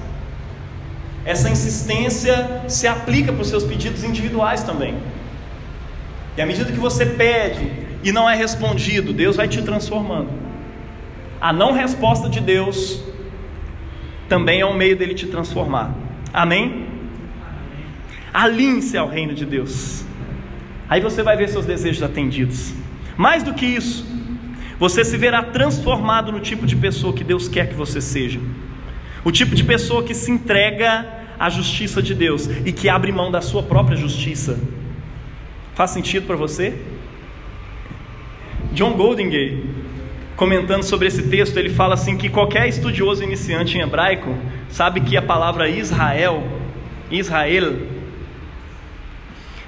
essa 1.24 1.49
insistência 1.49 2.64
se 2.68 2.86
aplica 2.86 3.32
para 3.32 3.43
os 3.43 3.49
seus 3.49 3.64
pedidos 3.64 4.05
individuais 4.05 4.62
também. 4.62 4.97
E 6.36 6.43
à 6.43 6.47
medida 6.47 6.70
que 6.70 6.78
você 6.78 7.07
pede 7.07 7.70
e 8.03 8.11
não 8.11 8.28
é 8.28 8.34
respondido, 8.34 9.12
Deus 9.12 9.36
vai 9.36 9.47
te 9.47 9.62
transformando. 9.62 10.30
A 11.40 11.53
não 11.53 11.72
resposta 11.72 12.28
de 12.28 12.40
Deus 12.40 13.03
também 14.28 14.61
é 14.61 14.66
um 14.66 14.74
meio 14.74 14.97
dele 14.97 15.14
te 15.14 15.26
transformar. 15.26 15.95
Amém? 16.32 16.86
Alinhe-se 18.32 18.97
ao 18.97 19.09
reino 19.09 19.34
de 19.34 19.45
Deus. 19.45 20.05
Aí 20.88 21.01
você 21.01 21.22
vai 21.22 21.36
ver 21.36 21.49
seus 21.49 21.66
desejos 21.66 22.03
atendidos. 22.03 22.72
Mais 23.16 23.43
do 23.43 23.55
que 23.55 23.66
isso, 23.66 24.07
você 24.83 25.05
se 25.05 25.16
verá 25.16 25.45
transformado 25.45 26.33
no 26.33 26.41
tipo 26.41 26.66
de 26.66 26.74
pessoa 26.74 27.12
que 27.12 27.22
Deus 27.22 27.47
quer 27.47 27.68
que 27.68 27.74
você 27.76 28.01
seja. 28.01 28.41
O 29.22 29.30
tipo 29.30 29.55
de 29.55 29.62
pessoa 29.62 30.03
que 30.03 30.12
se 30.12 30.28
entrega 30.28 31.07
à 31.39 31.49
justiça 31.49 32.03
de 32.03 32.12
Deus 32.16 32.49
e 32.66 32.72
que 32.72 32.89
abre 32.89 33.12
mão 33.12 33.30
da 33.30 33.41
sua 33.41 33.62
própria 33.62 33.97
justiça. 33.97 34.59
Faz 35.72 35.93
sentido 35.93 36.26
para 36.26 36.35
você? 36.35 36.76
John 38.72 38.95
Goldingay, 38.95 39.64
comentando 40.35 40.83
sobre 40.83 41.07
esse 41.07 41.28
texto, 41.28 41.57
ele 41.59 41.70
fala 41.70 41.95
assim 41.95 42.16
que 42.16 42.28
qualquer 42.28 42.66
estudioso 42.66 43.22
iniciante 43.22 43.78
em 43.78 43.83
hebraico 43.83 44.37
sabe 44.68 45.01
que 45.03 45.16
a 45.16 45.22
palavra 45.22 45.68
Israel, 45.68 46.43
Israel, 47.09 47.76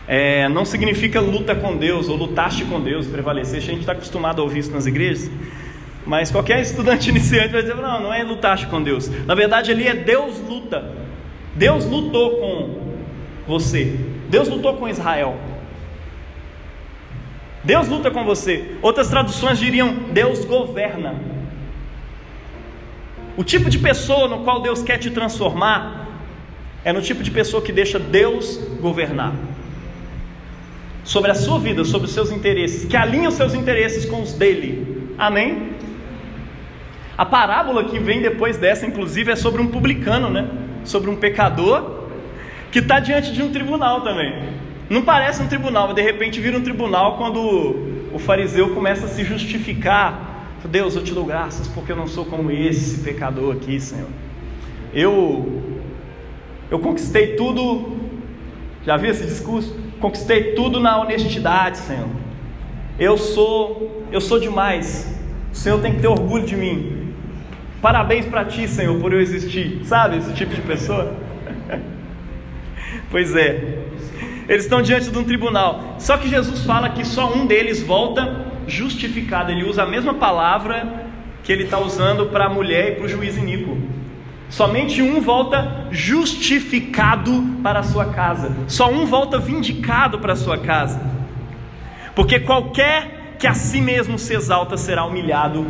é, 0.07 0.48
não 0.48 0.64
significa 0.64 1.20
luta 1.20 1.55
com 1.55 1.76
Deus 1.76 2.09
ou 2.09 2.16
lutaste 2.16 2.64
com 2.64 2.80
Deus, 2.80 3.07
prevalecer. 3.07 3.59
A 3.59 3.62
gente 3.62 3.80
está 3.80 3.92
acostumado 3.92 4.40
a 4.40 4.44
ouvir 4.44 4.59
isso 4.61 4.70
nas 4.70 4.86
igrejas. 4.86 5.30
Mas 6.05 6.30
qualquer 6.30 6.61
estudante 6.61 7.09
iniciante 7.11 7.48
vai 7.48 7.62
dizer: 7.62 7.74
não, 7.76 8.02
não 8.02 8.14
é 8.14 8.22
lutaste 8.22 8.66
com 8.66 8.82
Deus. 8.82 9.09
Na 9.24 9.34
verdade, 9.34 9.70
ali 9.70 9.86
é 9.86 9.94
Deus 9.94 10.38
luta. 10.40 10.92
Deus 11.55 11.86
lutou 11.86 12.38
com 12.38 12.96
você. 13.46 13.98
Deus 14.28 14.48
lutou 14.48 14.74
com 14.74 14.88
Israel. 14.88 15.38
Deus 17.62 17.88
luta 17.88 18.11
com 18.11 18.24
você. 18.24 18.76
Outras 18.82 19.09
traduções 19.09 19.59
diriam: 19.59 19.94
Deus 20.12 20.44
governa. 20.44 21.14
O 23.38 23.42
tipo 23.42 23.70
de 23.70 23.78
pessoa 23.78 24.28
no 24.28 24.44
qual 24.44 24.61
Deus 24.61 24.82
quer 24.82 24.98
te 24.98 25.11
transformar 25.11 26.07
é 26.84 26.92
no 26.92 27.00
tipo 27.00 27.22
de 27.22 27.30
pessoa 27.30 27.62
que 27.62 27.72
deixa 27.72 27.98
Deus 27.98 28.61
governar 28.80 29.32
sobre 31.05 31.30
a 31.30 31.34
sua 31.34 31.59
vida, 31.59 31.84
sobre 31.84 32.09
os 32.09 32.14
seus 32.14 32.32
interesses, 32.32 32.84
que 32.84 32.96
alinha 32.96 33.28
os 33.28 33.34
seus 33.34 33.55
interesses 33.55 34.07
com 34.07 34.22
os 34.22 34.32
dele. 34.32 35.12
Amém? 35.18 35.74
A 37.16 37.24
parábola 37.24 37.84
que 37.84 37.98
vem 37.98 38.20
depois 38.20 38.57
dessa, 38.57 38.86
inclusive, 38.86 39.30
é 39.30 39.36
sobre 39.36 39.62
um 39.62 39.68
publicano, 39.68 40.28
né? 40.30 40.48
Sobre 40.82 41.11
um 41.11 41.16
pecador 41.16 42.09
que 42.72 42.80
está 42.80 42.98
diante 42.98 43.32
de 43.32 43.42
um 43.42 43.52
tribunal 43.52 44.00
também. 44.00 44.34
Não 44.90 45.02
parece 45.02 45.40
um 45.40 45.46
tribunal, 45.46 45.86
mas 45.86 45.94
de 45.94 46.02
repente 46.02 46.40
vira 46.40 46.59
um 46.59 46.62
tribunal 46.62 47.16
quando 47.16 47.38
o 48.12 48.18
fariseu 48.18 48.74
começa 48.74 49.07
a 49.07 49.09
se 49.09 49.22
justificar. 49.22 50.32
Deus, 50.64 50.96
eu 50.96 51.05
te 51.05 51.12
dou 51.12 51.26
graças 51.26 51.68
porque 51.68 51.92
eu 51.92 51.96
não 51.96 52.07
sou 52.07 52.24
como 52.24 52.50
esse 52.50 53.02
pecador 53.02 53.55
aqui, 53.55 53.78
Senhor. 53.78 54.09
Eu 54.94 55.62
eu 56.70 56.78
conquistei 56.78 57.36
tudo. 57.36 57.98
Já 58.84 58.96
viu 58.96 59.11
esse 59.11 59.24
discurso? 59.24 59.84
Conquistei 60.05 60.52
tudo 60.52 60.80
na 60.80 61.00
honestidade, 61.00 61.78
Senhor. 61.78 62.11
Eu 62.98 63.16
sou, 63.16 64.05
eu 64.12 64.20
sou 64.20 64.38
demais. 64.38 65.18
O 65.50 65.57
Senhor 65.57 65.80
tem 65.80 65.94
que 65.94 66.00
ter 66.02 66.09
orgulho 66.09 66.44
de 66.44 66.55
mim. 66.55 67.14
Parabéns 67.80 68.26
para 68.26 68.44
ti, 68.44 68.68
Senhor, 68.68 69.00
por 69.00 69.14
eu 69.14 69.18
existir. 69.18 69.80
Sabe 69.86 70.18
esse 70.18 70.34
tipo 70.34 70.55
de 70.55 70.61
pessoa? 70.61 71.16
pois 73.11 73.34
é. 73.34 73.78
Eles 74.46 74.64
estão 74.64 74.82
diante 74.82 75.11
de 75.11 75.18
um 75.18 75.24
tribunal. 75.24 75.96
Só 75.98 76.18
que 76.18 76.28
Jesus 76.28 76.66
fala 76.66 76.90
que 76.90 77.02
só 77.02 77.32
um 77.32 77.46
deles 77.46 77.82
volta 77.82 78.44
justificado. 78.66 79.52
Ele 79.52 79.64
usa 79.64 79.84
a 79.84 79.86
mesma 79.86 80.12
palavra 80.12 81.07
que 81.42 81.50
ele 81.50 81.64
está 81.64 81.78
usando 81.78 82.26
para 82.26 82.44
a 82.44 82.50
mulher 82.50 82.88
e 82.88 82.94
para 82.96 83.07
o 83.07 83.09
juiz 83.09 83.38
iníquo. 83.38 83.78
Somente 84.49 85.03
um 85.03 85.20
volta 85.20 85.86
justificado 85.90 87.59
para 87.62 87.80
a 87.80 87.82
sua 87.82 88.07
casa. 88.07 88.55
Só 88.68 88.90
um 88.90 89.07
volta 89.07 89.38
vindicado 89.38 90.18
para 90.18 90.34
a 90.34 90.36
sua 90.36 90.59
casa. 90.59 91.01
Porque 92.14 92.38
qualquer 92.38 93.36
que 93.38 93.47
a 93.47 93.55
si 93.55 93.80
mesmo 93.80 94.18
se 94.18 94.34
exalta 94.34 94.76
será 94.76 95.05
humilhado, 95.05 95.66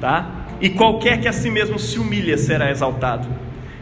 tá? 0.00 0.46
E 0.60 0.70
qualquer 0.70 1.20
que 1.20 1.28
a 1.28 1.32
si 1.32 1.50
mesmo 1.50 1.78
se 1.78 1.98
humilha 1.98 2.38
será 2.38 2.70
exaltado. 2.70 3.28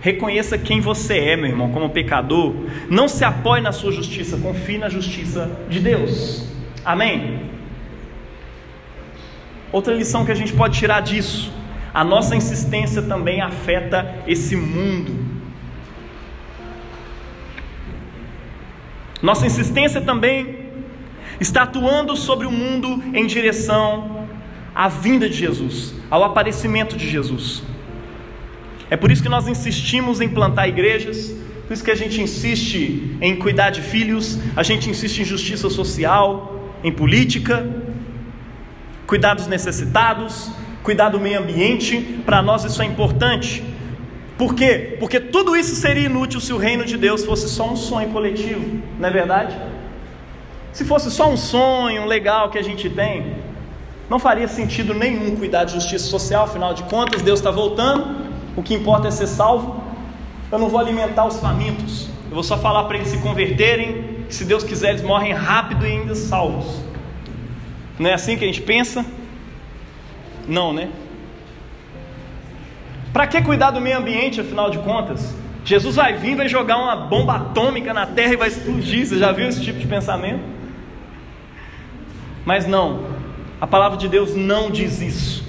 Reconheça 0.01 0.57
quem 0.57 0.81
você 0.81 1.19
é, 1.19 1.37
meu 1.37 1.47
irmão, 1.47 1.71
como 1.71 1.91
pecador. 1.91 2.55
Não 2.89 3.07
se 3.07 3.23
apoie 3.23 3.61
na 3.61 3.71
sua 3.71 3.93
justiça, 3.93 4.39
confie 4.39 4.79
na 4.79 4.89
justiça 4.89 5.51
de 5.69 5.79
Deus. 5.79 6.49
Amém? 6.85 7.51
Outra 9.71 9.95
lição 9.95 10.25
que 10.25 10.33
a 10.33 10.35
gente 10.35 10.53
pode 10.55 10.77
tirar 10.79 11.01
disso 11.01 11.53
a 11.93 12.05
nossa 12.05 12.37
insistência 12.37 13.03
também 13.03 13.41
afeta 13.41 14.23
esse 14.27 14.57
mundo. 14.57 15.31
Nossa 19.23 19.47
insistência 19.47 20.01
também 20.01 20.61
está 21.41 21.63
atuando 21.63 22.17
sobre 22.17 22.47
o 22.47 22.51
mundo 22.51 23.03
em 23.13 23.27
direção 23.27 24.27
à 24.75 24.89
vinda 24.89 25.29
de 25.29 25.37
Jesus, 25.37 25.95
ao 26.11 26.23
aparecimento 26.25 26.97
de 26.97 27.09
Jesus. 27.09 27.63
É 28.89 28.97
por 28.97 29.11
isso 29.11 29.23
que 29.23 29.29
nós 29.29 29.47
insistimos 29.47 30.21
em 30.21 30.29
plantar 30.29 30.69
igrejas, 30.69 31.35
por 31.67 31.75
isso 31.75 31.85
que 31.85 31.91
a 31.91 31.95
gente 31.97 32.21
insiste 32.21 33.17
em 33.21 33.37
cuidar 33.37 33.71
de 33.71 33.83
filhos, 33.83 34.39
a 34.57 34.63
gente 34.63 34.89
insiste 34.91 35.21
em 35.21 35.25
justiça 35.25 35.69
social, 35.71 36.73
em 36.83 36.91
política, 36.91 37.69
cuidar 39.07 39.35
dos 39.35 39.47
necessitados, 39.47 40.51
cuidar 40.83 41.11
do 41.11 41.21
meio 41.21 41.39
ambiente, 41.39 42.21
para 42.25 42.43
nós 42.43 42.65
isso 42.65 42.81
é 42.83 42.87
importante. 42.87 43.63
Por 44.39 44.55
quê? 44.55 44.97
Porque 44.99 45.21
tudo 45.21 45.55
isso 45.55 45.75
seria 45.75 46.07
inútil 46.07 46.41
se 46.41 46.53
o 46.53 46.57
reino 46.57 46.85
de 46.85 46.97
Deus 46.97 47.25
fosse 47.25 47.49
só 47.49 47.71
um 47.71 47.77
sonho 47.77 48.09
coletivo, 48.09 48.81
não 48.99 49.09
é 49.09 49.11
verdade? 49.11 49.55
Se 50.73 50.85
fosse 50.85 51.11
só 51.11 51.29
um 51.29 51.37
sonho 51.37 52.07
legal 52.07 52.49
que 52.49 52.59
a 52.59 52.63
gente 52.63 52.89
tem, 52.89 53.35
não 54.09 54.19
faria 54.19 54.49
sentido 54.49 54.95
nenhum 54.95 55.37
cuidar 55.37 55.65
de 55.65 55.75
justiça 55.75 56.07
social, 56.07 56.45
afinal 56.45 56.73
de 56.73 56.83
contas, 56.85 57.23
Deus 57.23 57.39
está 57.39 57.51
voltando, 57.51 58.29
o 58.57 58.63
que 58.63 58.75
importa 58.75 59.09
é 59.09 59.11
ser 59.11 59.27
salvo. 59.27 59.83
Eu 60.51 60.59
não 60.59 60.69
vou 60.69 60.81
alimentar 60.81 61.27
os 61.27 61.39
famintos, 61.39 62.09
eu 62.29 62.35
vou 62.35 62.43
só 62.43 62.57
falar 62.57 62.85
para 62.85 62.97
eles 62.97 63.09
se 63.09 63.19
converterem, 63.19 64.25
que 64.27 64.35
se 64.35 64.45
Deus 64.45 64.65
quiser 64.65 64.91
eles 64.91 65.03
morrem 65.03 65.33
rápido 65.33 65.87
e 65.87 65.91
ainda 65.91 66.15
salvos. 66.15 66.81
Não 67.99 68.09
é 68.09 68.15
assim 68.15 68.37
que 68.37 68.45
a 68.45 68.47
gente 68.47 68.63
pensa? 68.63 69.05
Não, 70.51 70.73
né? 70.73 70.89
Para 73.13 73.27
que 73.29 73.41
cuidar 73.41 73.71
do 73.71 73.81
meio 73.81 73.97
ambiente, 73.97 74.41
afinal 74.41 74.69
de 74.69 74.79
contas? 74.79 75.35
Jesus 75.65 75.95
vai 75.95 76.15
vir, 76.15 76.35
vai 76.35 76.49
jogar 76.49 76.77
uma 76.77 76.97
bomba 76.97 77.37
atômica 77.37 77.95
na 77.95 78.05
terra 78.05 78.33
e 78.33 78.37
vai 78.37 78.49
explodir. 78.49 79.07
Você 79.07 79.17
já 79.17 79.31
viu 79.31 79.47
esse 79.47 79.63
tipo 79.63 79.79
de 79.79 79.87
pensamento? 79.87 80.43
Mas 82.45 82.67
não, 82.67 83.05
a 83.61 83.67
palavra 83.67 83.97
de 83.97 84.09
Deus 84.09 84.35
não 84.35 84.71
diz 84.71 85.01
isso. 85.01 85.45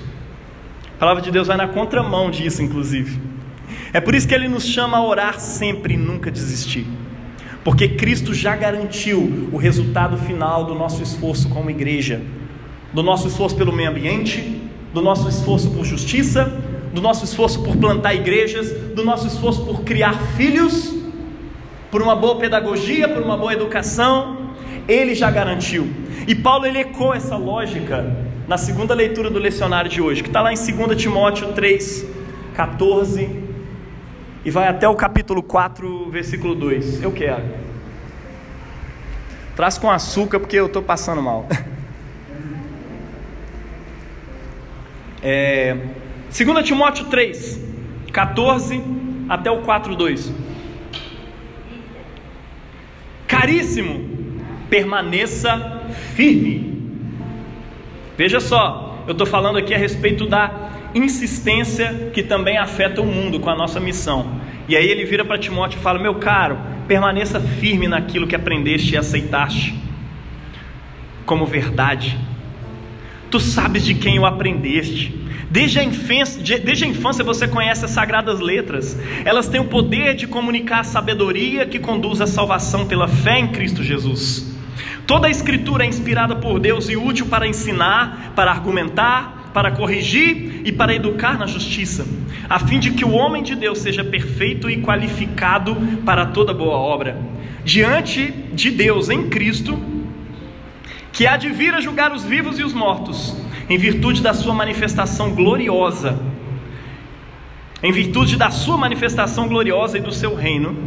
A 0.95 0.99
palavra 0.99 1.23
de 1.23 1.31
Deus 1.31 1.47
vai 1.47 1.57
na 1.57 1.67
contramão 1.67 2.29
disso, 2.29 2.61
inclusive. 2.61 3.19
É 3.91 3.99
por 3.99 4.13
isso 4.13 4.27
que 4.27 4.35
ele 4.35 4.47
nos 4.47 4.67
chama 4.67 4.97
a 4.97 5.03
orar 5.03 5.39
sempre 5.39 5.95
e 5.95 5.97
nunca 5.97 6.29
desistir. 6.29 6.85
Porque 7.63 7.89
Cristo 7.89 8.35
já 8.35 8.55
garantiu 8.55 9.49
o 9.51 9.57
resultado 9.57 10.15
final 10.17 10.63
do 10.63 10.75
nosso 10.75 11.01
esforço 11.01 11.49
como 11.49 11.71
igreja, 11.71 12.21
do 12.93 13.01
nosso 13.01 13.27
esforço 13.27 13.55
pelo 13.55 13.71
meio 13.71 13.89
ambiente, 13.89 14.60
do 14.93 15.01
nosso 15.01 15.27
esforço 15.29 15.69
por 15.71 15.85
justiça, 15.85 16.45
do 16.93 17.01
nosso 17.01 17.23
esforço 17.23 17.63
por 17.63 17.75
plantar 17.77 18.13
igrejas, 18.13 18.71
do 18.93 19.03
nosso 19.03 19.27
esforço 19.27 19.65
por 19.65 19.81
criar 19.83 20.13
filhos, 20.35 20.93
por 21.89 22.01
uma 22.01 22.15
boa 22.15 22.37
pedagogia, 22.37 23.07
por 23.07 23.21
uma 23.21 23.37
boa 23.37 23.53
educação, 23.53 24.51
ele 24.87 25.15
já 25.15 25.29
garantiu. 25.29 25.89
E 26.27 26.35
Paulo 26.35 26.65
ele 26.65 26.79
ecoa 26.79 27.15
essa 27.15 27.35
lógica 27.35 28.15
na 28.47 28.57
segunda 28.57 28.93
leitura 28.93 29.29
do 29.29 29.39
lecionário 29.39 29.89
de 29.89 30.01
hoje, 30.01 30.21
que 30.21 30.29
está 30.29 30.41
lá 30.41 30.51
em 30.51 30.55
2 30.55 31.01
Timóteo 31.01 31.53
3, 31.53 32.05
14, 32.53 33.29
e 34.43 34.51
vai 34.51 34.67
até 34.67 34.87
o 34.87 34.95
capítulo 34.95 35.41
4, 35.43 36.09
versículo 36.09 36.55
2. 36.55 37.03
Eu 37.03 37.11
quero. 37.11 37.43
Traz 39.55 39.77
com 39.77 39.89
açúcar 39.89 40.39
porque 40.39 40.57
eu 40.57 40.65
estou 40.65 40.81
passando 40.81 41.21
mal. 41.21 41.47
É, 45.23 45.77
2 46.31 46.65
Timóteo 46.65 47.05
3, 47.05 47.61
14 48.11 48.81
até 49.29 49.51
o 49.51 49.61
4, 49.61 49.95
2. 49.95 50.33
Caríssimo, 53.27 54.39
permaneça 54.69 55.83
firme. 56.15 56.71
Veja 58.17 58.39
só, 58.39 59.03
eu 59.07 59.13
estou 59.13 59.25
falando 59.25 59.57
aqui 59.57 59.73
a 59.73 59.77
respeito 59.77 60.25
da 60.25 60.69
insistência 60.93 62.11
que 62.13 62.21
também 62.21 62.57
afeta 62.57 63.01
o 63.01 63.05
mundo 63.05 63.39
com 63.39 63.49
a 63.49 63.55
nossa 63.55 63.79
missão. 63.79 64.41
E 64.67 64.75
aí 64.75 64.87
ele 64.87 65.05
vira 65.05 65.25
para 65.25 65.37
Timóteo 65.37 65.79
e 65.79 65.81
fala: 65.81 65.99
Meu 65.99 66.15
caro, 66.15 66.57
permaneça 66.87 67.39
firme 67.39 67.87
naquilo 67.87 68.27
que 68.27 68.35
aprendeste 68.35 68.93
e 68.93 68.97
aceitaste. 68.97 69.75
como 71.25 71.45
verdade. 71.45 72.17
Tu 73.31 73.39
sabes 73.39 73.85
de 73.85 73.95
quem 73.95 74.19
o 74.19 74.25
aprendeste. 74.25 75.17
Desde 75.49 75.79
a, 75.79 75.83
infância, 75.83 76.59
desde 76.59 76.83
a 76.83 76.87
infância 76.87 77.23
você 77.23 77.47
conhece 77.47 77.85
as 77.85 77.91
sagradas 77.91 78.41
letras. 78.41 78.97
Elas 79.23 79.47
têm 79.47 79.61
o 79.61 79.65
poder 79.65 80.15
de 80.15 80.27
comunicar 80.27 80.81
a 80.81 80.83
sabedoria 80.83 81.65
que 81.65 81.79
conduz 81.79 82.19
à 82.19 82.27
salvação 82.27 82.85
pela 82.85 83.07
fé 83.07 83.39
em 83.39 83.47
Cristo 83.47 83.83
Jesus. 83.83 84.53
Toda 85.07 85.27
a 85.27 85.31
escritura 85.31 85.85
é 85.85 85.87
inspirada 85.87 86.35
por 86.35 86.59
Deus 86.59 86.89
e 86.89 86.97
útil 86.97 87.25
para 87.25 87.47
ensinar, 87.47 88.33
para 88.35 88.51
argumentar, 88.51 89.51
para 89.53 89.71
corrigir 89.71 90.61
e 90.65 90.71
para 90.71 90.93
educar 90.93 91.37
na 91.37 91.47
justiça, 91.47 92.05
a 92.49 92.59
fim 92.59 92.79
de 92.79 92.91
que 92.91 93.03
o 93.03 93.11
homem 93.11 93.43
de 93.43 93.55
Deus 93.55 93.79
seja 93.79 94.03
perfeito 94.03 94.69
e 94.69 94.81
qualificado 94.81 95.75
para 96.05 96.25
toda 96.27 96.53
boa 96.53 96.77
obra. 96.77 97.17
Diante 97.63 98.31
de 98.53 98.71
Deus 98.71 99.09
em 99.09 99.29
Cristo, 99.29 99.77
que 101.11 101.27
há 101.27 101.37
de 101.37 101.49
vir 101.49 101.73
a 101.73 101.81
julgar 101.81 102.11
os 102.11 102.23
vivos 102.23 102.59
e 102.59 102.63
os 102.63 102.73
mortos, 102.73 103.35
em 103.69 103.77
virtude 103.77 104.21
da 104.21 104.33
sua 104.33 104.53
manifestação 104.53 105.33
gloriosa, 105.33 106.19
em 107.83 107.91
virtude 107.91 108.37
da 108.37 108.51
sua 108.51 108.77
manifestação 108.77 109.47
gloriosa 109.47 109.97
e 109.97 110.01
do 110.01 110.11
seu 110.11 110.35
reino, 110.35 110.77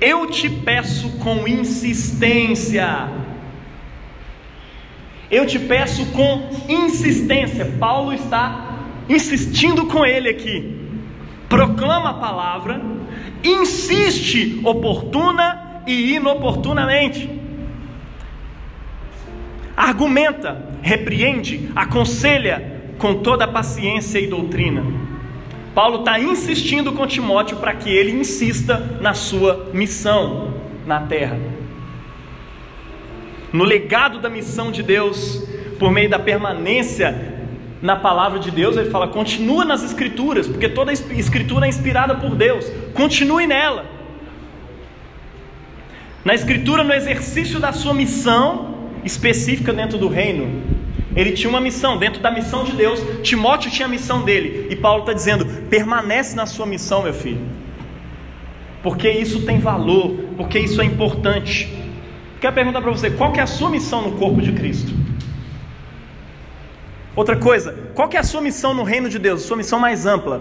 eu 0.00 0.26
te 0.26 0.48
peço 0.48 1.10
com 1.18 1.46
insistência, 1.46 3.08
eu 5.30 5.46
te 5.46 5.58
peço 5.58 6.06
com 6.06 6.48
insistência. 6.68 7.64
Paulo 7.78 8.12
está 8.12 8.78
insistindo 9.08 9.86
com 9.86 10.04
ele 10.04 10.28
aqui. 10.28 10.76
Proclama 11.48 12.10
a 12.10 12.14
palavra, 12.14 12.80
insiste 13.42 14.60
oportuna 14.64 15.82
e 15.86 16.14
inoportunamente. 16.14 17.37
Argumenta, 19.78 20.60
repreende, 20.82 21.70
aconselha 21.74 22.80
com 22.98 23.22
toda 23.22 23.44
a 23.44 23.48
paciência 23.48 24.18
e 24.18 24.26
doutrina. 24.26 24.84
Paulo 25.74 26.00
está 26.00 26.18
insistindo 26.18 26.92
com 26.92 27.06
Timóteo 27.06 27.58
para 27.58 27.74
que 27.74 27.88
ele 27.88 28.10
insista 28.10 28.98
na 29.00 29.14
sua 29.14 29.70
missão 29.72 30.54
na 30.84 31.00
terra 31.02 31.38
no 33.52 33.64
legado 33.64 34.18
da 34.18 34.28
missão 34.28 34.70
de 34.70 34.82
Deus, 34.82 35.42
por 35.78 35.90
meio 35.90 36.10
da 36.10 36.18
permanência 36.18 37.36
na 37.80 37.96
palavra 37.96 38.38
de 38.38 38.50
Deus, 38.50 38.76
ele 38.76 38.90
fala: 38.90 39.08
continua 39.08 39.64
nas 39.64 39.82
Escrituras, 39.82 40.46
porque 40.46 40.68
toda 40.68 40.92
Escritura 40.92 41.66
é 41.66 41.68
inspirada 41.68 42.14
por 42.14 42.34
Deus, 42.34 42.66
continue 42.94 43.46
nela. 43.46 43.86
Na 46.24 46.34
Escritura, 46.34 46.84
no 46.84 46.92
exercício 46.92 47.58
da 47.58 47.72
sua 47.72 47.94
missão 47.94 48.77
específica 49.04 49.72
dentro 49.72 49.98
do 49.98 50.08
reino, 50.08 50.62
ele 51.16 51.32
tinha 51.32 51.48
uma 51.48 51.60
missão, 51.60 51.98
dentro 51.98 52.22
da 52.22 52.30
missão 52.30 52.64
de 52.64 52.72
Deus, 52.72 53.02
Timóteo 53.22 53.70
tinha 53.70 53.86
a 53.86 53.88
missão 53.88 54.22
dele, 54.22 54.68
e 54.70 54.76
Paulo 54.76 55.00
está 55.00 55.12
dizendo: 55.12 55.44
permanece 55.68 56.36
na 56.36 56.46
sua 56.46 56.66
missão, 56.66 57.02
meu 57.02 57.14
filho, 57.14 57.40
porque 58.82 59.10
isso 59.10 59.44
tem 59.44 59.58
valor, 59.58 60.14
porque 60.36 60.58
isso 60.58 60.80
é 60.80 60.84
importante. 60.84 61.76
Quero 62.40 62.54
perguntar 62.54 62.80
para 62.80 62.90
você, 62.90 63.10
qual 63.10 63.32
que 63.32 63.40
é 63.40 63.42
a 63.42 63.46
sua 63.46 63.68
missão 63.68 64.02
no 64.02 64.16
corpo 64.16 64.40
de 64.40 64.52
Cristo? 64.52 64.92
Outra 67.16 67.36
coisa, 67.36 67.90
qual 67.96 68.08
que 68.08 68.16
é 68.16 68.20
a 68.20 68.22
sua 68.22 68.40
missão 68.40 68.72
no 68.72 68.84
reino 68.84 69.08
de 69.08 69.18
Deus? 69.18 69.42
Sua 69.42 69.56
missão 69.56 69.80
mais 69.80 70.06
ampla. 70.06 70.40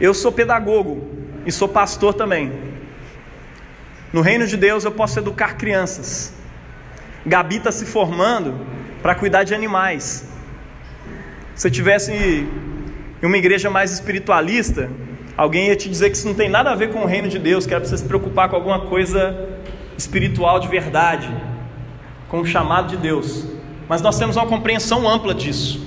Eu 0.00 0.12
sou 0.12 0.32
pedagogo 0.32 1.08
e 1.46 1.52
sou 1.52 1.68
pastor 1.68 2.12
também. 2.12 2.73
No 4.14 4.22
reino 4.22 4.46
de 4.46 4.56
Deus 4.56 4.84
eu 4.84 4.92
posso 5.00 5.18
educar 5.18 5.50
crianças. 5.62 6.32
Gabi 7.26 7.56
está 7.56 7.72
se 7.72 7.84
formando 7.84 8.50
para 9.02 9.14
cuidar 9.14 9.44
de 9.44 9.54
animais. 9.54 10.04
Se 11.54 11.70
tivesse 11.70 12.12
em 12.12 13.26
uma 13.26 13.36
igreja 13.36 13.68
mais 13.68 13.92
espiritualista, 13.92 14.88
Alguém 15.36 15.66
ia 15.66 15.74
te 15.74 15.88
dizer 15.88 16.10
que 16.10 16.16
isso 16.16 16.28
não 16.28 16.34
tem 16.34 16.48
nada 16.48 16.70
a 16.70 16.76
ver 16.76 16.92
com 16.92 17.00
o 17.00 17.06
reino 17.06 17.28
de 17.28 17.40
Deus, 17.40 17.66
que 17.66 17.74
era 17.74 17.80
para 17.80 17.90
você 17.90 17.98
se 17.98 18.04
preocupar 18.04 18.48
com 18.48 18.54
alguma 18.54 18.82
coisa 18.82 19.36
espiritual 19.98 20.60
de 20.60 20.68
verdade, 20.68 21.28
com 22.28 22.40
o 22.40 22.46
chamado 22.46 22.86
de 22.86 22.96
Deus. 22.96 23.44
Mas 23.88 24.00
nós 24.00 24.16
temos 24.16 24.36
uma 24.36 24.46
compreensão 24.46 25.08
ampla 25.08 25.34
disso. 25.34 25.84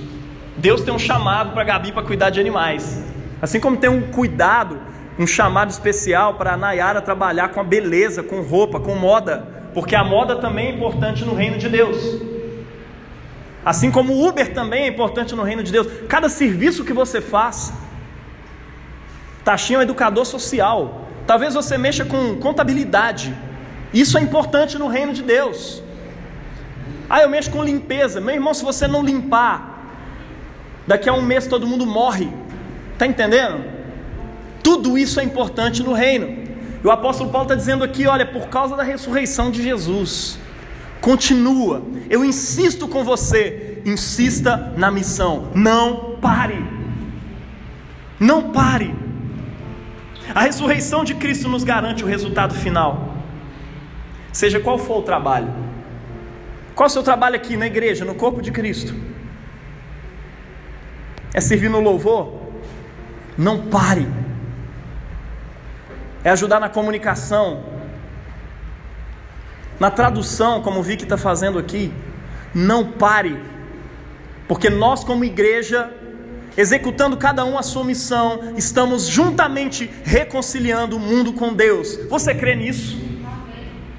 Deus 0.58 0.82
tem 0.82 0.92
um 0.92 0.98
chamado 0.98 1.52
para 1.52 1.64
Gabi 1.64 1.92
para 1.92 2.02
cuidar 2.02 2.28
de 2.28 2.38
animais. 2.38 3.02
Assim 3.40 3.58
como 3.58 3.78
tem 3.78 3.88
um 3.88 4.02
cuidado, 4.10 4.78
um 5.18 5.26
chamado 5.26 5.70
especial 5.70 6.34
para 6.34 6.52
a 6.52 6.56
Nayara 6.56 7.00
trabalhar 7.00 7.48
com 7.48 7.60
a 7.60 7.64
beleza, 7.64 8.22
com 8.22 8.40
roupa, 8.40 8.78
com 8.78 8.94
moda, 8.94 9.46
porque 9.74 9.96
a 9.96 10.04
moda 10.04 10.36
também 10.36 10.68
é 10.68 10.70
importante 10.70 11.24
no 11.24 11.34
reino 11.34 11.58
de 11.58 11.68
Deus. 11.68 12.20
Assim 13.64 13.90
como 13.90 14.14
o 14.14 14.26
Uber 14.26 14.54
também 14.54 14.84
é 14.84 14.86
importante 14.86 15.34
no 15.34 15.42
reino 15.42 15.62
de 15.62 15.72
Deus. 15.72 15.88
Cada 16.08 16.28
serviço 16.28 16.84
que 16.84 16.92
você 16.92 17.20
faz, 17.20 17.72
Taxinha 19.44 19.78
é 19.78 19.80
um 19.80 19.82
educador 19.82 20.24
social. 20.24 21.08
Talvez 21.26 21.54
você 21.54 21.76
mexa 21.76 22.04
com 22.04 22.36
contabilidade. 22.36 23.34
Isso 23.92 24.16
é 24.16 24.20
importante 24.20 24.78
no 24.78 24.86
reino 24.86 25.12
de 25.12 25.22
Deus. 25.22 25.82
Ah, 27.10 27.22
eu 27.22 27.28
mexo 27.28 27.50
com 27.50 27.62
limpeza. 27.62 28.20
Meu 28.20 28.34
irmão, 28.34 28.54
se 28.54 28.64
você 28.64 28.86
não 28.86 29.02
limpar, 29.02 29.96
daqui 30.86 31.08
a 31.08 31.12
um 31.12 31.22
mês 31.22 31.46
todo 31.46 31.66
mundo 31.66 31.84
morre. 31.84 32.30
Está 32.92 33.06
entendendo? 33.06 33.77
Tudo 34.62 34.98
isso 34.98 35.20
é 35.20 35.24
importante 35.24 35.82
no 35.82 35.92
reino. 35.92 36.48
E 36.82 36.86
o 36.86 36.90
apóstolo 36.90 37.30
Paulo 37.30 37.44
está 37.44 37.54
dizendo 37.54 37.84
aqui: 37.84 38.06
olha, 38.06 38.26
por 38.26 38.48
causa 38.48 38.76
da 38.76 38.82
ressurreição 38.82 39.50
de 39.50 39.62
Jesus, 39.62 40.38
continua. 41.00 41.82
Eu 42.08 42.24
insisto 42.24 42.86
com 42.88 43.04
você, 43.04 43.82
insista 43.84 44.72
na 44.76 44.90
missão. 44.90 45.48
Não 45.54 46.16
pare. 46.20 46.64
Não 48.18 48.50
pare. 48.50 48.94
A 50.34 50.42
ressurreição 50.42 51.04
de 51.04 51.14
Cristo 51.14 51.48
nos 51.48 51.64
garante 51.64 52.04
o 52.04 52.06
resultado 52.06 52.54
final. 52.54 53.14
Seja 54.32 54.60
qual 54.60 54.78
for 54.78 54.98
o 54.98 55.02
trabalho. 55.02 55.48
Qual 56.74 56.86
é 56.86 56.90
o 56.90 56.92
seu 56.92 57.02
trabalho 57.02 57.34
aqui 57.34 57.56
na 57.56 57.66
igreja, 57.66 58.04
no 58.04 58.14
corpo 58.14 58.40
de 58.40 58.52
Cristo? 58.52 58.94
É 61.34 61.40
servir 61.40 61.68
no 61.68 61.80
louvor? 61.80 62.34
Não 63.36 63.66
pare. 63.66 64.06
É 66.28 66.30
ajudar 66.30 66.60
na 66.60 66.68
comunicação, 66.68 67.64
na 69.80 69.90
tradução, 69.90 70.60
como 70.60 70.80
o 70.80 70.82
Vicky 70.82 71.04
está 71.04 71.16
fazendo 71.16 71.58
aqui. 71.58 71.90
Não 72.54 72.84
pare, 72.84 73.40
porque 74.46 74.68
nós, 74.68 75.02
como 75.02 75.24
igreja, 75.24 75.90
executando 76.54 77.16
cada 77.16 77.46
um 77.46 77.56
a 77.56 77.62
sua 77.62 77.82
missão, 77.82 78.52
estamos 78.58 79.06
juntamente 79.06 79.90
reconciliando 80.04 80.98
o 80.98 81.00
mundo 81.00 81.32
com 81.32 81.54
Deus. 81.54 81.98
Você 82.10 82.34
crê 82.34 82.54
nisso? 82.54 83.00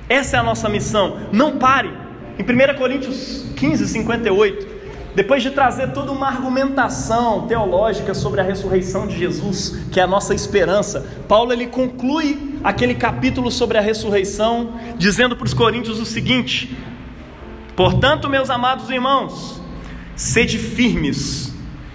Essa 0.07 0.37
é 0.37 0.39
a 0.39 0.43
nossa 0.43 0.69
missão. 0.69 1.21
Não 1.31 1.57
pare. 1.57 1.91
Em 2.37 2.43
1 2.43 2.77
Coríntios 2.77 3.43
15, 3.55 3.87
58, 3.87 4.67
depois 5.15 5.41
de 5.41 5.51
trazer 5.51 5.91
toda 5.91 6.11
uma 6.11 6.27
argumentação 6.27 7.47
teológica 7.47 8.13
sobre 8.13 8.41
a 8.41 8.43
ressurreição 8.43 9.07
de 9.07 9.17
Jesus, 9.17 9.85
que 9.91 9.99
é 9.99 10.03
a 10.03 10.07
nossa 10.07 10.33
esperança, 10.33 11.07
Paulo 11.27 11.51
ele 11.51 11.67
conclui 11.67 12.59
aquele 12.63 12.95
capítulo 12.95 13.51
sobre 13.51 13.77
a 13.77 13.81
ressurreição, 13.81 14.73
dizendo 14.97 15.35
para 15.35 15.45
os 15.45 15.53
coríntios 15.53 15.99
o 15.99 16.05
seguinte: 16.05 16.77
Portanto, 17.75 18.29
meus 18.29 18.49
amados 18.49 18.89
irmãos, 18.89 19.61
sede 20.15 20.57
firmes, 20.57 21.49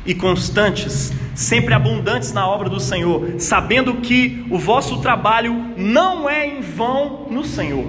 e 0.06 0.14
constantes, 0.14 1.12
sempre 1.34 1.74
abundantes 1.74 2.32
na 2.32 2.46
obra 2.46 2.68
do 2.68 2.78
Senhor, 2.78 3.34
sabendo 3.38 3.94
que 3.94 4.46
o 4.50 4.58
vosso 4.58 5.00
trabalho 5.00 5.72
não 5.76 6.28
é 6.28 6.46
em 6.46 6.60
vão 6.60 7.26
no 7.30 7.44
Senhor. 7.44 7.86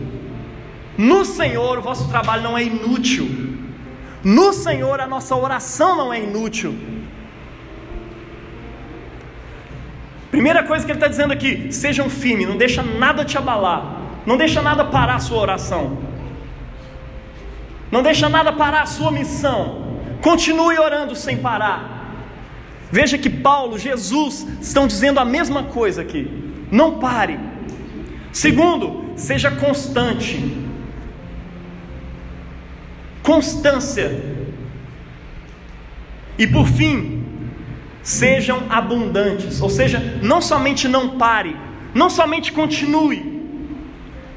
No 0.98 1.26
Senhor, 1.26 1.80
o 1.80 1.82
vosso 1.82 2.08
trabalho 2.08 2.42
não 2.42 2.58
é 2.58 2.64
inútil. 2.64 3.45
No 4.26 4.52
Senhor, 4.54 5.00
a 5.00 5.06
nossa 5.06 5.36
oração 5.36 5.96
não 5.96 6.12
é 6.12 6.20
inútil. 6.20 6.74
Primeira 10.32 10.64
coisa 10.64 10.84
que 10.84 10.92
ele 10.92 10.98
está 10.98 11.08
dizendo 11.08 11.32
aqui: 11.32 11.72
sejam 11.72 12.10
firmes, 12.10 12.48
não 12.48 12.58
deixa 12.58 12.82
nada 12.82 13.24
te 13.24 13.38
abalar, 13.38 14.02
não 14.26 14.36
deixa 14.36 14.64
nada 14.64 14.84
parar 14.84 15.18
a 15.18 15.20
sua 15.20 15.38
oração, 15.38 16.00
não 17.92 18.02
deixa 18.02 18.28
nada 18.28 18.52
parar 18.52 18.82
a 18.82 18.88
sua 18.88 19.12
missão. 19.12 20.00
Continue 20.24 20.80
orando 20.80 21.16
sem 21.16 21.38
parar. 21.38 21.78
Veja 22.92 23.20
que 23.20 23.30
Paulo, 23.30 23.78
Jesus 23.78 24.48
estão 24.60 24.88
dizendo 24.88 25.20
a 25.20 25.26
mesma 25.26 25.66
coisa 25.66 26.02
aqui. 26.02 26.52
Não 26.72 26.98
pare. 26.98 27.40
Segundo, 28.32 29.12
seja 29.16 29.52
constante. 29.52 30.65
Constância. 33.26 34.24
E 36.38 36.46
por 36.46 36.68
fim, 36.68 37.26
sejam 38.04 38.64
abundantes. 38.70 39.60
Ou 39.62 39.70
seja, 39.70 40.20
não 40.22 40.40
somente 40.40 40.88
não 40.88 41.18
pare, 41.18 41.58
não 41.94 42.08
somente 42.08 42.52
continue, 42.52 43.42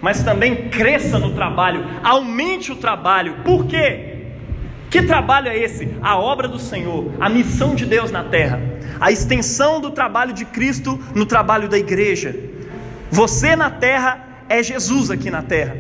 mas 0.01 0.23
também 0.23 0.71
cresça 0.71 1.19
no 1.19 1.35
trabalho, 1.35 1.85
aumente 2.03 2.73
o 2.73 2.77
trabalho. 2.77 3.37
Por 3.45 3.67
quê? 3.67 4.05
Que 4.89 5.03
trabalho 5.03 5.49
é 5.49 5.59
esse? 5.59 5.87
A 6.01 6.17
obra 6.17 6.49
do 6.49 6.59
Senhor, 6.59 7.13
a 7.21 7.29
missão 7.29 7.75
de 7.75 7.85
Deus 7.85 8.11
na 8.11 8.25
terra, 8.25 8.59
a 8.99 9.13
extensão 9.13 9.83
do 9.83 9.91
trabalho 9.91 10.33
de 10.33 10.47
Cristo 10.47 10.99
no 11.15 11.27
trabalho 11.27 11.69
da 11.69 11.79
igreja. 11.79 12.35
Você 13.11 13.55
na 13.55 13.69
terra 13.69 14.45
é 14.49 14.63
Jesus 14.63 15.11
aqui 15.11 15.31
na 15.31 15.43
terra. 15.43 15.77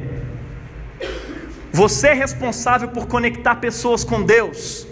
Você 1.73 2.09
é 2.09 2.13
responsável 2.15 2.89
por 2.89 3.07
conectar 3.07 3.57
pessoas 3.57 4.05
com 4.05 4.23
Deus. 4.23 4.87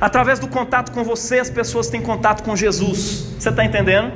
Através 0.00 0.38
do 0.38 0.48
contato 0.48 0.92
com 0.92 1.04
você, 1.04 1.38
as 1.38 1.50
pessoas 1.50 1.88
têm 1.88 2.02
contato 2.02 2.42
com 2.42 2.56
Jesus. 2.56 3.34
Você 3.38 3.48
está 3.48 3.64
entendendo? 3.64 4.12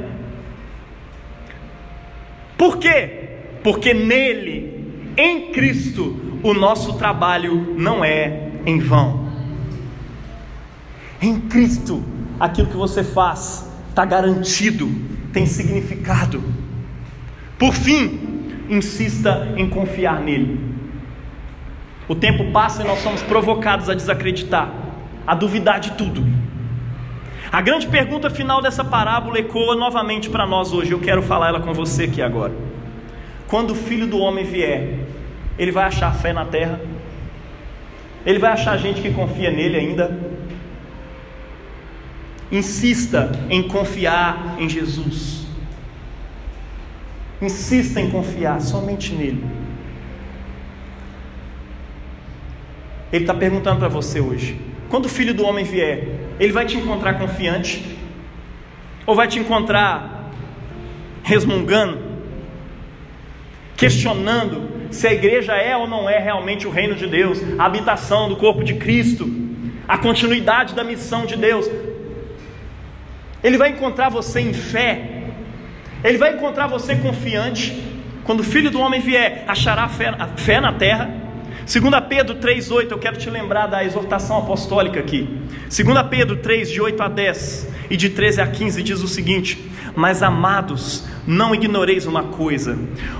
Por 2.56 2.78
quê? 2.78 3.28
Porque 3.62 3.94
nele, 3.94 5.12
em 5.16 5.52
Cristo, 5.52 6.16
o 6.42 6.52
nosso 6.52 6.94
trabalho 6.94 7.74
não 7.78 8.04
é 8.04 8.50
em 8.66 8.78
vão. 8.78 9.28
Em 11.22 11.40
Cristo, 11.40 12.02
aquilo 12.38 12.68
que 12.68 12.76
você 12.76 13.02
faz 13.02 13.68
está 13.88 14.04
garantido, 14.04 14.88
tem 15.32 15.46
significado. 15.46 16.42
Por 17.58 17.72
fim, 17.72 18.66
insista 18.68 19.54
em 19.56 19.68
confiar 19.68 20.20
nele. 20.20 20.77
O 22.09 22.14
tempo 22.14 22.50
passa 22.50 22.82
e 22.82 22.86
nós 22.86 23.00
somos 23.00 23.22
provocados 23.22 23.90
a 23.90 23.94
desacreditar, 23.94 24.72
a 25.26 25.34
duvidar 25.34 25.78
de 25.78 25.92
tudo. 25.92 26.24
A 27.52 27.61
grande 27.61 27.86
pergunta 27.86 28.30
final 28.30 28.62
dessa 28.62 28.82
parábola 28.82 29.38
ecoa 29.38 29.76
novamente 29.76 30.30
para 30.30 30.46
nós 30.46 30.72
hoje. 30.72 30.92
Eu 30.92 31.00
quero 31.00 31.22
falar 31.22 31.48
ela 31.48 31.61
com 31.61 31.72
você 31.74 32.04
aqui 32.04 32.22
agora. 32.22 32.52
Quando 33.46 33.72
o 33.72 33.74
filho 33.74 34.06
do 34.06 34.18
homem 34.18 34.44
vier, 34.44 35.00
ele 35.59 35.70
vai 35.70 35.84
achar 35.84 36.14
fé 36.14 36.32
na 36.32 36.44
terra? 36.44 36.80
Ele 38.24 38.38
vai 38.38 38.52
achar 38.52 38.76
gente 38.78 39.00
que 39.00 39.12
confia 39.12 39.50
nele 39.50 39.76
ainda? 39.76 40.18
Insista 42.50 43.32
em 43.50 43.62
confiar 43.68 44.56
em 44.59 44.68
Jesus. 44.68 45.46
Insista 47.40 48.00
em 48.00 48.11
confiar 48.11 48.61
somente 48.61 49.14
nele. 49.14 49.44
Ele 53.12 53.24
está 53.24 53.34
perguntando 53.34 53.78
para 53.78 53.88
você 53.88 54.20
hoje: 54.20 54.61
quando 54.88 55.06
o 55.06 55.09
filho 55.09 55.34
do 55.34 55.44
homem 55.44 55.64
vier, 55.64 56.09
ele 56.38 56.52
vai 56.52 56.66
te 56.66 56.76
encontrar 56.76 57.14
confiante? 57.14 57.96
Ou 59.06 59.14
vai 59.14 59.26
te 59.26 59.38
encontrar 59.38 60.30
resmungando, 61.22 61.98
questionando 63.76 64.68
se 64.90 65.06
a 65.06 65.12
igreja 65.12 65.54
é 65.54 65.76
ou 65.76 65.86
não 65.86 66.09
é 66.09 66.18
realmente 66.18 66.66
o 66.66 66.70
reino 66.70 66.94
de 66.94 67.06
Deus, 67.06 67.42
a 67.59 67.64
habitação 67.64 68.28
do 68.28 68.36
corpo 68.36 68.62
de 68.62 68.74
Cristo, 68.74 69.30
a 69.86 69.96
continuidade 69.96 70.74
da 70.74 70.84
missão 70.84 71.24
de 71.24 71.36
Deus? 71.36 71.68
Ele 73.42 73.56
vai 73.56 73.70
encontrar 73.70 74.09
você 74.09 74.40
em 74.40 74.52
fé, 74.52 75.24
ele 76.04 76.18
vai 76.18 76.34
encontrar 76.34 76.66
você 76.66 76.96
confiante. 76.96 77.86
Quando 78.24 78.40
o 78.40 78.44
filho 78.44 78.70
do 78.70 78.78
homem 78.78 79.00
vier, 79.00 79.44
achará 79.48 79.88
fé, 79.88 80.14
fé 80.36 80.61
na 80.61 80.72
terra 80.72 81.27
2 81.68 81.82
Pedro 82.08 82.36
3,8, 82.36 82.92
eu 82.92 82.98
quero 82.98 83.18
te 83.18 83.28
lembrar 83.28 83.66
da 83.66 83.84
exortação 83.84 84.38
apostólica 84.38 84.98
aqui. 84.98 85.28
2 85.64 86.08
Pedro 86.08 86.36
3, 86.36 86.70
de 86.70 86.80
8 86.80 87.02
a 87.02 87.08
10 87.08 87.68
e 87.90 87.96
de 87.96 88.08
13 88.08 88.40
a 88.40 88.46
15, 88.46 88.82
diz 88.82 89.02
o 89.02 89.06
seguinte: 89.06 89.70
Mas 89.95 90.22
amados, 90.22 91.05
não 91.26 91.55
ignoreis 91.55 92.07
uma 92.07 92.24
coisa: 92.24 92.78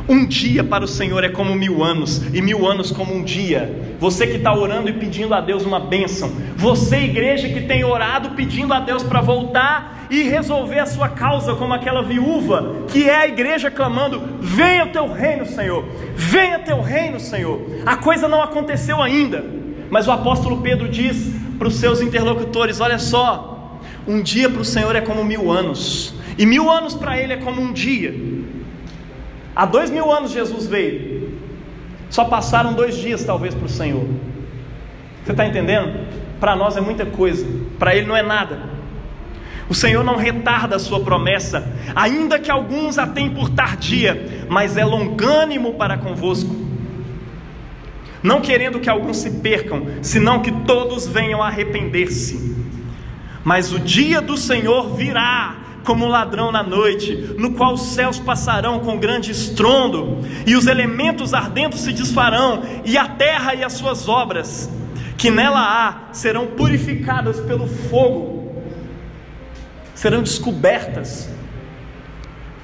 um 0.09 0.27
dia 0.27 0.65
para 0.65 0.85
o 0.85 0.89
Senhor 0.89 1.23
é 1.25 1.29
como 1.29 1.55
mil 1.55 1.85
anos, 1.85 2.23
e 2.33 2.41
mil 2.41 2.67
anos 2.67 2.91
como 2.91 3.15
um 3.15 3.23
dia. 3.23 3.97
Você 4.01 4.27
que 4.27 4.37
está 4.37 4.55
orando 4.55 4.89
e 4.89 4.93
pedindo 4.93 5.35
a 5.35 5.41
Deus 5.41 5.65
uma 5.65 5.81
bênção, 5.81 6.33
você, 6.57 6.99
igreja 6.99 7.49
que 7.49 7.63
tem 7.63 7.85
orado 7.85 8.31
pedindo 8.31 8.73
a 8.73 8.81
Deus 8.81 9.03
para 9.03 9.21
voltar 9.21 10.07
e 10.11 10.23
resolver 10.23 10.79
a 10.79 10.87
sua 10.87 11.09
causa, 11.09 11.55
como 11.55 11.75
aquela 11.75 12.03
viúva, 12.03 12.85
que 12.89 13.09
é 13.09 13.17
a 13.17 13.29
igreja 13.29 13.71
clamando: 13.71 14.23
Venha 14.41 14.85
o 14.87 14.89
teu 14.89 15.13
reino, 15.13 15.45
Senhor, 15.45 15.85
venha 16.15 16.59
teu 16.59 16.81
reino, 16.81 17.21
Senhor. 17.21 17.61
A 17.85 17.97
coisa 17.97 18.29
não 18.29 18.43
aconteceu 18.43 19.03
ainda, 19.03 19.45
mas 19.91 20.07
o 20.07 20.13
apóstolo 20.13 20.63
Pedro 20.63 20.89
diz 20.89 21.31
para 21.59 21.69
os 21.69 21.75
seus 21.75 22.01
interlocutores: 22.01 22.81
Olha 22.81 22.99
só, 22.99 23.79
um 24.07 24.23
dia 24.23 24.49
para 24.49 24.63
o 24.63 24.65
Senhor 24.65 24.95
é 24.97 25.01
como 25.01 25.25
mil 25.25 25.51
anos, 25.51 26.15
e 26.39 26.47
mil 26.47 26.71
anos 26.71 26.95
para 26.95 27.21
Ele 27.21 27.33
é 27.33 27.37
como 27.37 27.61
um 27.61 27.73
dia. 27.73 28.15
Há 29.55 29.67
dois 29.67 29.91
mil 29.91 30.11
anos 30.11 30.31
Jesus 30.31 30.67
veio, 30.67 31.37
só 32.09 32.25
passaram 32.25 32.73
dois 32.73 32.97
dias 32.97 33.25
talvez 33.25 33.55
para 33.55 33.67
o 33.67 33.69
Senhor. 33.69 34.07
Você 35.25 35.33
está 35.33 35.45
entendendo? 35.45 36.07
Para 36.39 36.55
nós 36.55 36.77
é 36.77 36.81
muita 36.81 37.05
coisa, 37.05 37.45
para 37.77 37.95
Ele 37.95 38.07
não 38.07 38.17
é 38.17 38.23
nada. 38.23 38.79
O 39.69 39.75
Senhor 39.75 40.03
não 40.03 40.17
retarda 40.17 40.77
a 40.77 40.79
sua 40.79 41.01
promessa, 41.01 41.71
ainda 41.95 42.39
que 42.39 42.51
alguns 42.51 42.99
a 42.99 43.07
tenham 43.07 43.35
por 43.35 43.51
tardia, 43.51 44.47
mas 44.49 44.77
é 44.77 44.85
longânimo 44.85 45.75
para 45.75 45.99
convosco. 45.99 46.57
Não 48.23 48.41
querendo 48.41 48.81
que 48.81 48.89
alguns 48.89 49.19
se 49.19 49.31
percam, 49.31 49.87
senão 50.01 50.41
que 50.41 50.51
todos 50.51 51.07
venham 51.07 51.43
a 51.43 51.49
arrepender-se. 51.49 52.57
Mas 53.45 53.73
o 53.73 53.79
dia 53.79 54.21
do 54.21 54.37
Senhor 54.37 54.95
virá 54.97 55.57
como 55.85 56.05
um 56.05 56.09
ladrão 56.09 56.53
na 56.53 56.63
noite, 56.63 57.35
no 57.39 57.53
qual 57.53 57.75
os 57.75 57.83
céus 57.95 58.19
passarão 58.19 58.81
com 58.81 58.99
grande 58.99 59.31
estrondo, 59.31 60.19
e 60.47 60.55
os 60.55 60.67
elementos 60.67 61.35
ardentes 61.35 61.81
se 61.81 61.93
desfarão, 61.93 62.63
e 62.85 62.97
a 62.97 63.07
terra 63.07 63.55
e 63.55 63.65
as 63.65 63.75
suas 63.75 64.09
obras, 64.09 64.71
que 65.17 65.31
nela 65.31 65.61
há, 65.61 66.13
serão 66.13 66.47
purificadas 66.47 67.41
pelo 67.41 67.67
fogo 67.67 68.39
serão 69.99 70.23
descobertas, 70.23 71.29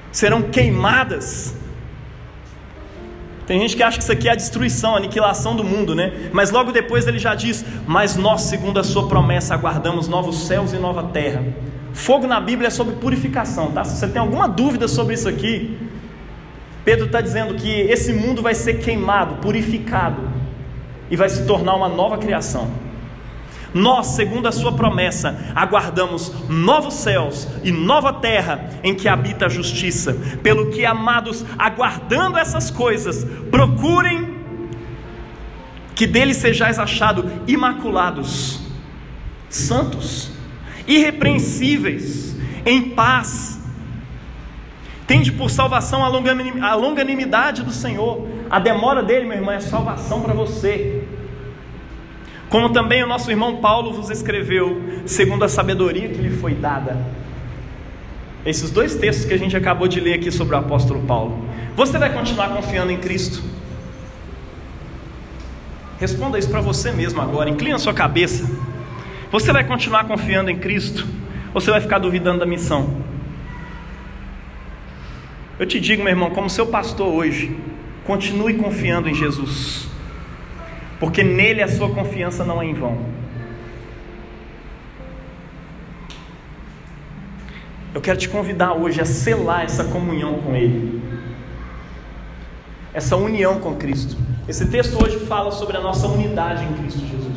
serão 0.09 0.41
queimadas. 0.41 1.53
Tem 3.45 3.59
gente 3.59 3.75
que 3.75 3.83
acha 3.83 3.97
que 3.97 4.03
isso 4.03 4.11
aqui 4.11 4.29
é 4.29 4.31
a 4.31 4.35
destruição, 4.35 4.93
a 4.93 4.97
aniquilação 4.97 5.53
do 5.53 5.63
mundo, 5.63 5.93
né? 5.93 6.29
Mas 6.31 6.49
logo 6.49 6.71
depois 6.71 7.05
ele 7.05 7.19
já 7.19 7.35
diz: 7.35 7.63
Mas 7.85 8.15
nós, 8.15 8.43
segundo 8.43 8.79
a 8.79 8.83
Sua 8.85 9.09
promessa, 9.09 9.53
aguardamos 9.53 10.07
novos 10.07 10.47
céus 10.47 10.71
e 10.71 10.77
nova 10.77 11.03
terra. 11.03 11.43
Fogo 11.95 12.27
na 12.27 12.41
Bíblia 12.41 12.67
é 12.67 12.69
sobre 12.69 12.95
purificação, 12.95 13.71
tá? 13.71 13.85
Se 13.85 13.97
você 13.97 14.07
tem 14.07 14.21
alguma 14.21 14.49
dúvida 14.49 14.85
sobre 14.85 15.13
isso 15.13 15.29
aqui, 15.29 15.79
Pedro 16.83 17.05
está 17.05 17.21
dizendo 17.21 17.55
que 17.55 17.69
esse 17.69 18.11
mundo 18.11 18.41
vai 18.41 18.53
ser 18.53 18.75
queimado, 18.75 19.35
purificado, 19.35 20.29
e 21.09 21.15
vai 21.15 21.29
se 21.29 21.45
tornar 21.45 21.73
uma 21.73 21.87
nova 21.87 22.17
criação. 22.17 22.69
Nós, 23.73 24.07
segundo 24.07 24.47
a 24.47 24.51
Sua 24.51 24.73
promessa, 24.73 25.37
aguardamos 25.55 26.31
novos 26.49 26.95
céus 26.95 27.47
e 27.63 27.71
nova 27.71 28.11
terra 28.11 28.69
em 28.83 28.93
que 28.93 29.07
habita 29.07 29.45
a 29.45 29.49
justiça. 29.49 30.15
Pelo 30.43 30.71
que, 30.71 30.85
amados, 30.85 31.45
aguardando 31.57 32.37
essas 32.37 32.69
coisas, 32.69 33.25
procurem 33.49 34.35
que 35.95 36.05
dele 36.05 36.33
sejais 36.33 36.77
achados 36.77 37.25
imaculados, 37.47 38.59
santos, 39.49 40.34
irrepreensíveis, 40.87 42.35
em 42.65 42.89
paz. 42.89 43.59
Tende 45.07 45.31
por 45.31 45.51
salvação 45.51 46.03
a 46.03 46.75
longanimidade 46.75 47.63
do 47.63 47.71
Senhor. 47.71 48.27
A 48.49 48.59
demora 48.59 49.03
dele, 49.03 49.25
meu 49.25 49.37
irmão, 49.37 49.53
é 49.53 49.59
salvação 49.59 50.21
para 50.21 50.33
você. 50.33 51.03
Como 52.49 52.69
também 52.69 53.03
o 53.03 53.07
nosso 53.07 53.29
irmão 53.29 53.57
Paulo 53.57 53.93
vos 53.93 54.09
escreveu, 54.09 54.81
segundo 55.05 55.43
a 55.43 55.49
sabedoria 55.49 56.09
que 56.09 56.17
lhe 56.17 56.31
foi 56.31 56.53
dada. 56.53 56.97
Esses 58.45 58.69
dois 58.69 58.95
textos 58.95 59.25
que 59.25 59.33
a 59.33 59.37
gente 59.37 59.57
acabou 59.57 59.87
de 59.87 59.99
ler 59.99 60.13
aqui 60.13 60.31
sobre 60.31 60.55
o 60.55 60.59
apóstolo 60.59 61.01
Paulo. 61.01 61.49
Você 61.75 61.97
vai 61.97 62.13
continuar 62.13 62.49
confiando 62.49 62.91
em 62.91 62.97
Cristo? 62.97 63.43
Responda 65.99 66.37
isso 66.37 66.49
para 66.49 66.61
você 66.61 66.91
mesmo 66.91 67.21
agora. 67.21 67.49
Inclina 67.49 67.79
sua 67.79 67.93
cabeça. 67.93 68.49
Você 69.35 69.51
vai 69.51 69.65
continuar 69.65 70.05
confiando 70.05 70.49
em 70.49 70.57
Cristo? 70.57 71.05
Ou 71.53 71.59
você 71.59 71.69
vai 71.69 71.81
ficar 71.81 71.99
duvidando 71.99 72.39
da 72.39 72.45
missão? 72.45 73.01
Eu 75.59 75.65
te 75.65 75.79
digo, 75.79 76.03
meu 76.03 76.11
irmão, 76.11 76.29
como 76.29 76.49
seu 76.49 76.67
pastor 76.67 77.07
hoje, 77.07 77.53
continue 78.05 78.53
confiando 78.53 79.09
em 79.09 79.13
Jesus 79.13 79.89
porque 80.99 81.23
nele 81.23 81.61
a 81.61 81.67
sua 81.67 81.89
confiança 81.89 82.43
não 82.43 82.61
é 82.61 82.65
em 82.65 82.73
vão. 82.73 82.97
Eu 87.93 88.01
quero 88.01 88.17
te 88.17 88.27
convidar 88.27 88.73
hoje 88.73 88.99
a 88.99 89.05
selar 89.05 89.63
essa 89.63 89.83
comunhão 89.83 90.39
com 90.39 90.55
Ele, 90.55 91.01
essa 92.93 93.15
união 93.15 93.59
com 93.59 93.75
Cristo. 93.75 94.17
Esse 94.47 94.69
texto 94.69 95.01
hoje 95.03 95.19
fala 95.25 95.51
sobre 95.51 95.77
a 95.77 95.81
nossa 95.81 96.07
unidade 96.07 96.63
em 96.63 96.73
Cristo 96.73 96.99
Jesus. 96.99 97.34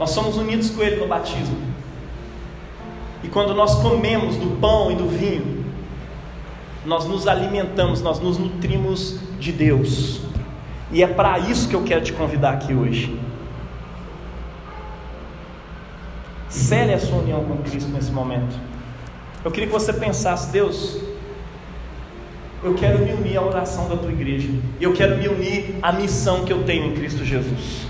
Nós 0.00 0.10
somos 0.10 0.38
unidos 0.38 0.70
com 0.70 0.82
Ele 0.82 0.96
no 0.96 1.06
batismo. 1.06 1.58
E 3.22 3.28
quando 3.28 3.54
nós 3.54 3.74
comemos 3.82 4.34
do 4.36 4.58
pão 4.58 4.90
e 4.90 4.94
do 4.94 5.06
vinho, 5.06 5.62
nós 6.86 7.04
nos 7.04 7.28
alimentamos, 7.28 8.00
nós 8.00 8.18
nos 8.18 8.38
nutrimos 8.38 9.18
de 9.38 9.52
Deus. 9.52 10.22
E 10.90 11.02
é 11.02 11.06
para 11.06 11.38
isso 11.38 11.68
que 11.68 11.74
eu 11.74 11.82
quero 11.82 12.02
te 12.02 12.14
convidar 12.14 12.54
aqui 12.54 12.72
hoje. 12.72 13.20
Cele 16.48 16.94
a 16.94 16.98
sua 16.98 17.18
união 17.18 17.44
com 17.44 17.58
Cristo 17.58 17.90
nesse 17.90 18.10
momento. 18.10 18.56
Eu 19.44 19.50
queria 19.50 19.66
que 19.66 19.72
você 19.72 19.92
pensasse, 19.92 20.50
Deus, 20.50 20.98
eu 22.62 22.72
quero 22.72 23.00
me 23.00 23.12
unir 23.12 23.36
à 23.36 23.42
oração 23.42 23.86
da 23.86 23.98
tua 23.98 24.10
igreja. 24.10 24.48
Eu 24.80 24.94
quero 24.94 25.18
me 25.18 25.28
unir 25.28 25.76
à 25.82 25.92
missão 25.92 26.46
que 26.46 26.52
eu 26.54 26.64
tenho 26.64 26.86
em 26.86 26.94
Cristo 26.94 27.22
Jesus. 27.22 27.89